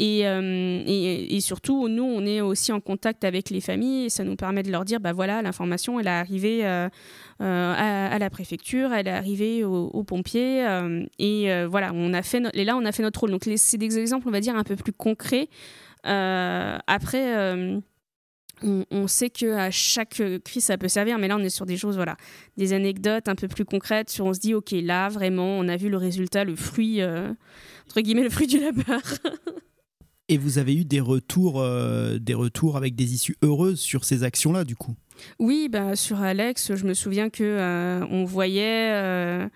Euh, 0.00 0.82
et, 0.86 1.36
et, 1.36 1.40
surtout, 1.40 1.86
nous, 1.88 2.02
on 2.02 2.24
est 2.24 2.40
aussi 2.40 2.72
en 2.72 2.80
contact 2.80 3.24
avec 3.24 3.50
les 3.50 3.60
familles 3.60 4.06
et 4.06 4.08
ça 4.08 4.24
nous 4.24 4.36
permet 4.36 4.62
de 4.62 4.72
leur 4.72 4.86
dire, 4.86 5.00
bah 5.00 5.12
voilà, 5.12 5.42
l'information, 5.42 6.00
elle 6.00 6.06
est 6.06 6.10
arrivée 6.10 6.64
euh, 6.64 6.88
euh, 7.42 8.10
à, 8.10 8.18
la 8.18 8.30
préfecture, 8.30 8.92
elle 8.94 9.06
est 9.06 9.10
arrivée 9.12 9.64
aux, 9.64 10.02
pompiers. 10.02 10.64
et 11.18 11.66
voilà, 11.66 11.92
on 11.92 12.14
a 12.14 12.22
fait 12.22 12.42
et 12.54 12.64
là, 12.64 12.74
on 12.74 12.86
a 12.86 12.92
fait 12.92 13.02
notre 13.02 13.20
rôle. 13.20 13.30
Donc, 13.30 13.42
c'est 13.56 13.76
des 13.76 13.98
exemples, 13.98 14.28
on 14.28 14.32
va 14.32 14.40
dire, 14.40 14.56
un 14.56 14.64
peu 14.64 14.76
plus 14.76 14.94
concrets. 14.94 15.48
après 16.04 17.82
on, 18.62 19.06
sait 19.06 19.30
que 19.30 19.54
à 19.54 19.70
chaque 19.70 20.22
crise 20.44 20.64
ça 20.64 20.78
peut 20.78 20.88
servir, 20.88 21.18
mais 21.18 21.28
là 21.28 21.36
on 21.36 21.42
est 21.42 21.50
sur 21.50 21.66
des 21.66 21.76
choses, 21.76 21.96
voilà, 21.96 22.16
des 22.56 22.72
anecdotes 22.72 23.28
un 23.28 23.34
peu 23.34 23.48
plus 23.48 23.64
concrètes 23.64 24.10
sur 24.10 24.26
on 24.26 24.34
se 24.34 24.40
dit 24.40 24.54
ok 24.54 24.72
là 24.72 25.08
vraiment 25.08 25.58
on 25.58 25.68
a 25.68 25.76
vu 25.76 25.88
le 25.88 25.96
résultat, 25.96 26.44
le 26.44 26.56
fruit 26.56 27.00
euh, 27.00 27.32
entre 27.86 28.00
guillemets 28.00 28.24
le 28.24 28.30
fruit 28.30 28.46
du 28.46 28.60
labeur. 28.60 29.00
Et 30.30 30.36
vous 30.36 30.58
avez 30.58 30.74
eu 30.76 30.84
des 30.84 31.00
retours, 31.00 31.58
euh, 31.58 32.18
des 32.18 32.34
retours 32.34 32.76
avec 32.76 32.94
des 32.94 33.14
issues 33.14 33.36
heureuses 33.42 33.80
sur 33.80 34.04
ces 34.04 34.24
actions-là 34.24 34.64
du 34.64 34.76
coup? 34.76 34.94
Oui, 35.38 35.68
bah 35.70 35.96
sur 35.96 36.20
Alex, 36.20 36.74
je 36.74 36.84
me 36.84 36.92
souviens 36.92 37.30
que 37.30 37.42
euh, 37.42 38.04
on 38.10 38.24
voyait 38.24 39.48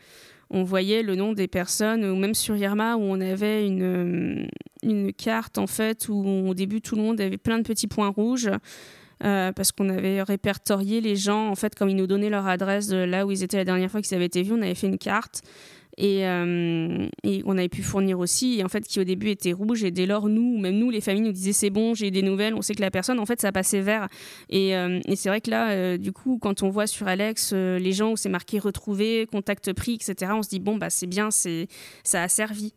on 0.52 0.64
voyait 0.64 1.02
le 1.02 1.16
nom 1.16 1.32
des 1.32 1.48
personnes, 1.48 2.04
ou 2.04 2.14
même 2.14 2.34
sur 2.34 2.54
Irma, 2.56 2.96
où 2.96 3.00
on 3.00 3.20
avait 3.22 3.66
une, 3.66 4.48
une 4.82 5.12
carte, 5.12 5.58
en 5.58 5.66
fait, 5.66 6.08
où 6.08 6.48
au 6.48 6.54
début, 6.54 6.80
tout 6.80 6.96
le 6.96 7.02
monde 7.02 7.20
avait 7.20 7.38
plein 7.38 7.58
de 7.58 7.64
petits 7.64 7.86
points 7.88 8.08
rouges. 8.08 8.50
Euh, 9.24 9.52
parce 9.52 9.70
qu'on 9.70 9.88
avait 9.88 10.20
répertorié 10.22 11.00
les 11.00 11.14
gens, 11.14 11.48
en 11.48 11.54
fait, 11.54 11.76
comme 11.76 11.88
ils 11.88 11.96
nous 11.96 12.08
donnaient 12.08 12.30
leur 12.30 12.48
adresse 12.48 12.88
de 12.88 12.96
là 12.96 13.24
où 13.24 13.30
ils 13.30 13.44
étaient 13.44 13.56
la 13.56 13.64
dernière 13.64 13.88
fois 13.88 14.02
qu'ils 14.02 14.16
avaient 14.16 14.26
été 14.26 14.42
vus, 14.42 14.52
on 14.52 14.62
avait 14.62 14.74
fait 14.74 14.88
une 14.88 14.98
carte 14.98 15.42
et, 15.96 16.26
euh, 16.26 17.06
on 17.44 17.58
avait 17.58 17.68
pu 17.68 17.82
fournir 17.82 18.18
aussi, 18.18 18.58
et 18.58 18.64
en 18.64 18.68
fait, 18.68 18.80
qui 18.80 18.98
au 18.98 19.04
début 19.04 19.28
était 19.28 19.52
rouge, 19.52 19.84
et 19.84 19.90
dès 19.90 20.06
lors, 20.06 20.28
nous, 20.28 20.58
même 20.58 20.76
nous, 20.76 20.90
les 20.90 21.02
familles, 21.02 21.22
nous 21.22 21.32
disaient 21.32 21.52
c'est 21.52 21.70
bon, 21.70 21.94
j'ai 21.94 22.10
des 22.10 22.22
nouvelles, 22.22 22.54
on 22.54 22.62
sait 22.62 22.74
que 22.74 22.80
la 22.80 22.90
personne, 22.90 23.20
en 23.20 23.26
fait, 23.26 23.40
ça 23.40 23.52
passait 23.52 23.82
vert. 23.82 24.08
Et, 24.48 24.74
euh, 24.74 24.98
c'est 25.14 25.28
vrai 25.28 25.40
que 25.40 25.50
là, 25.50 25.98
du 25.98 26.10
coup, 26.10 26.38
quand 26.40 26.64
on 26.64 26.70
voit 26.70 26.88
sur 26.88 27.06
Alex 27.06 27.52
les 27.52 27.92
gens 27.92 28.12
où 28.12 28.16
c'est 28.16 28.30
marqué 28.30 28.58
retrouvé, 28.58 29.28
contact 29.30 29.72
pris, 29.72 29.94
etc., 29.94 30.32
on 30.34 30.42
se 30.42 30.48
dit 30.48 30.60
bon, 30.60 30.78
bah 30.78 30.90
c'est 30.90 31.06
bien, 31.06 31.28
ça 31.30 32.22
a 32.22 32.28
servi. 32.28 32.72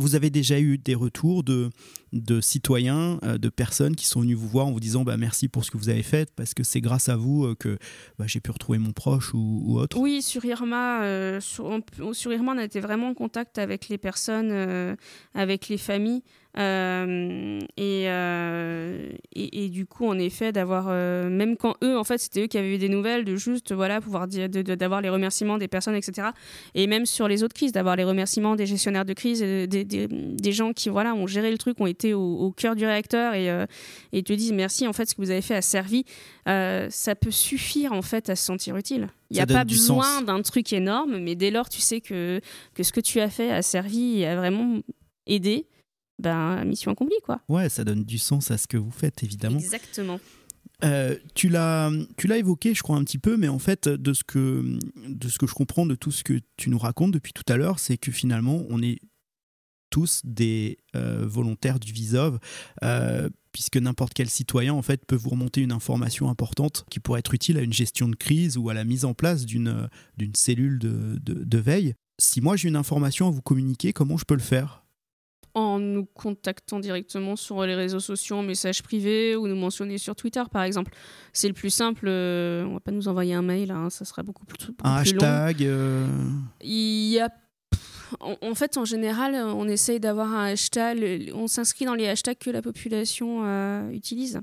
Vous 0.00 0.14
avez 0.14 0.30
déjà 0.30 0.58
eu 0.58 0.78
des 0.78 0.94
retours 0.94 1.44
de, 1.44 1.68
de 2.12 2.40
citoyens, 2.40 3.18
euh, 3.24 3.38
de 3.38 3.48
personnes 3.48 3.94
qui 3.94 4.06
sont 4.06 4.20
venus 4.20 4.36
vous 4.36 4.48
voir 4.48 4.66
en 4.66 4.72
vous 4.72 4.80
disant 4.80 5.04
bah, 5.04 5.16
merci 5.16 5.48
pour 5.48 5.64
ce 5.64 5.70
que 5.70 5.78
vous 5.78 5.88
avez 5.88 6.02
fait, 6.02 6.30
parce 6.34 6.54
que 6.54 6.62
c'est 6.62 6.80
grâce 6.80 7.08
à 7.08 7.16
vous 7.16 7.44
euh, 7.44 7.54
que 7.54 7.78
bah, 8.18 8.24
j'ai 8.26 8.40
pu 8.40 8.50
retrouver 8.50 8.78
mon 8.78 8.92
proche 8.92 9.32
ou, 9.34 9.78
autre 9.78 9.98
Oui, 9.98 10.22
sur 10.22 10.44
Irma, 10.44 11.02
euh, 11.02 11.40
sur, 11.40 11.80
sur, 12.12 12.32
Irma, 12.32 12.52
on 12.54 12.58
a 12.58 12.64
été 12.64 12.80
vraiment 12.80 13.08
en 13.08 13.14
contact 13.14 13.58
avec 13.58 13.88
les 13.88 13.98
personnes, 13.98 14.96
avec 15.34 15.68
les 15.68 15.78
familles. 15.78 16.22
Et, 16.56 18.06
et, 19.36 19.68
du 19.68 19.86
coup, 19.86 20.06
en 20.06 20.18
effet, 20.18 20.52
d'avoir, 20.52 20.88
même 21.30 21.56
quand 21.56 21.76
eux, 21.84 21.96
en 21.96 22.04
fait, 22.04 22.18
c'était 22.18 22.42
eux 22.42 22.46
qui 22.46 22.58
avaient 22.58 22.74
eu 22.74 22.78
des 22.78 22.88
nouvelles, 22.88 23.24
de 23.24 23.36
juste, 23.36 23.72
voilà, 23.72 24.00
pouvoir 24.00 24.26
dire, 24.26 24.48
d'avoir 24.48 25.00
les 25.00 25.08
remerciements 25.08 25.58
des 25.58 25.68
personnes, 25.68 25.94
etc. 25.94 26.28
Et 26.74 26.86
même 26.86 27.06
sur 27.06 27.28
les 27.28 27.44
autres 27.44 27.54
crises, 27.54 27.72
d'avoir 27.72 27.96
les 27.96 28.04
remerciements 28.04 28.56
des 28.56 28.66
gestionnaires 28.66 29.04
de 29.04 29.12
crise, 29.12 29.40
des, 29.40 29.66
des, 29.66 30.08
des, 30.08 30.52
gens 30.52 30.72
qui, 30.72 30.88
voilà, 30.88 31.14
ont 31.14 31.26
géré 31.26 31.50
le 31.50 31.58
truc, 31.58 31.80
ont, 31.80 31.86
au, 32.04 32.52
cœur 32.56 32.76
du 32.76 32.84
réacteur 32.84 33.34
et, 33.34 33.48
et 34.12 34.22
te 34.22 34.32
disent 34.32 34.52
merci, 34.52 34.86
en 34.86 34.92
fait, 34.92 35.06
ce 35.06 35.14
que 35.14 35.20
vous 35.20 35.30
avez 35.30 35.42
fait 35.42 35.56
a 35.56 35.62
servi, 35.62 36.04
ça 36.46 37.14
peut 37.20 37.30
suffire 37.30 37.92
en 37.92 38.02
fait 38.02 38.30
à 38.30 38.36
se 38.36 38.44
sentir 38.44 38.76
utile. 38.76 39.08
Il 39.30 39.34
n'y 39.34 39.40
a 39.40 39.46
pas 39.46 39.64
besoin 39.64 40.22
d'un 40.22 40.42
truc 40.42 40.72
énorme, 40.72 41.18
mais 41.18 41.34
dès 41.34 41.50
lors 41.50 41.68
tu 41.68 41.80
sais 41.80 42.00
que, 42.00 42.40
que 42.74 42.82
ce 42.82 42.92
que 42.92 43.00
tu 43.00 43.20
as 43.20 43.30
fait 43.30 43.50
a 43.50 43.62
servi 43.62 44.20
et 44.20 44.26
a 44.26 44.36
vraiment 44.36 44.80
aidé, 45.26 45.66
ben, 46.20 46.64
mission 46.64 46.92
accomplie, 46.92 47.16
quoi. 47.24 47.40
Ouais, 47.48 47.68
ça 47.68 47.84
donne 47.84 48.04
du 48.04 48.18
sens 48.18 48.50
à 48.50 48.58
ce 48.58 48.66
que 48.66 48.76
vous 48.76 48.90
faites, 48.90 49.22
évidemment. 49.22 49.58
Exactement. 49.58 50.20
Euh, 50.84 51.16
tu 51.34 51.48
l'as 51.48 51.90
évoqué, 52.36 52.74
je 52.74 52.82
crois, 52.82 52.96
un 52.96 53.04
petit 53.04 53.18
peu, 53.18 53.36
mais 53.36 53.48
en 53.48 53.58
fait, 53.58 53.88
de 53.88 54.12
ce, 54.12 54.24
que, 54.24 54.78
de 55.06 55.28
ce 55.28 55.38
que 55.38 55.46
je 55.46 55.54
comprends 55.54 55.86
de 55.86 55.94
tout 55.94 56.10
ce 56.10 56.24
que 56.24 56.40
tu 56.56 56.70
nous 56.70 56.78
racontes 56.78 57.12
depuis 57.12 57.32
tout 57.32 57.44
à 57.48 57.56
l'heure, 57.56 57.78
c'est 57.78 57.96
que 57.96 58.12
finalement, 58.12 58.64
on 58.68 58.82
est 58.82 58.98
tous 59.90 60.22
des 60.24 60.78
euh, 60.96 61.24
volontaires 61.26 61.80
du 61.80 61.92
Visov, 61.92 62.38
euh, 62.82 63.28
puisque 63.52 63.76
n'importe 63.76 64.14
quel 64.14 64.30
citoyen 64.30 64.72
en 64.72 64.82
fait 64.82 65.04
peut 65.04 65.16
vous 65.16 65.30
remonter 65.30 65.60
une 65.60 65.72
information 65.72 66.30
importante 66.30 66.84
qui 66.90 67.00
pourrait 67.00 67.18
être 67.18 67.34
utile 67.34 67.58
à 67.58 67.62
une 67.62 67.72
gestion 67.72 68.08
de 68.08 68.16
crise 68.16 68.56
ou 68.56 68.70
à 68.70 68.74
la 68.74 68.84
mise 68.84 69.04
en 69.04 69.12
place 69.14 69.44
d'une 69.44 69.88
cellule 70.34 70.78
de, 70.78 71.18
de, 71.20 71.44
de 71.44 71.58
veille. 71.58 71.94
Si 72.18 72.40
moi 72.40 72.56
j'ai 72.56 72.68
une 72.68 72.76
information 72.76 73.28
à 73.28 73.30
vous 73.30 73.42
communiquer, 73.42 73.92
comment 73.92 74.16
je 74.16 74.24
peux 74.24 74.34
le 74.34 74.40
faire? 74.40 74.84
En 75.54 75.80
nous 75.80 76.04
contactant 76.04 76.78
directement 76.78 77.34
sur 77.34 77.66
les 77.66 77.74
réseaux 77.74 77.98
sociaux 77.98 78.36
en 78.36 78.44
message 78.44 78.84
privé 78.84 79.34
ou 79.34 79.48
nous 79.48 79.56
mentionner 79.56 79.98
sur 79.98 80.14
Twitter 80.14 80.44
par 80.52 80.62
exemple. 80.62 80.92
C'est 81.32 81.48
le 81.48 81.54
plus 81.54 81.70
simple. 81.70 82.06
Euh, 82.06 82.64
on 82.66 82.74
va 82.74 82.80
pas 82.80 82.92
nous 82.92 83.08
envoyer 83.08 83.34
un 83.34 83.42
mail, 83.42 83.72
hein, 83.72 83.90
ça 83.90 84.04
sera 84.04 84.22
beaucoup 84.22 84.44
plus, 84.44 84.64
beaucoup 84.68 84.88
un 84.88 84.94
hashtag. 84.98 85.64
Euh, 85.64 86.06
Il 86.62 87.08
y 87.08 87.18
a 87.18 87.30
en, 88.20 88.54
fait, 88.54 88.76
en 88.76 88.84
général, 88.84 89.34
on 89.34 89.68
essaye 89.68 90.00
d'avoir 90.00 90.32
un 90.34 90.46
hashtag. 90.52 91.30
On 91.34 91.46
s'inscrit 91.46 91.84
dans 91.84 91.94
les 91.94 92.08
hashtags 92.08 92.38
que 92.38 92.50
la 92.50 92.62
population 92.62 93.42
euh, 93.44 93.90
utilise. 93.90 94.40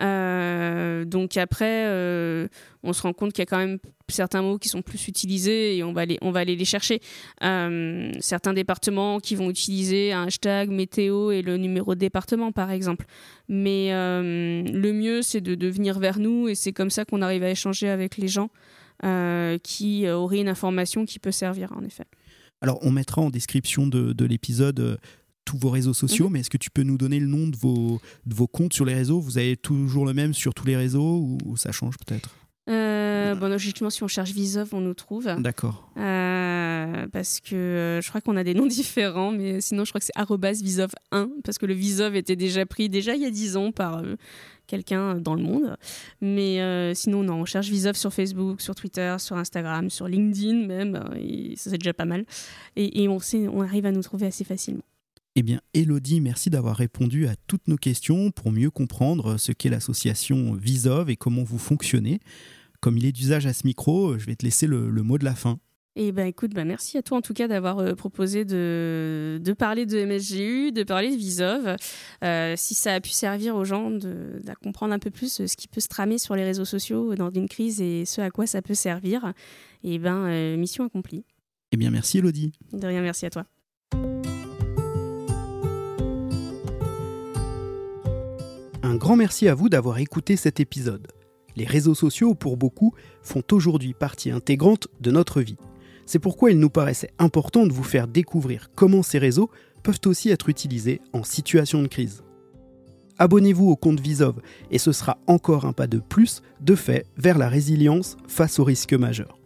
Euh, 0.00 1.04
donc 1.04 1.36
après, 1.36 1.86
euh, 1.86 2.46
on 2.84 2.92
se 2.92 3.02
rend 3.02 3.12
compte 3.12 3.32
qu'il 3.32 3.42
y 3.42 3.42
a 3.42 3.46
quand 3.46 3.58
même 3.58 3.78
certains 4.08 4.42
mots 4.42 4.56
qui 4.56 4.68
sont 4.68 4.80
plus 4.80 5.08
utilisés 5.08 5.76
et 5.76 5.82
on 5.82 5.92
va 5.92 6.02
aller, 6.02 6.56
les 6.56 6.64
chercher. 6.64 7.00
Certains 7.40 8.52
départements 8.52 9.18
qui 9.18 9.34
vont 9.34 9.50
utiliser 9.50 10.12
un 10.12 10.26
hashtag 10.26 10.70
météo 10.70 11.32
et 11.32 11.42
le 11.42 11.56
numéro 11.56 11.94
de 11.94 12.00
département, 12.00 12.52
par 12.52 12.70
exemple. 12.70 13.06
Mais 13.48 13.90
le 13.90 14.92
mieux, 14.92 15.22
c'est 15.22 15.40
de, 15.40 15.56
de, 15.56 15.68
venir 15.68 15.98
vers 15.98 16.20
nous 16.20 16.48
et 16.48 16.54
c'est 16.54 16.72
comme 16.72 16.90
ça 16.90 17.04
qu'on 17.04 17.22
arrive 17.22 17.42
à 17.42 17.50
échanger 17.50 17.88
avec 17.88 18.16
les 18.18 18.28
gens 18.28 18.50
qui 19.62 20.08
auraient 20.08 20.40
une 20.40 20.48
information 20.48 21.04
qui 21.04 21.18
peut 21.18 21.32
servir, 21.32 21.72
en 21.76 21.82
effet. 21.82 22.04
Alors, 22.60 22.78
on 22.82 22.90
mettra 22.90 23.20
en 23.22 23.30
description 23.30 23.86
de, 23.86 24.12
de 24.12 24.24
l'épisode 24.24 24.98
tous 25.48 25.56
vos 25.56 25.70
réseaux 25.70 25.94
sociaux, 25.94 26.26
mhm. 26.26 26.32
mais 26.34 26.40
est-ce 26.40 26.50
que 26.50 26.58
tu 26.58 26.70
peux 26.70 26.82
nous 26.82 26.98
donner 26.98 27.18
le 27.18 27.26
nom 27.26 27.48
de 27.48 27.56
vos, 27.56 28.00
de 28.26 28.34
vos 28.34 28.46
comptes 28.46 28.74
sur 28.74 28.84
les 28.84 28.94
réseaux? 28.94 29.18
Vous 29.18 29.38
avez 29.38 29.56
toujours 29.56 30.04
le 30.04 30.12
même 30.12 30.34
sur 30.34 30.52
tous 30.52 30.66
les 30.66 30.76
réseaux 30.76 31.38
ou, 31.44 31.56
ça 31.56 31.72
change 31.72 31.96
peut-être? 31.96 32.34
Euh, 32.68 33.34
bon, 33.34 33.48
logiquement, 33.48 33.88
si 33.88 34.02
on 34.02 34.08
cherche 34.08 34.32
Visov, 34.32 34.68
on 34.74 34.82
nous 34.82 34.92
trouve. 34.92 35.26
D'accord. 35.38 35.90
Euh, 35.96 37.06
parce 37.10 37.40
que 37.40 37.54
euh, 37.54 38.00
je 38.02 38.08
crois 38.10 38.20
qu'on 38.20 38.36
a 38.36 38.44
des 38.44 38.52
noms 38.52 38.66
différents, 38.80 39.32
mais 39.32 39.62
sinon, 39.62 39.86
je 39.86 39.90
crois 39.90 40.00
que 40.00 40.06
c'est 40.06 40.62
Visov 40.62 40.90
1, 41.12 41.30
parce 41.44 41.56
que 41.56 41.64
le 41.64 41.72
Visov 41.72 42.14
était 42.14 42.36
déjà 42.36 42.66
pris 42.66 42.90
déjà 42.90 43.14
il 43.14 43.22
y 43.22 43.26
a 43.26 43.30
10 43.30 43.56
ans 43.56 43.72
par 43.72 44.02
quelqu'un 44.68 45.16
dans 45.16 45.34
le 45.34 45.42
monde. 45.42 45.76
Mais 46.20 46.94
sinon, 46.94 47.24
non, 47.24 47.40
on 47.40 47.44
cherche 47.44 47.68
Visov 47.68 47.96
sur 47.96 48.12
Facebook, 48.12 48.60
sur 48.60 48.76
Twitter, 48.76 49.16
sur 49.18 49.36
Instagram, 49.36 49.90
sur 49.90 50.06
LinkedIn 50.06 50.66
même, 50.66 51.02
et 51.16 51.54
ça 51.56 51.70
c'est 51.70 51.78
déjà 51.78 51.92
pas 51.92 52.04
mal. 52.04 52.24
Et, 52.76 53.08
on 53.08 53.60
arrive 53.62 53.86
à 53.86 53.92
nous 53.92 54.02
trouver 54.02 54.26
assez 54.26 54.44
facilement. 54.44 54.84
Eh 55.34 55.42
bien, 55.42 55.60
Elodie, 55.72 56.20
merci 56.20 56.50
d'avoir 56.50 56.76
répondu 56.76 57.28
à 57.28 57.36
toutes 57.46 57.68
nos 57.68 57.76
questions 57.76 58.32
pour 58.32 58.50
mieux 58.50 58.70
comprendre 58.70 59.36
ce 59.36 59.52
qu'est 59.52 59.68
l'association 59.68 60.54
Visov 60.54 61.10
et 61.10 61.16
comment 61.16 61.44
vous 61.44 61.58
fonctionnez. 61.58 62.18
Comme 62.80 62.98
il 62.98 63.06
est 63.06 63.12
d'usage 63.12 63.46
à 63.46 63.52
ce 63.52 63.66
micro, 63.66 64.18
je 64.18 64.26
vais 64.26 64.36
te 64.36 64.44
laisser 64.44 64.66
le, 64.66 64.90
mot 64.90 65.16
de 65.18 65.24
la 65.24 65.34
fin. 65.34 65.60
Eh 66.00 66.12
ben 66.12 66.28
écoute, 66.28 66.54
bah 66.54 66.64
merci 66.64 66.96
à 66.96 67.02
toi 67.02 67.18
en 67.18 67.22
tout 67.22 67.34
cas 67.34 67.48
d'avoir 67.48 67.80
euh, 67.80 67.96
proposé 67.96 68.44
de, 68.44 69.40
de, 69.42 69.52
parler 69.52 69.84
de 69.84 70.04
MSGU, 70.04 70.70
de 70.70 70.84
parler 70.84 71.10
de 71.10 71.16
Visov. 71.16 71.74
Euh, 72.22 72.54
si 72.56 72.76
ça 72.76 72.94
a 72.94 73.00
pu 73.00 73.10
servir 73.10 73.56
aux 73.56 73.64
gens 73.64 73.90
de, 73.90 74.40
comprendre 74.62 74.94
un 74.94 75.00
peu 75.00 75.10
plus 75.10 75.44
ce 75.44 75.56
qui 75.56 75.66
peut 75.66 75.80
se 75.80 75.88
tramer 75.88 76.18
sur 76.18 76.36
les 76.36 76.44
réseaux 76.44 76.64
sociaux 76.64 77.16
dans 77.16 77.32
une 77.32 77.48
crise 77.48 77.80
et 77.80 78.04
ce 78.04 78.20
à 78.20 78.30
quoi 78.30 78.46
ça 78.46 78.62
peut 78.62 78.74
servir, 78.74 79.32
eh 79.82 79.98
ben 79.98 80.24
euh, 80.28 80.56
mission 80.56 80.84
accomplie. 80.84 81.24
Eh 81.72 81.76
bien 81.76 81.90
merci 81.90 82.18
Elodie. 82.18 82.52
De 82.72 82.86
rien, 82.86 83.02
merci 83.02 83.26
à 83.26 83.30
toi. 83.30 83.44
Un 88.84 88.94
grand 88.94 89.16
merci 89.16 89.48
à 89.48 89.54
vous 89.56 89.68
d'avoir 89.68 89.98
écouté 89.98 90.36
cet 90.36 90.60
épisode. 90.60 91.08
Les 91.56 91.64
réseaux 91.64 91.96
sociaux, 91.96 92.36
pour 92.36 92.56
beaucoup, 92.56 92.94
font 93.20 93.42
aujourd'hui 93.50 93.94
partie 93.94 94.30
intégrante 94.30 94.86
de 95.00 95.10
notre 95.10 95.40
vie. 95.40 95.56
C'est 96.08 96.18
pourquoi 96.18 96.50
il 96.50 96.58
nous 96.58 96.70
paraissait 96.70 97.10
important 97.18 97.66
de 97.66 97.72
vous 97.74 97.82
faire 97.84 98.08
découvrir 98.08 98.70
comment 98.74 99.02
ces 99.02 99.18
réseaux 99.18 99.50
peuvent 99.82 100.00
aussi 100.06 100.30
être 100.30 100.48
utilisés 100.48 101.02
en 101.12 101.22
situation 101.22 101.82
de 101.82 101.86
crise. 101.86 102.22
Abonnez-vous 103.18 103.68
au 103.68 103.76
compte 103.76 104.00
Visov 104.00 104.40
et 104.70 104.78
ce 104.78 104.90
sera 104.90 105.18
encore 105.26 105.66
un 105.66 105.74
pas 105.74 105.86
de 105.86 105.98
plus 105.98 106.40
de 106.62 106.74
fait 106.74 107.04
vers 107.18 107.36
la 107.36 107.50
résilience 107.50 108.16
face 108.26 108.58
aux 108.58 108.64
risques 108.64 108.94
majeurs. 108.94 109.38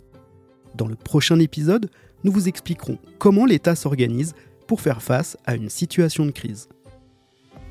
Dans 0.76 0.86
le 0.86 0.94
prochain 0.94 1.40
épisode, 1.40 1.90
nous 2.22 2.30
vous 2.30 2.46
expliquerons 2.46 2.98
comment 3.18 3.44
l'État 3.44 3.74
s'organise 3.74 4.34
pour 4.68 4.80
faire 4.80 5.02
face 5.02 5.36
à 5.44 5.56
une 5.56 5.68
situation 5.68 6.26
de 6.26 6.30
crise. 6.30 6.68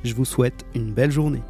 Je 0.04 0.14
vous 0.14 0.26
souhaite 0.26 0.66
une 0.76 0.92
belle 0.92 1.12
journée. 1.12 1.44